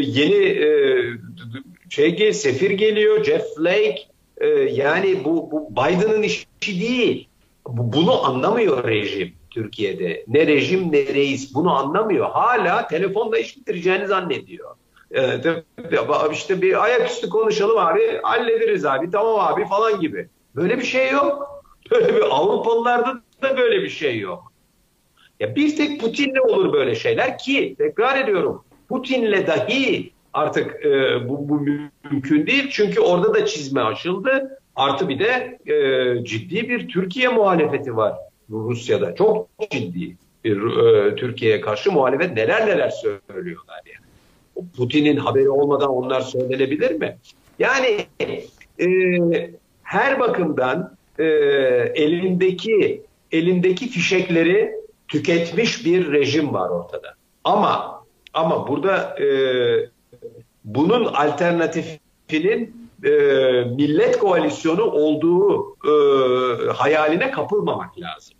yeni 0.00 0.60
şey 1.90 2.32
sefir 2.32 2.70
geliyor, 2.70 3.24
Jeff 3.24 3.56
Flake 3.56 4.02
yani 4.72 5.24
bu, 5.24 5.50
bu 5.52 5.70
Biden'ın 5.70 6.22
işi 6.22 6.46
değil. 6.80 7.28
Bunu 7.68 8.26
anlamıyor 8.26 8.88
rejim 8.88 9.32
Türkiye'de. 9.50 10.24
Ne 10.28 10.46
rejim 10.46 10.92
ne 10.92 11.06
reis 11.06 11.54
bunu 11.54 11.76
anlamıyor. 11.76 12.30
Hala 12.30 12.88
telefonla 12.88 13.38
iş 13.38 13.56
bitireceğini 13.56 14.06
zannediyor. 14.06 14.74
Evet, 15.12 15.46
işte 16.32 16.62
bir 16.62 16.84
ayaküstü 16.84 17.28
konuşalım 17.28 17.78
abi 17.78 18.20
hallederiz 18.22 18.84
abi 18.84 19.10
tamam 19.10 19.38
abi 19.38 19.64
falan 19.64 20.00
gibi. 20.00 20.28
Böyle 20.56 20.78
bir 20.78 20.84
şey 20.84 21.10
yok. 21.10 21.62
Böyle 21.90 22.16
bir 22.16 22.22
Avrupalılarda 22.22 23.22
da 23.42 23.56
böyle 23.56 23.82
bir 23.82 23.88
şey 23.88 24.18
yok. 24.18 24.52
Ya 25.40 25.56
bir 25.56 25.76
tek 25.76 26.00
Putin'le 26.00 26.40
olur 26.48 26.72
böyle 26.72 26.94
şeyler 26.94 27.38
ki 27.38 27.74
tekrar 27.78 28.24
ediyorum 28.24 28.64
Putin'le 28.88 29.46
dahi 29.46 30.12
artık 30.32 30.86
e, 30.86 31.28
bu, 31.28 31.48
bu 31.48 31.60
mümkün 32.10 32.46
değil. 32.46 32.68
Çünkü 32.70 33.00
orada 33.00 33.34
da 33.34 33.46
çizme 33.46 33.80
aşıldı. 33.80 34.60
Artı 34.76 35.08
bir 35.08 35.18
de 35.18 35.58
e, 35.66 36.24
ciddi 36.24 36.68
bir 36.68 36.88
Türkiye 36.88 37.28
muhalefeti 37.28 37.96
var 37.96 38.14
Rusya'da. 38.50 39.14
Çok 39.14 39.48
ciddi 39.70 40.16
bir 40.44 40.76
e, 40.76 41.16
Türkiye'ye 41.16 41.60
karşı 41.60 41.92
muhalefet 41.92 42.32
neler 42.32 42.66
neler 42.66 42.90
söylüyorlar 42.90 43.80
yani. 43.86 44.09
Putin'in 44.76 45.16
haberi 45.16 45.50
olmadan 45.50 45.90
onlar 45.90 46.20
söylenebilir 46.20 46.90
mi? 46.90 47.16
Yani 47.58 48.06
e, 48.80 48.86
her 49.82 50.20
bakımdan 50.20 50.96
e, 51.18 51.24
elindeki 51.94 53.02
elindeki 53.32 53.88
fişekleri 53.88 54.72
tüketmiş 55.08 55.84
bir 55.84 56.12
rejim 56.12 56.54
var 56.54 56.68
ortada. 56.68 57.14
Ama 57.44 58.04
ama 58.34 58.68
burada 58.68 59.20
e, 59.20 59.26
bunun 60.64 61.04
alternatifinin 61.04 62.90
e, 63.04 63.10
millet 63.76 64.18
koalisyonu 64.18 64.82
olduğu 64.82 65.76
e, 65.84 65.92
hayaline 66.72 67.30
kapılmamak 67.30 68.00
lazım. 68.00 68.34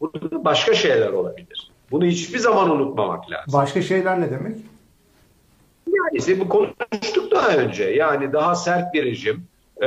Burada 0.00 0.44
başka 0.44 0.74
şeyler 0.74 1.12
olabilir. 1.12 1.70
Bunu 1.90 2.04
hiçbir 2.04 2.38
zaman 2.38 2.70
unutmamak 2.70 3.30
lazım. 3.30 3.52
Başka 3.52 3.82
şeyler 3.82 4.20
ne 4.20 4.30
demek? 4.30 4.56
Yani 5.86 6.40
bu 6.40 6.48
konuştuk 6.48 7.30
daha 7.30 7.56
önce. 7.56 7.84
Yani 7.84 8.32
daha 8.32 8.54
sert 8.54 8.94
bir 8.94 9.04
rejim. 9.04 9.44
Ee, 9.80 9.86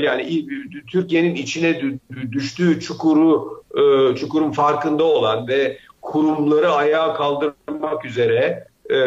yani 0.00 0.46
Türkiye'nin 0.90 1.34
içine 1.34 1.80
düştüğü 2.32 2.80
çukuru 2.80 3.62
e, 3.74 4.14
çukurun 4.16 4.50
farkında 4.50 5.04
olan 5.04 5.48
ve 5.48 5.78
kurumları 6.02 6.72
ayağa 6.72 7.14
kaldırmak 7.14 8.04
üzere 8.04 8.66
e, 8.90 8.96
e, 8.96 8.98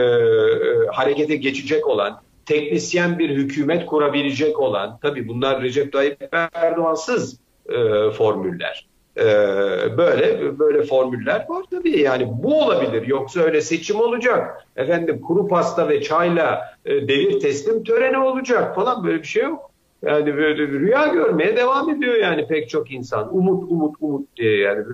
harekete 0.92 1.36
geçecek 1.36 1.88
olan 1.88 2.22
teknisyen 2.46 3.20
bir 3.20 3.30
hükümet 3.30 3.86
kurabilecek 3.86 4.60
olan 4.60 5.00
tabii 5.02 5.28
bunlar 5.28 5.62
Recep 5.62 5.94
Tayyip 5.94 6.30
Erdoğan'sız 6.54 7.40
e, 7.70 8.10
formüller. 8.12 8.88
Ee, 9.20 9.98
böyle 9.98 10.60
böyle 10.60 10.84
formüller 10.84 11.46
var 11.50 11.64
tabii 11.72 12.00
yani 12.00 12.28
bu 12.32 12.62
olabilir 12.62 13.08
yoksa 13.08 13.42
öyle 13.42 13.62
seçim 13.62 14.00
olacak 14.00 14.66
efendim 14.76 15.22
kuru 15.22 15.48
pasta 15.48 15.90
ve 15.90 16.02
çayla 16.02 16.62
e, 16.86 17.08
devir 17.08 17.40
teslim 17.40 17.84
töreni 17.84 18.18
olacak 18.18 18.76
falan 18.76 19.04
böyle 19.04 19.20
bir 19.20 19.28
şey 19.28 19.44
yok. 19.44 19.72
Yani 20.02 20.38
böyle 20.38 20.68
rüya 20.68 21.08
görmeye 21.08 21.58
devam 21.58 21.90
ediyor 21.90 22.16
yani 22.16 22.48
pek 22.48 22.70
çok 22.70 22.92
insan. 22.92 23.36
Umut, 23.38 23.72
umut, 23.72 23.96
umut 24.00 24.38
diye 24.38 24.58
yani. 24.58 24.86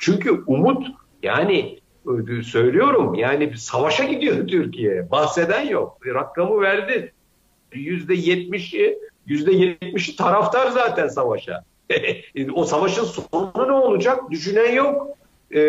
Çünkü 0.00 0.42
umut 0.46 0.86
yani 1.22 1.78
söylüyorum 2.42 3.14
yani 3.14 3.56
savaşa 3.56 4.04
gidiyor 4.04 4.36
Türkiye. 4.48 5.10
Bahseden 5.10 5.66
yok. 5.66 5.98
Rakamı 6.06 6.60
verdi. 6.60 7.12
Yüzde 7.72 8.14
yetmişi, 8.14 8.98
yüzde 9.26 9.52
yetmişi 9.52 10.16
taraftar 10.16 10.70
zaten 10.70 11.08
savaşa. 11.08 11.64
O 12.54 12.64
savaşın 12.64 13.04
sonu 13.04 13.68
ne 13.68 13.72
olacak? 13.72 14.30
Düşünen 14.30 14.72
yok. 14.72 15.06
E, 15.54 15.60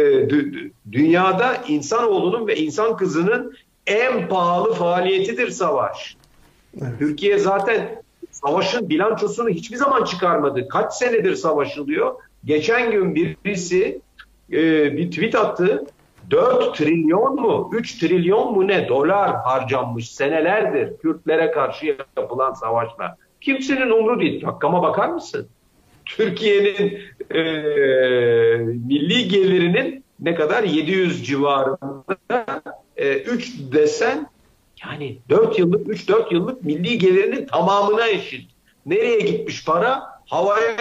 dünyada 0.92 1.56
insanoğlunun 1.68 2.48
ve 2.48 2.56
insan 2.56 2.98
kızının 2.98 3.56
en 3.88 4.28
pahalı 4.28 4.74
faaliyetidir 4.74 5.50
savaş. 5.50 6.18
Evet. 6.82 7.00
Türkiye 7.00 7.38
zaten 7.38 8.02
savaşın 8.32 8.90
bilançosunu 8.90 9.50
hiçbir 9.50 9.78
zaman 9.78 10.04
çıkarmadı. 10.04 10.68
Kaç 10.68 10.94
senedir 10.94 11.36
savaşılıyor? 11.36 12.16
Geçen 12.46 12.92
gün 12.92 13.16
birisi 13.16 14.02
e, 14.52 14.58
bir 14.98 15.12
tweet 15.12 15.36
attı. 15.36 15.86
4 16.32 16.78
trilyon 16.78 17.36
mu 17.36 17.70
3 17.74 18.00
trilyon 18.00 18.54
mu 18.54 18.68
ne 18.68 18.88
dolar 18.90 19.36
harcanmış 19.36 20.12
senelerdir 20.12 20.98
Kürtlere 20.98 21.52
karşı 21.52 21.98
yapılan 22.18 22.54
savaşla. 22.54 23.18
Kimsenin 23.42 23.90
umru 23.90 24.20
değil. 24.20 24.46
Rakama 24.46 24.82
bakar 24.82 25.10
mısın? 25.10 25.48
Türkiye'nin 26.18 27.00
e, 27.32 27.42
milli 28.88 29.28
gelirinin 29.28 30.04
ne 30.20 30.36
kadar 30.36 30.64
700 30.64 31.28
civarında 31.28 32.16
e, 32.98 33.18
3 33.18 33.54
desen 33.74 34.28
yani 34.86 35.18
4 35.30 35.60
yıllık 35.60 35.88
3-4 35.88 36.34
yıllık 36.34 36.64
milli 36.64 36.98
gelirinin 36.98 37.46
tamamına 37.46 38.08
eşit. 38.08 38.52
Nereye 38.86 39.20
gitmiş 39.20 39.66
para? 39.66 40.22
Havaya 40.26 40.78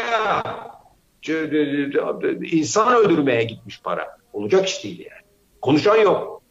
insan 2.52 2.94
öldürmeye 2.94 3.44
gitmiş 3.44 3.80
para. 3.82 4.18
Olacak 4.32 4.68
iş 4.68 4.84
değil 4.84 4.98
yani. 4.98 5.22
Konuşan 5.60 5.96
yok. 5.96 6.42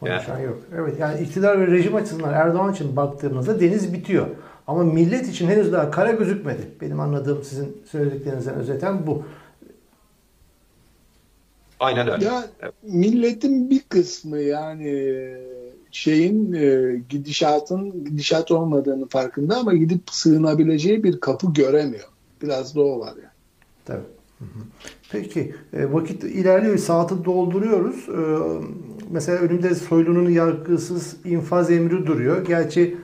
Konuşan 0.00 0.32
yani. 0.32 0.44
yok. 0.44 0.58
Evet 0.74 0.94
yani 1.00 1.20
iktidar 1.20 1.60
ve 1.60 1.66
rejim 1.66 1.94
açısından 1.94 2.32
Erdoğan 2.34 2.72
için 2.72 2.96
baktığımızda 2.96 3.60
deniz 3.60 3.92
bitiyor. 3.92 4.26
Ama 4.66 4.84
millet 4.84 5.28
için 5.28 5.48
henüz 5.48 5.72
daha 5.72 5.90
kara 5.90 6.10
gözükmedi. 6.10 6.68
Benim 6.80 7.00
anladığım 7.00 7.44
sizin 7.44 7.82
söylediklerinizden 7.90 8.54
özeten 8.54 9.06
bu. 9.06 9.22
Aynen 11.80 12.08
öyle. 12.08 12.24
Ya 12.24 12.44
milletin 12.82 13.70
bir 13.70 13.80
kısmı 13.88 14.38
yani 14.38 15.26
şeyin 15.90 16.52
e, 16.52 16.96
gidişatın 17.08 18.04
gidişat 18.04 18.50
olmadığını 18.50 19.08
farkında 19.08 19.56
ama 19.56 19.74
gidip 19.74 20.00
sığınabileceği 20.10 21.04
bir 21.04 21.20
kapı 21.20 21.52
göremiyor. 21.52 22.08
Biraz 22.42 22.76
da 22.76 22.82
o 22.82 23.00
var 23.00 23.14
yani. 23.16 23.32
Tabii. 23.84 24.06
Peki 25.12 25.54
e, 25.72 25.92
vakit 25.92 26.24
ilerliyor. 26.24 26.78
Saati 26.78 27.24
dolduruyoruz. 27.24 28.08
E, 28.08 28.20
mesela 29.10 29.38
önümde 29.38 29.74
Soylu'nun 29.74 30.30
yargısız 30.30 31.16
infaz 31.24 31.70
emri 31.70 32.06
duruyor. 32.06 32.46
Gerçi 32.46 32.96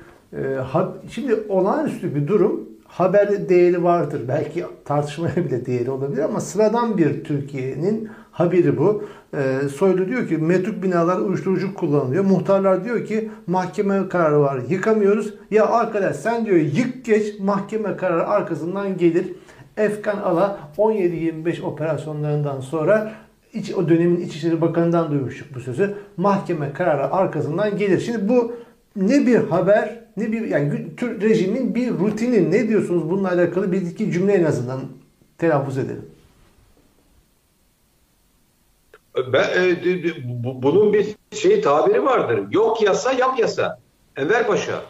şimdi 1.08 1.34
olağanüstü 1.48 2.14
bir 2.14 2.28
durum. 2.28 2.68
Haber 2.86 3.48
değeri 3.48 3.84
vardır. 3.84 4.22
Belki 4.28 4.64
tartışmaya 4.84 5.36
bile 5.36 5.66
değeri 5.66 5.90
olabilir 5.90 6.22
ama 6.22 6.40
sıradan 6.40 6.98
bir 6.98 7.24
Türkiye'nin 7.24 8.08
haberi 8.30 8.78
bu. 8.78 9.04
E, 9.34 9.68
Soylu 9.68 10.08
diyor 10.08 10.28
ki 10.28 10.38
metruk 10.38 10.82
binalar 10.82 11.18
uyuşturucu 11.18 11.74
kullanılıyor. 11.74 12.24
Muhtarlar 12.24 12.84
diyor 12.84 13.04
ki 13.04 13.30
mahkeme 13.46 14.08
kararı 14.08 14.40
var 14.40 14.60
yıkamıyoruz. 14.68 15.34
Ya 15.50 15.66
arkadaş 15.66 16.16
sen 16.16 16.46
diyor 16.46 16.56
yık 16.56 17.04
geç 17.04 17.40
mahkeme 17.40 17.96
kararı 17.96 18.26
arkasından 18.26 18.96
gelir. 18.96 19.26
Efkan 19.76 20.16
Ala 20.16 20.58
17-25 20.78 21.62
operasyonlarından 21.62 22.60
sonra 22.60 23.12
iç, 23.52 23.74
o 23.74 23.88
dönemin 23.88 24.20
İçişleri 24.20 24.60
Bakanı'ndan 24.60 25.10
duymuştuk 25.10 25.54
bu 25.54 25.60
sözü. 25.60 25.94
Mahkeme 26.16 26.72
kararı 26.72 27.12
arkasından 27.12 27.76
gelir. 27.76 28.00
Şimdi 28.00 28.28
bu 28.28 28.52
ne 28.96 29.26
bir 29.26 29.36
haber 29.36 30.02
ne 30.16 30.32
bir 30.32 30.46
yani 30.46 30.96
Türk 30.96 31.22
rejimin 31.22 31.74
bir 31.74 31.90
rutini 31.90 32.50
ne 32.50 32.68
diyorsunuz 32.68 33.10
bununla 33.10 33.28
alakalı 33.28 33.72
bir 33.72 33.82
iki 33.82 34.12
cümle 34.12 34.32
en 34.32 34.44
azından 34.44 34.80
telaffuz 35.38 35.78
edelim. 35.78 36.06
Ben, 39.32 39.44
e, 39.44 39.76
bu, 40.24 40.62
bunun 40.62 40.92
bir 40.92 41.16
şey 41.30 41.60
tabiri 41.60 42.04
vardır. 42.04 42.40
Yok 42.50 42.82
yasa 42.82 43.12
yap 43.12 43.38
yasa. 43.38 43.78
Enver 44.16 44.46
Paşa. 44.46 44.82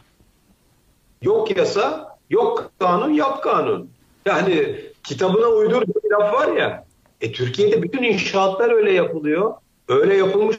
Yok 1.23 1.57
yasa 1.57 2.17
yok 2.31 2.71
kanun 2.79 3.11
yap 3.11 3.43
kanun. 3.43 3.91
Yani 4.27 4.77
kitabına 5.03 5.47
uydurduğu 5.47 5.95
bir 6.05 6.11
laf 6.11 6.35
var 6.35 6.57
ya. 6.57 6.85
E, 7.21 7.33
Türkiye'de 7.33 7.83
bütün 7.83 8.03
inşaatlar 8.03 8.71
öyle 8.71 8.93
yapılıyor. 8.93 9.55
Öyle 9.89 10.15
yapılmış 10.17 10.57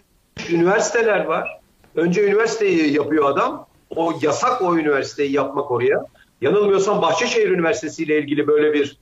üniversiteler 0.51 1.25
var. 1.25 1.62
Önce 1.95 2.23
üniversiteyi 2.27 2.93
yapıyor 2.93 3.29
adam. 3.29 3.67
O 3.95 4.13
yasak 4.21 4.61
o 4.61 4.77
üniversiteyi 4.77 5.31
yapmak 5.31 5.71
oraya. 5.71 6.05
Yanılmıyorsam 6.41 7.01
Bahçeşehir 7.01 7.49
Üniversitesi 7.49 8.03
ile 8.03 8.19
ilgili 8.19 8.47
böyle 8.47 8.73
bir 8.73 8.97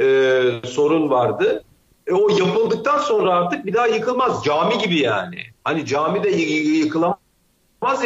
e, 0.00 0.66
sorun 0.66 1.10
vardı. 1.10 1.64
E, 2.06 2.12
o 2.12 2.28
yapıldıktan 2.28 2.98
sonra 2.98 3.34
artık 3.34 3.66
bir 3.66 3.74
daha 3.74 3.86
yıkılmaz. 3.86 4.44
Cami 4.44 4.78
gibi 4.78 5.00
yani. 5.00 5.40
Hani 5.64 5.86
cami 5.86 6.22
de 6.22 6.30
yıkılamaz 6.30 7.18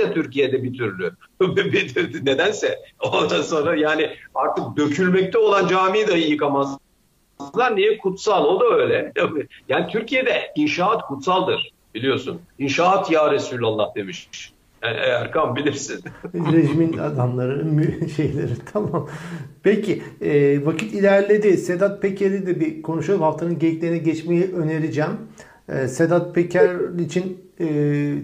ya 0.00 0.12
Türkiye'de 0.14 0.62
bir 0.62 0.78
türlü. 0.78 1.12
Nedense. 2.24 2.78
Ondan 3.00 3.42
sonra 3.42 3.76
yani 3.76 4.10
artık 4.34 4.76
dökülmekte 4.76 5.38
olan 5.38 5.68
camiyi 5.68 6.08
dahi 6.08 6.30
yıkamazlar. 6.30 6.78
Niye? 7.74 7.98
Kutsal. 7.98 8.44
O 8.44 8.60
da 8.60 8.64
öyle. 8.64 9.12
Yani 9.68 9.88
Türkiye'de 9.88 10.52
inşaat 10.56 11.02
kutsaldır 11.02 11.75
biliyorsun. 11.96 12.40
İnşaat 12.58 13.10
ya 13.10 13.32
Resulallah 13.32 13.94
demiş. 13.94 14.28
E, 14.82 14.88
Erkan 14.88 15.56
bilirsin. 15.56 16.04
Rejimin 16.34 16.98
adamları, 16.98 17.66
şeyleri 18.16 18.52
tamam. 18.72 19.08
Peki 19.62 20.02
e, 20.20 20.66
vakit 20.66 20.94
ilerledi. 20.94 21.56
Sedat 21.56 22.02
Peker'i 22.02 22.46
de 22.46 22.60
bir 22.60 22.82
konuşalım. 22.82 23.22
Haftanın 23.22 23.58
geyiklerine 23.58 23.98
geçmeyi 23.98 24.52
önereceğim. 24.54 25.10
E, 25.68 25.88
Sedat 25.88 26.34
Peker 26.34 26.98
için 27.00 27.38
e, 27.60 27.66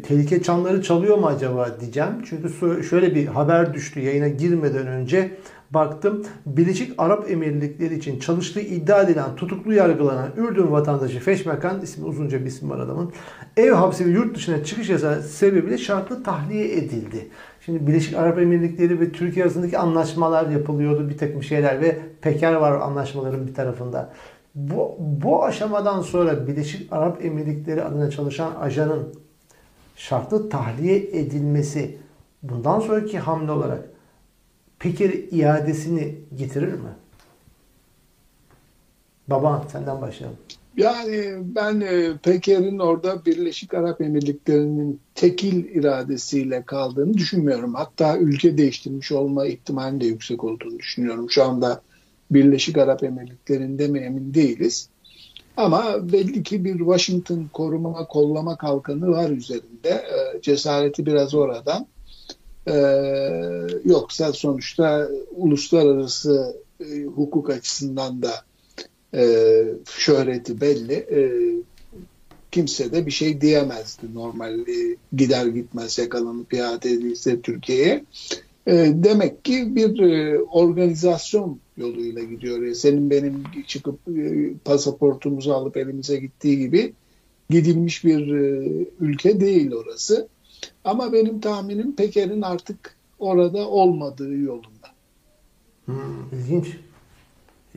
tehlike 0.03 0.43
çanları 0.43 0.83
çalıyor 0.83 1.18
mu 1.18 1.27
acaba 1.27 1.81
diyeceğim. 1.81 2.11
Çünkü 2.25 2.85
şöyle 2.85 3.14
bir 3.14 3.27
haber 3.27 3.75
düştü 3.75 4.01
yayına 4.01 4.29
girmeden 4.29 4.87
önce 4.87 5.31
baktım. 5.75 6.25
Birleşik 6.47 6.93
Arap 6.99 7.31
Emirlikleri 7.31 7.95
için 7.95 8.18
çalıştığı 8.18 8.61
iddia 8.61 9.03
edilen 9.03 9.37
tutuklu 9.37 9.73
yargılanan 9.73 10.31
Ürdün 10.37 10.73
vatandaşı 10.73 11.20
Feşmekan 11.20 11.81
ismi 11.81 12.05
uzunca 12.05 12.41
bir 12.41 12.47
isim 12.47 12.70
var 12.70 12.79
adamın. 12.79 13.12
Ev 13.57 13.73
hapsi 13.73 14.07
ve 14.07 14.11
yurt 14.11 14.37
dışına 14.37 14.64
çıkış 14.64 14.91
yasağı 14.91 15.23
sebebiyle 15.23 15.79
şartlı 15.79 16.23
tahliye 16.23 16.77
edildi. 16.77 17.29
Şimdi 17.64 17.87
Birleşik 17.87 18.16
Arap 18.16 18.39
Emirlikleri 18.39 19.01
ve 19.01 19.12
Türkiye 19.12 19.45
arasındaki 19.45 19.79
anlaşmalar 19.79 20.51
yapılıyordu 20.51 21.09
bir 21.09 21.18
takım 21.18 21.43
şeyler 21.43 21.81
ve 21.81 21.99
Peker 22.20 22.55
var 22.55 22.73
anlaşmaların 22.73 23.47
bir 23.47 23.55
tarafında. 23.55 24.12
Bu, 24.55 24.97
bu 24.99 25.45
aşamadan 25.45 26.01
sonra 26.01 26.47
Birleşik 26.47 26.93
Arap 26.93 27.25
Emirlikleri 27.25 27.85
adına 27.85 28.11
çalışan 28.11 28.53
ajanın 28.61 29.14
şartlı 29.97 30.49
tahliye 30.49 30.97
edilmesi 30.97 31.99
bundan 32.43 32.81
sonraki 32.81 33.18
hamle 33.18 33.53
olarak 33.53 33.91
Peker 34.83 35.11
iadesini 35.30 36.14
getirir 36.39 36.72
mi? 36.72 36.91
Baba 39.28 39.66
senden 39.72 40.01
başlayalım. 40.01 40.39
Yani 40.76 41.35
ben 41.55 41.80
e, 41.80 42.16
Peker'in 42.22 42.78
orada 42.78 43.24
Birleşik 43.24 43.74
Arap 43.74 44.01
Emirlikleri'nin 44.01 45.01
tekil 45.14 45.64
iradesiyle 45.64 46.62
kaldığını 46.62 47.14
düşünmüyorum. 47.14 47.74
Hatta 47.74 48.18
ülke 48.18 48.59
değiştirmiş 48.59 49.12
olma 49.12 49.47
ihtimalinin 49.47 50.01
de 50.01 50.07
yüksek 50.07 50.45
olduğunu 50.45 50.78
düşünüyorum. 50.78 51.30
Şu 51.30 51.45
anda 51.45 51.83
Birleşik 52.30 52.78
Arap 52.78 53.05
Emirlikleri'nde 53.05 53.89
mi 53.89 53.99
emin 53.99 54.35
değiliz. 54.35 54.89
Ama 55.57 56.12
belli 56.12 56.43
ki 56.43 56.64
bir 56.64 56.78
Washington 56.78 57.49
koruma 57.53 58.07
kollama 58.07 58.57
kalkanı 58.57 59.11
var 59.11 59.30
üzerinde. 59.30 59.89
E, 59.89 60.41
cesareti 60.43 61.07
biraz 61.07 61.35
oradan. 61.35 61.87
E, 62.67 62.75
yoksa 63.85 64.33
sonuçta 64.33 65.09
uluslararası 65.31 66.57
e, 66.81 67.03
hukuk 67.05 67.51
açısından 67.51 68.23
da 68.23 68.33
e, 69.15 69.25
şöhreti 69.87 70.61
belli. 70.61 70.93
E, 70.93 71.21
kimse 72.51 72.93
de 72.93 73.07
bir 73.07 73.11
şey 73.11 73.41
diyemezdi 73.41 74.15
normal 74.15 74.61
e, 74.61 74.97
gider 75.17 75.47
gitmez 75.47 75.99
yakalanıp 75.99 76.53
iade 76.53 76.91
edilse 76.91 77.41
Türkiye'ye. 77.41 78.05
E, 78.67 78.93
demek 78.95 79.45
ki 79.45 79.77
bir 79.77 79.99
e, 80.01 80.41
organizasyon 80.41 81.59
yoluyla 81.77 82.23
gidiyor. 82.23 82.63
E, 82.63 82.75
senin 82.75 83.11
benim 83.11 83.45
çıkıp 83.67 83.99
e, 84.09 84.53
pasaportumuzu 84.65 85.53
alıp 85.53 85.77
elimize 85.77 86.17
gittiği 86.17 86.59
gibi 86.59 86.93
gidilmiş 87.51 88.05
bir 88.05 88.35
e, 88.35 88.69
ülke 89.01 89.41
değil 89.41 89.73
orası. 89.73 90.29
Ama 90.85 91.13
benim 91.13 91.41
tahminim 91.41 91.97
Peker'in 91.97 92.43
artık 92.43 92.97
orada 93.19 93.69
olmadığı 93.69 94.37
yolunda. 94.37 94.89
Hmm, 95.85 96.31
ilginç. 96.33 96.67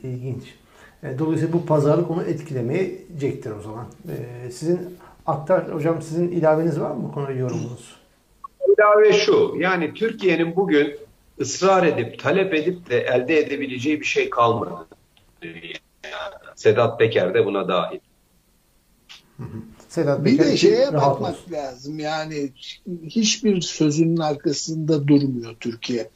İlginç. 0.02 0.42
E, 1.02 1.18
dolayısıyla 1.18 1.52
bu 1.52 1.66
pazarlık 1.66 2.10
onu 2.10 2.22
etkilemeyecektir 2.22 3.50
o 3.50 3.62
zaman. 3.62 3.86
E, 4.08 4.50
sizin 4.50 4.96
aktar 5.26 5.74
hocam 5.74 6.02
sizin 6.02 6.28
ilaveniz 6.28 6.80
var 6.80 6.90
mı 6.90 7.02
bu 7.02 7.12
konuda 7.12 7.32
yorumunuz? 7.32 7.96
İlave 8.68 9.12
şu. 9.12 9.54
Yani 9.58 9.94
Türkiye'nin 9.94 10.56
bugün 10.56 10.96
ısrar 11.40 11.86
edip 11.86 12.18
talep 12.18 12.54
edip 12.54 12.90
de 12.90 13.00
elde 13.00 13.38
edebileceği 13.38 14.00
bir 14.00 14.06
şey 14.06 14.30
kalmadı. 14.30 14.86
Sedat 16.54 16.98
Peker 16.98 17.34
de 17.34 17.46
buna 17.46 17.68
dahil. 17.68 17.98
Sedat 19.88 20.24
bir 20.24 20.38
de 20.38 20.56
şeye 20.56 20.92
bakmak 20.94 21.34
olsun. 21.34 21.52
lazım. 21.52 21.98
Yani 21.98 22.52
hiçbir 23.06 23.60
sözünün 23.60 24.16
arkasında 24.16 25.08
durmuyor 25.08 25.56
Türkiye. 25.60 26.10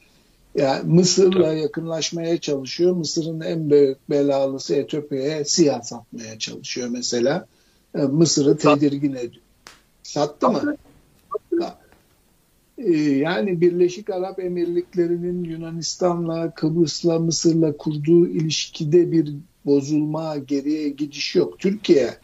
Yani 0.54 0.92
Mısır'la 0.92 1.52
yakınlaşmaya 1.52 2.40
çalışıyor. 2.40 2.92
Mısır'ın 2.96 3.40
en 3.40 3.70
büyük 3.70 4.10
belalısı 4.10 4.74
Etiyopya'ya 4.74 5.44
siyah 5.44 5.82
satmaya 5.82 6.38
çalışıyor 6.38 6.88
mesela. 6.88 7.46
E, 7.94 7.98
Mısır'ı 7.98 8.56
tedirgin 8.56 9.12
ediyor. 9.12 9.44
Sattı 10.02 10.48
mı? 10.48 10.76
E, 12.78 12.92
yani 13.00 13.60
Birleşik 13.60 14.10
Arap 14.10 14.40
Emirlikleri'nin 14.40 15.44
Yunanistan'la, 15.44 16.50
Kıbrıs'la, 16.54 17.18
Mısır'la 17.18 17.76
kurduğu 17.76 18.28
ilişkide 18.28 19.12
bir 19.12 19.34
bozulma, 19.66 20.36
geriye 20.36 20.88
gidiş 20.88 21.36
yok. 21.36 21.58
Türkiye 21.58 22.14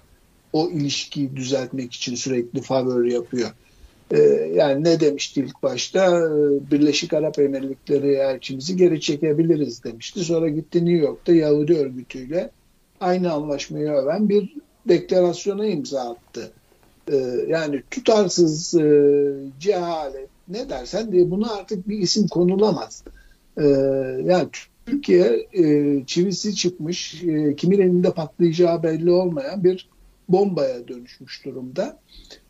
o 0.57 0.71
ilişkiyi 0.71 1.37
düzeltmek 1.37 1.93
için 1.93 2.15
sürekli 2.15 2.61
favor 2.61 3.05
yapıyor. 3.05 3.51
Ee, 4.11 4.19
yani 4.55 4.85
ne 4.85 5.01
demişti 5.01 5.41
ilk 5.41 5.63
başta? 5.63 6.07
Ee, 6.07 6.71
Birleşik 6.71 7.13
Arap 7.13 7.39
Emirlikleri 7.39 8.13
elçimizi 8.13 8.77
geri 8.77 9.01
çekebiliriz 9.01 9.85
demişti. 9.85 10.25
Sonra 10.25 10.49
gitti 10.49 10.85
New 10.85 11.07
York'ta 11.07 11.35
Yahudi 11.35 11.75
örgütüyle 11.77 12.51
aynı 13.01 13.33
anlaşmayı 13.33 13.89
öven 13.89 14.29
bir 14.29 14.57
deklarasyona 14.89 15.67
imza 15.67 16.11
attı. 16.11 16.51
Ee, 17.13 17.17
yani 17.49 17.83
tutarsız 17.91 18.75
e, 18.75 19.33
cehalet 19.61 20.29
ne 20.49 20.69
dersen 20.69 21.13
diye 21.13 21.31
buna 21.31 21.55
artık 21.55 21.89
bir 21.89 21.99
isim 21.99 22.29
konulamaz. 22.29 23.05
Yani 24.25 24.49
Türkiye 24.87 25.47
e, 25.53 26.03
çivisi 26.07 26.55
çıkmış, 26.55 27.25
e, 27.25 27.57
kimin 27.57 27.81
elinde 27.81 28.11
patlayacağı 28.11 28.83
belli 28.83 29.11
olmayan 29.11 29.65
bir 29.65 29.89
bombaya 30.29 30.89
dönüşmüş 30.89 31.45
durumda. 31.45 32.01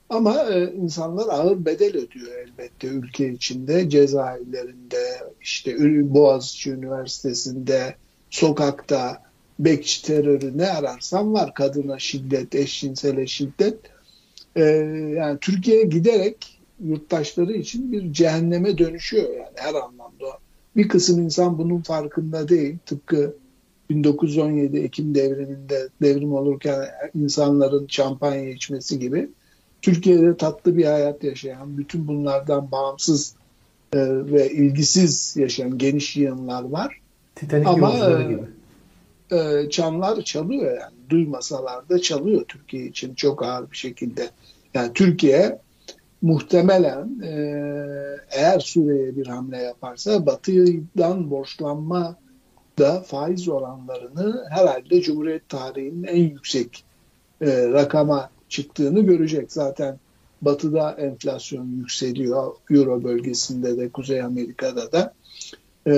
Ama 0.08 0.42
e, 0.42 0.72
insanlar 0.72 1.28
ağır 1.28 1.64
bedel 1.64 1.96
ödüyor 1.96 2.32
elbette 2.38 2.88
ülke 2.88 3.32
içinde, 3.32 3.90
cezaevlerinde, 3.90 5.20
işte 5.40 5.76
Boğaziçi 6.14 6.70
Üniversitesi'nde, 6.70 7.94
sokakta, 8.30 9.22
bekçi 9.58 10.02
terörü 10.02 10.58
ne 10.58 10.68
ararsan 10.70 11.32
var. 11.32 11.54
Kadına 11.54 11.98
şiddet, 11.98 12.54
eşcinsele 12.54 13.26
şiddet. 13.26 13.78
E, 14.56 14.62
yani 15.16 15.38
Türkiye 15.40 15.84
giderek 15.84 16.60
yurttaşları 16.84 17.52
için 17.52 17.92
bir 17.92 18.12
cehenneme 18.12 18.78
dönüşüyor 18.78 19.34
yani 19.34 19.54
her 19.54 19.74
anlamda. 19.74 20.38
Bir 20.76 20.88
kısım 20.88 21.22
insan 21.22 21.58
bunun 21.58 21.80
farkında 21.80 22.48
değil. 22.48 22.76
Tıpkı 22.86 23.34
1917 23.90 24.78
Ekim 24.78 25.14
devriminde 25.14 25.88
devrim 26.02 26.32
olurken 26.32 26.84
insanların 27.14 27.86
şampanya 27.88 28.50
içmesi 28.50 28.98
gibi 28.98 29.28
Türkiye'de 29.82 30.36
tatlı 30.36 30.76
bir 30.76 30.84
hayat 30.84 31.24
yaşayan, 31.24 31.78
bütün 31.78 32.08
bunlardan 32.08 32.70
bağımsız 32.70 33.34
e, 33.92 33.98
ve 34.32 34.50
ilgisiz 34.50 35.36
yaşayan 35.36 35.78
geniş 35.78 36.16
yığınlar 36.16 36.62
var. 36.62 37.00
Titanik 37.34 37.66
Ama 37.66 37.92
e, 37.98 38.22
gibi. 38.22 38.42
E, 39.30 39.70
çanlar 39.70 40.22
çalıyor 40.22 40.80
yani. 40.80 40.94
Duymasalar 41.10 41.88
da 41.88 41.98
çalıyor 41.98 42.44
Türkiye 42.48 42.86
için 42.86 43.14
çok 43.14 43.42
ağır 43.42 43.70
bir 43.70 43.76
şekilde. 43.76 44.30
Yani 44.74 44.92
Türkiye 44.94 45.58
muhtemelen 46.22 47.20
e, 47.22 47.30
eğer 48.30 48.60
Suriye'ye 48.60 49.16
bir 49.16 49.26
hamle 49.26 49.58
yaparsa 49.58 50.26
Batı'dan 50.26 51.30
borçlanma 51.30 52.16
da 52.78 53.00
faiz 53.00 53.48
oranlarını 53.48 54.44
herhalde 54.50 55.00
Cumhuriyet 55.00 55.48
tarihinin 55.48 56.04
en 56.04 56.22
yüksek 56.22 56.84
e, 57.40 57.68
rakama 57.68 58.30
çıktığını 58.48 59.00
görecek. 59.00 59.52
Zaten 59.52 59.98
Batı'da 60.42 60.90
enflasyon 60.92 61.66
yükseliyor. 61.66 62.52
Euro 62.70 63.04
bölgesinde 63.04 63.78
de 63.78 63.88
Kuzey 63.88 64.22
Amerika'da 64.22 64.92
da. 64.92 65.14
Ee, 65.86 65.90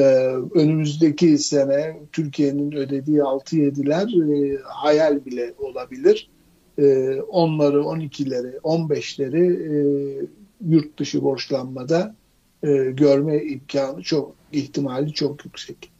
önümüzdeki 0.54 1.38
sene 1.38 2.00
Türkiye'nin 2.12 2.72
ödediği 2.72 3.18
6-7'ler 3.18 4.34
e, 4.34 4.58
hayal 4.62 5.24
bile 5.24 5.54
olabilir. 5.58 6.30
E, 6.78 6.82
10'ları, 6.82 7.80
12'leri, 7.80 8.58
15'leri 8.58 9.44
e, 9.72 10.26
yurt 10.68 10.98
dışı 10.98 11.22
borçlanmada 11.22 12.14
e, 12.62 12.68
görme 12.76 13.44
imkanı 13.44 14.02
çok, 14.02 14.34
ihtimali 14.52 15.12
çok 15.12 15.44
yüksek. 15.44 15.90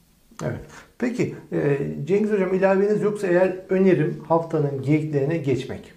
Evet. 0.45 0.61
Peki 0.99 1.35
e, 1.53 1.79
Cengiz 2.05 2.33
Hocam 2.33 2.55
ilaveniz 2.55 3.03
yoksa 3.03 3.27
eğer 3.27 3.57
önerim 3.69 4.25
haftanın 4.29 4.83
geyiklerine 4.83 5.37
geçmek. 5.37 5.93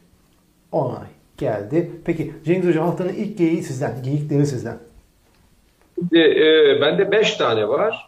Onay 0.71 1.07
geldi. 1.37 1.91
Peki 2.05 2.33
Cengiz 2.45 2.69
Hocam 2.69 2.85
haftanın 2.85 3.13
ilk 3.13 3.37
geyiği 3.37 3.63
sizden. 3.63 4.03
Geyikleri 4.03 4.45
sizden. 4.45 4.77
Şimdi, 5.95 6.19
e, 6.19 6.77
bende 6.81 7.11
beş 7.11 7.33
tane 7.33 7.67
var. 7.67 8.07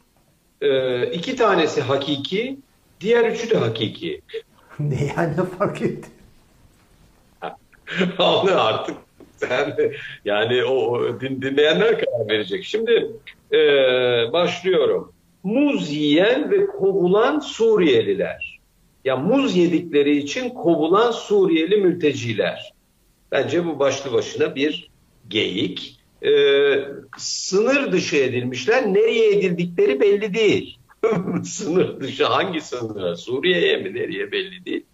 E, 0.61 1.05
iki 1.07 1.35
tanesi 1.35 1.81
hakiki. 1.81 2.57
Diğer 3.01 3.31
üçü 3.31 3.49
de 3.49 3.57
hakiki. 3.57 4.21
ne 4.79 5.13
yani 5.17 5.35
fark 5.57 5.81
etti? 5.81 6.09
Anlı 8.17 8.61
artık 8.61 8.97
sen 9.37 9.75
yani 10.25 10.63
o 10.63 11.01
din, 11.21 11.41
dinleyenler 11.41 12.05
karar 12.05 12.29
verecek. 12.29 12.63
Şimdi 12.63 13.11
e, 13.51 13.57
başlıyorum. 14.33 15.12
Muz 15.43 15.91
yiyen 15.91 16.51
ve 16.51 16.65
kovulan 16.67 17.39
Suriyeliler 17.39 18.59
ya 19.05 19.17
muz 19.17 19.55
yedikleri 19.55 20.17
için 20.17 20.49
kovulan 20.49 21.11
Suriyeli 21.11 21.77
mülteciler. 21.77 22.73
Bence 23.31 23.65
bu 23.65 23.79
başlı 23.79 24.13
başına 24.13 24.55
bir 24.55 24.89
geyik. 25.27 25.99
Ee, 26.25 26.85
sınır 27.17 27.91
dışı 27.91 28.15
edilmişler. 28.15 28.93
Nereye 28.93 29.29
edildikleri 29.31 29.99
belli 29.99 30.33
değil. 30.33 30.77
sınır 31.43 31.99
dışı 31.99 32.25
hangi 32.25 32.61
sınıra? 32.61 33.15
Suriye'ye 33.15 33.77
mi 33.77 33.93
nereye 33.93 34.31
belli 34.31 34.65
değil. 34.65 34.85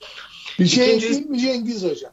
Bir 0.59 0.65
şey 0.65 0.87
İkinci... 0.87 1.05
ekleyeyim 1.05 1.31
mi 1.31 1.39
Cengiz 1.39 1.83
Hocam? 1.83 2.11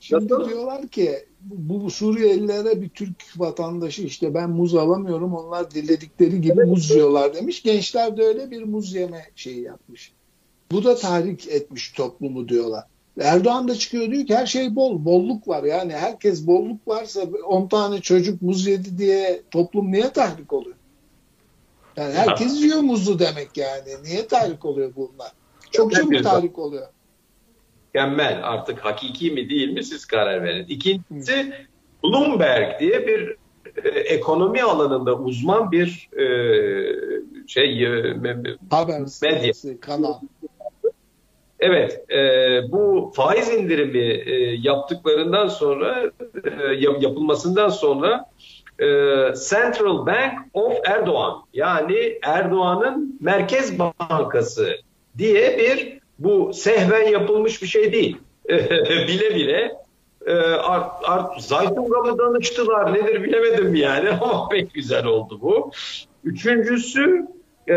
Şimdi 0.00 0.24
Nasıl? 0.24 0.48
diyorlar 0.48 0.88
ki 0.88 1.10
bu, 1.40 1.90
Suriyelilere 1.90 2.82
bir 2.82 2.88
Türk 2.88 3.24
vatandaşı 3.36 4.02
işte 4.02 4.34
ben 4.34 4.50
muz 4.50 4.74
alamıyorum 4.74 5.34
onlar 5.34 5.70
diledikleri 5.70 6.40
gibi 6.40 6.64
muz 6.64 6.90
yiyorlar 6.90 7.34
demiş. 7.34 7.62
Gençler 7.62 8.16
de 8.16 8.22
öyle 8.22 8.50
bir 8.50 8.62
muz 8.62 8.94
yeme 8.94 9.24
şeyi 9.36 9.62
yapmış. 9.62 10.12
Bu 10.72 10.84
da 10.84 10.96
tahrik 10.96 11.48
etmiş 11.48 11.92
toplumu 11.92 12.48
diyorlar. 12.48 12.84
Erdoğan 13.20 13.68
da 13.68 13.74
çıkıyor 13.74 14.10
diyor 14.10 14.26
ki 14.26 14.36
her 14.36 14.46
şey 14.46 14.76
bol, 14.76 15.04
bolluk 15.04 15.48
var. 15.48 15.64
Yani 15.64 15.92
herkes 15.92 16.46
bolluk 16.46 16.88
varsa 16.88 17.22
10 17.46 17.68
tane 17.68 18.00
çocuk 18.00 18.42
muz 18.42 18.66
yedi 18.66 18.98
diye 18.98 19.42
toplum 19.50 19.92
niye 19.92 20.10
tahrik 20.12 20.52
oluyor? 20.52 20.76
Yani 21.96 22.14
herkes 22.14 22.62
yiyor 22.62 22.80
muzu 22.80 23.18
demek 23.18 23.56
yani. 23.56 23.88
Niye 24.04 24.26
tahrik 24.26 24.64
oluyor 24.64 24.92
bunlar? 24.96 25.32
Çok 25.70 25.92
çabuk 25.92 26.22
tahrik 26.22 26.58
oluyor. 26.58 26.86
Mükemmel. 27.94 28.40
Artık 28.42 28.78
hakiki 28.78 29.30
mi 29.30 29.50
değil 29.50 29.72
mi 29.72 29.84
siz 29.84 30.04
karar 30.04 30.44
verin. 30.44 30.66
İkincisi 30.68 31.52
Bloomberg 32.04 32.80
diye 32.80 33.06
bir 33.06 33.36
e, 33.84 33.88
ekonomi 33.88 34.62
alanında 34.62 35.14
uzman 35.14 35.72
bir 35.72 36.08
e, 36.18 36.26
şey 37.46 37.84
e, 37.84 38.16
Haber 38.70 39.00
medya 39.22 39.52
kanal 39.80 40.14
Evet, 41.60 42.10
e, 42.10 42.18
bu 42.72 43.12
faiz 43.16 43.48
indirimi 43.48 43.98
e, 43.98 44.54
yaptıklarından 44.62 45.48
sonra, 45.48 46.10
e, 46.44 46.74
yapılmasından 47.00 47.68
sonra 47.68 48.24
e, 48.78 48.86
Central 49.48 50.06
Bank 50.06 50.32
of 50.54 50.78
Erdoğan 50.84 51.42
yani 51.54 52.18
Erdoğan'ın 52.22 53.18
Merkez 53.20 53.78
Bankası 53.78 54.76
diye 55.18 55.58
bir 55.58 55.98
bu 56.18 56.52
sehven 56.54 57.08
yapılmış 57.08 57.62
bir 57.62 57.66
şey 57.66 57.92
değil. 57.92 58.16
bile 59.08 59.34
bile 59.34 59.72
e, 60.26 60.34
art, 60.42 60.92
art, 61.04 61.40
Zaytunga 61.42 61.98
mı 61.98 62.18
danıştılar 62.18 62.94
nedir 62.94 63.22
bilemedim 63.22 63.74
yani 63.74 64.10
ama 64.20 64.48
pek 64.48 64.74
güzel 64.74 65.04
oldu 65.04 65.38
bu. 65.42 65.70
Üçüncüsü 66.24 67.26
e, 67.68 67.74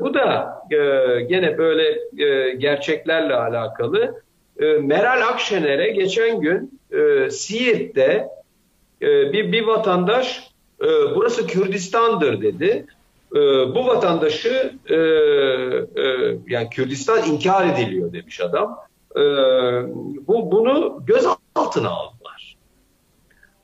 bu 0.00 0.14
da 0.14 0.58
e, 0.70 0.76
gene 1.20 1.58
böyle 1.58 1.98
e, 2.24 2.54
gerçeklerle 2.54 3.34
alakalı. 3.34 4.22
E, 4.60 4.64
Meral 4.64 5.28
Akşener'e 5.28 5.90
geçen 5.90 6.40
gün 6.40 6.80
e, 6.92 7.30
Siirt'te 7.30 8.28
e, 9.02 9.32
bir, 9.32 9.52
bir 9.52 9.66
vatandaş 9.66 10.50
e, 10.80 10.86
burası 11.14 11.46
Kürdistan'dır 11.46 12.42
dedi. 12.42 12.86
E, 13.34 13.38
bu 13.74 13.86
vatandaşı 13.86 14.74
e, 14.86 14.94
e, 14.94 15.00
yani 16.46 16.70
Kürdistan 16.70 17.24
inkar 17.24 17.66
ediliyor 17.66 18.12
demiş 18.12 18.40
adam. 18.40 18.78
E, 19.16 19.20
bu 20.26 20.52
bunu 20.52 21.02
gözaltına 21.06 21.90
aldılar. 21.90 22.56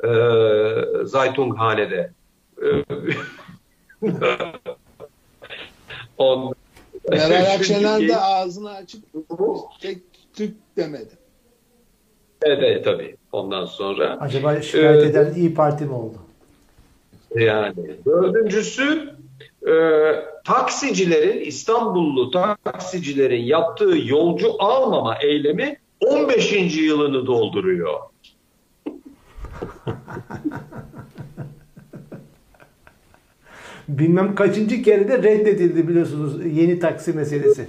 E, 0.05 0.11
Zaytunghane'de. 1.05 2.11
E, 2.63 2.69
On... 6.19 6.55
Meral 7.11 7.55
Akşener 7.55 8.09
de 8.09 8.17
ağzını 8.17 8.71
açıp 8.71 9.05
tek 9.81 9.99
Türk 10.35 10.55
demedi. 10.77 11.11
Evet, 12.43 12.59
evet 12.63 12.85
tabii 12.85 13.17
ondan 13.33 13.65
sonra. 13.65 14.19
Acaba 14.21 14.63
şikayet 14.63 15.03
e, 15.03 15.07
eden 15.07 15.35
İyi 15.35 15.55
Parti 15.55 15.85
mi 15.85 15.93
oldu? 15.93 16.19
Yani 17.35 17.75
dördüncüsü 18.07 19.16
e, 19.69 19.73
taksicilerin 20.45 21.41
İstanbullu 21.41 22.31
taksicilerin 22.31 23.43
yaptığı 23.43 23.99
yolcu 24.05 24.53
almama 24.59 25.19
eylemi 25.19 25.77
15. 26.01 26.53
yılını 26.77 27.27
dolduruyor. 27.27 28.01
bilmem 33.89 34.35
kaçıncı 34.35 34.83
kere 34.83 35.09
de 35.09 35.19
reddedildi 35.23 35.89
biliyorsunuz 35.89 36.47
yeni 36.47 36.79
taksi 36.79 37.13
meselesi. 37.13 37.67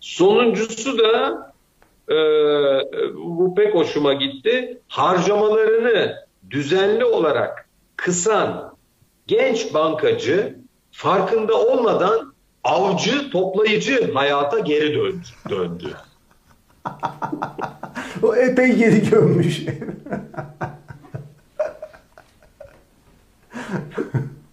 Sonuncusu 0.00 0.98
da 0.98 1.52
e, 2.08 2.14
bu 3.14 3.54
pek 3.54 3.74
hoşuma 3.74 4.12
gitti. 4.12 4.80
Harcamalarını 4.88 6.16
düzenli 6.50 7.04
olarak 7.04 7.68
kısan 7.96 8.77
genç 9.28 9.74
bankacı 9.74 10.58
farkında 10.90 11.54
olmadan 11.54 12.34
avcı, 12.64 13.30
toplayıcı 13.30 14.12
hayata 14.12 14.58
geri 14.58 14.94
döndü. 14.94 15.26
döndü. 15.48 15.94
o 18.22 18.36
epey 18.36 18.76
geri 18.76 19.10
gömmüş. 19.10 19.66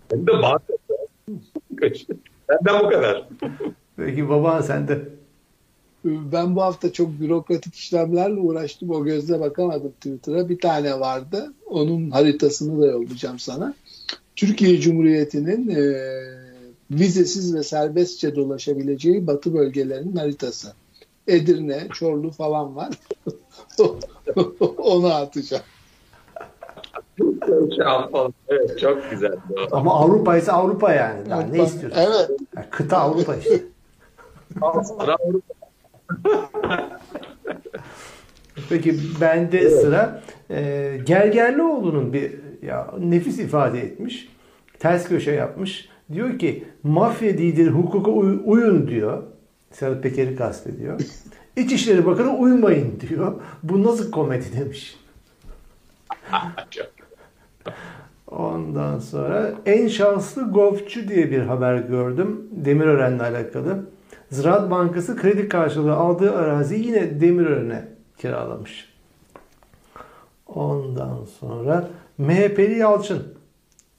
Hem 0.09 0.27
de 0.27 0.31
banka. 0.41 0.73
Benden 2.49 2.79
bu 2.83 2.89
kadar. 2.89 3.27
Peki 3.97 4.29
baban 4.29 4.61
sende. 4.61 5.09
Ben 6.05 6.55
bu 6.55 6.61
hafta 6.61 6.93
çok 6.93 7.19
bürokratik 7.19 7.75
işlemlerle 7.75 8.39
uğraştım. 8.39 8.89
O 8.89 9.03
gözle 9.03 9.39
bakamadım 9.39 9.91
Twitter'a. 9.91 10.49
Bir 10.49 10.59
tane 10.59 10.99
vardı. 10.99 11.53
Onun 11.65 12.11
haritasını 12.11 12.81
da 12.81 12.87
yollayacağım 12.87 13.39
sana. 13.39 13.73
Türkiye 14.35 14.79
Cumhuriyeti'nin 14.79 15.69
e, 15.69 15.95
vizesiz 16.91 17.55
ve 17.55 17.63
serbestçe 17.63 18.35
dolaşabileceği 18.35 19.27
batı 19.27 19.53
bölgelerinin 19.53 20.15
haritası. 20.15 20.73
Edirne, 21.27 21.87
Çorlu 21.93 22.31
falan 22.31 22.75
var. 22.75 22.89
Onu 24.77 25.13
atacağım. 25.13 25.63
evet, 28.49 28.79
çok 28.79 29.11
güzel. 29.11 29.35
Ama 29.71 29.93
Avrupa 29.95 30.37
ise 30.37 30.51
Avrupa 30.51 30.93
yani. 30.93 31.29
Daha 31.29 31.41
ne 31.41 31.63
istiyorsun? 31.63 31.99
Evet. 31.99 32.29
Ya 32.55 32.69
kıta 32.69 32.97
Avrupa 32.97 33.35
işte. 33.35 33.63
Avrupa. 34.61 35.17
Peki 38.69 38.95
bende 39.21 39.69
sıra 39.69 40.21
e, 40.49 40.91
Gergerlioğlu'nun 41.05 42.13
bir 42.13 42.31
ya 42.61 42.93
nefis 42.99 43.39
ifade 43.39 43.81
etmiş. 43.81 44.29
Ters 44.79 45.07
köşe 45.07 45.31
yapmış. 45.31 45.89
Diyor 46.13 46.39
ki 46.39 46.63
mafya 46.83 47.31
lider 47.31 47.67
hukuka 47.67 48.11
uy- 48.11 48.41
uyun 48.45 48.87
diyor. 48.87 49.23
Serhat 49.71 50.03
Peker'i 50.03 50.35
kastediyor. 50.35 50.99
İçişleri 51.57 52.05
Bakanı 52.05 52.37
uymayın 52.37 52.99
diyor. 53.09 53.33
Bu 53.63 53.83
nasıl 53.83 54.11
komedi 54.11 54.45
demiş. 54.59 54.99
Ondan 58.27 58.99
sonra 58.99 59.53
en 59.65 59.87
şanslı 59.87 60.51
golfçü 60.51 61.07
diye 61.07 61.31
bir 61.31 61.39
haber 61.41 61.77
gördüm. 61.77 62.41
Demirören'le 62.51 63.19
alakalı. 63.19 63.85
Ziraat 64.29 64.71
Bankası 64.71 65.17
kredi 65.17 65.49
karşılığı 65.49 65.93
aldığı 65.93 66.35
araziyi 66.35 66.87
yine 66.87 67.21
Demirören'e 67.21 67.94
kiralamış. 68.17 68.93
Ondan 70.47 71.17
sonra 71.39 71.87
MHP'li 72.17 72.77
Yalçın 72.77 73.23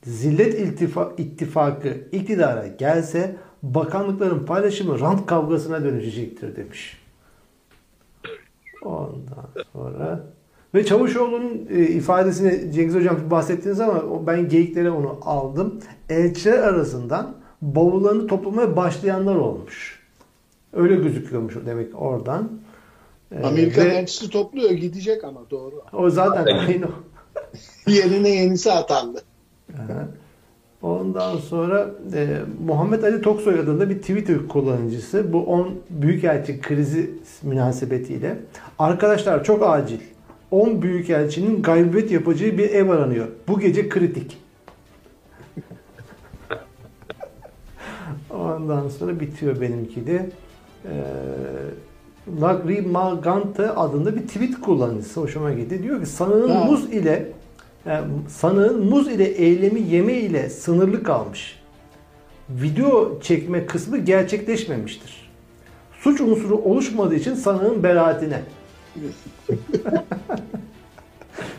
Zillet 0.05 0.55
İltifa- 0.61 1.13
İttifakı 1.19 1.89
iktidara 2.13 2.67
gelse 2.67 3.37
bakanlıkların 3.63 4.47
paylaşımı 4.47 5.01
rant 5.01 5.27
kavgasına 5.27 5.85
dönüşecektir 5.85 6.57
demiş. 6.57 7.03
Ondan 8.85 9.65
sonra 9.73 10.21
ve 10.75 10.85
Çavuşoğlu'nun 10.85 11.67
e, 11.71 11.83
ifadesini 11.83 12.73
Cengiz 12.73 12.95
Hocam 12.95 13.17
bahsettiniz 13.31 13.81
ama 13.81 14.27
ben 14.27 14.49
geyiklere 14.49 14.91
onu 14.91 15.19
aldım. 15.23 15.81
Elçiler 16.09 16.59
arasından 16.59 17.35
bavullarını 17.63 18.27
toplamaya 18.27 18.77
başlayanlar 18.77 19.35
olmuş. 19.37 20.03
Öyle 20.73 20.95
gözüküyormuş 20.97 21.55
demek 21.67 22.03
oradan. 22.03 22.51
E, 23.33 23.43
Amerikan 23.47 23.87
ve 23.87 23.95
elçisi 23.95 24.31
topluyor 24.31 24.71
gidecek 24.71 25.25
ama 25.25 25.41
doğru. 25.51 25.83
o 25.93 26.11
zaten 26.11 26.57
aynı. 26.57 26.89
Yerine 27.87 28.29
yenisi 28.29 28.73
atandı. 28.73 29.23
Ondan 30.83 31.37
sonra 31.37 31.91
e, 32.15 32.39
Muhammed 32.67 33.03
Ali 33.03 33.21
Toksoy 33.21 33.61
adında 33.61 33.91
bir 33.91 33.99
Twitter 33.99 34.49
kullanıcısı 34.49 35.33
bu 35.33 35.45
10 35.47 35.75
büyükelçi 35.91 36.61
krizi 36.61 37.11
münasebetiyle 37.43 38.39
arkadaşlar 38.79 39.45
çok 39.45 39.63
acil 39.63 40.01
10 40.51 40.83
büyükelçinin 40.83 41.63
gaybet 41.63 42.11
yapacağı 42.11 42.59
bir 42.59 42.71
ev 42.71 42.89
aranıyor. 42.89 43.29
Bu 43.49 43.61
gece 43.61 43.89
kritik. 43.89 44.39
Ondan 48.31 48.89
sonra 48.89 49.21
bitiyor 49.21 49.61
benimki 49.61 50.07
de. 50.07 50.31
Ee, 50.85 50.91
Lagri 52.41 52.83
Magante 52.83 53.71
adında 53.71 54.17
bir 54.17 54.21
tweet 54.27 54.61
kullanıcısı 54.61 55.21
hoşuma 55.21 55.53
gitti. 55.53 55.83
Diyor 55.83 56.01
ki 56.01 56.07
sanığın 56.07 56.49
Ha. 56.51 56.65
muz 56.65 56.85
ile 56.85 57.33
yani 57.87 58.05
sanığın 58.29 58.85
muz 58.87 59.09
ile 59.09 59.25
eylemi 59.25 59.81
yeme 59.81 60.13
ile 60.13 60.51
sınırlı 60.51 61.03
kalmış. 61.03 61.59
Video 62.51 63.21
çekme 63.21 63.67
kısmı 63.67 63.99
gerçekleşmemiştir. 63.99 65.31
Suç 66.01 66.21
unsuru 66.21 66.57
oluşmadığı 66.57 67.15
için 67.15 67.35
sanığın 67.35 67.83
beraatine. 67.83 68.43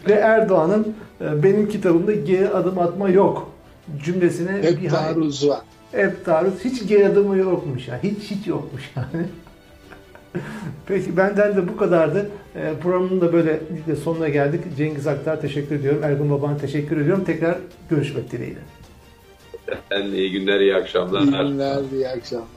Ve 0.09 0.13
Erdoğan'ın 0.13 0.95
e, 1.22 1.43
benim 1.43 1.70
kitabımda 1.70 2.13
geri 2.13 2.49
adım 2.49 2.80
atma 2.80 3.09
yok 3.09 3.51
cümlesine 4.03 4.51
Hep 4.51 4.82
bir 4.82 4.89
taarruz 4.89 5.49
var. 5.49 5.59
hep 5.91 6.26
taarruz. 6.26 6.53
Hiç 6.63 6.88
geri 6.88 7.07
adımı 7.07 7.38
yokmuş 7.38 7.88
ya. 7.88 7.99
Hiç 8.03 8.20
hiç 8.20 8.47
yokmuş 8.47 8.91
yani. 8.95 9.26
Peki 10.88 11.18
benden 11.18 11.56
de 11.56 11.68
bu 11.68 11.78
kadardı. 11.78 12.30
Ee, 12.56 12.74
programın 12.84 13.22
da 13.22 13.34
böyle 13.34 13.60
sonuna 14.04 14.30
geldik. 14.30 14.62
Cengiz 14.78 15.08
Aktar 15.08 15.42
teşekkür 15.42 15.76
ediyorum. 15.76 16.04
Ergun 16.04 16.32
Baban 16.32 16.58
teşekkür 16.58 17.02
ediyorum. 17.02 17.24
Tekrar 17.24 17.56
görüşmek 17.90 18.32
dileğiyle. 18.32 18.60
Ben 19.92 20.02
iyi 20.02 20.32
günler, 20.32 20.60
iyi 20.60 20.76
akşamlar. 20.76 21.22
İyi 21.22 21.32
günler, 21.32 21.82
iyi 21.94 22.08
akşamlar. 22.08 22.57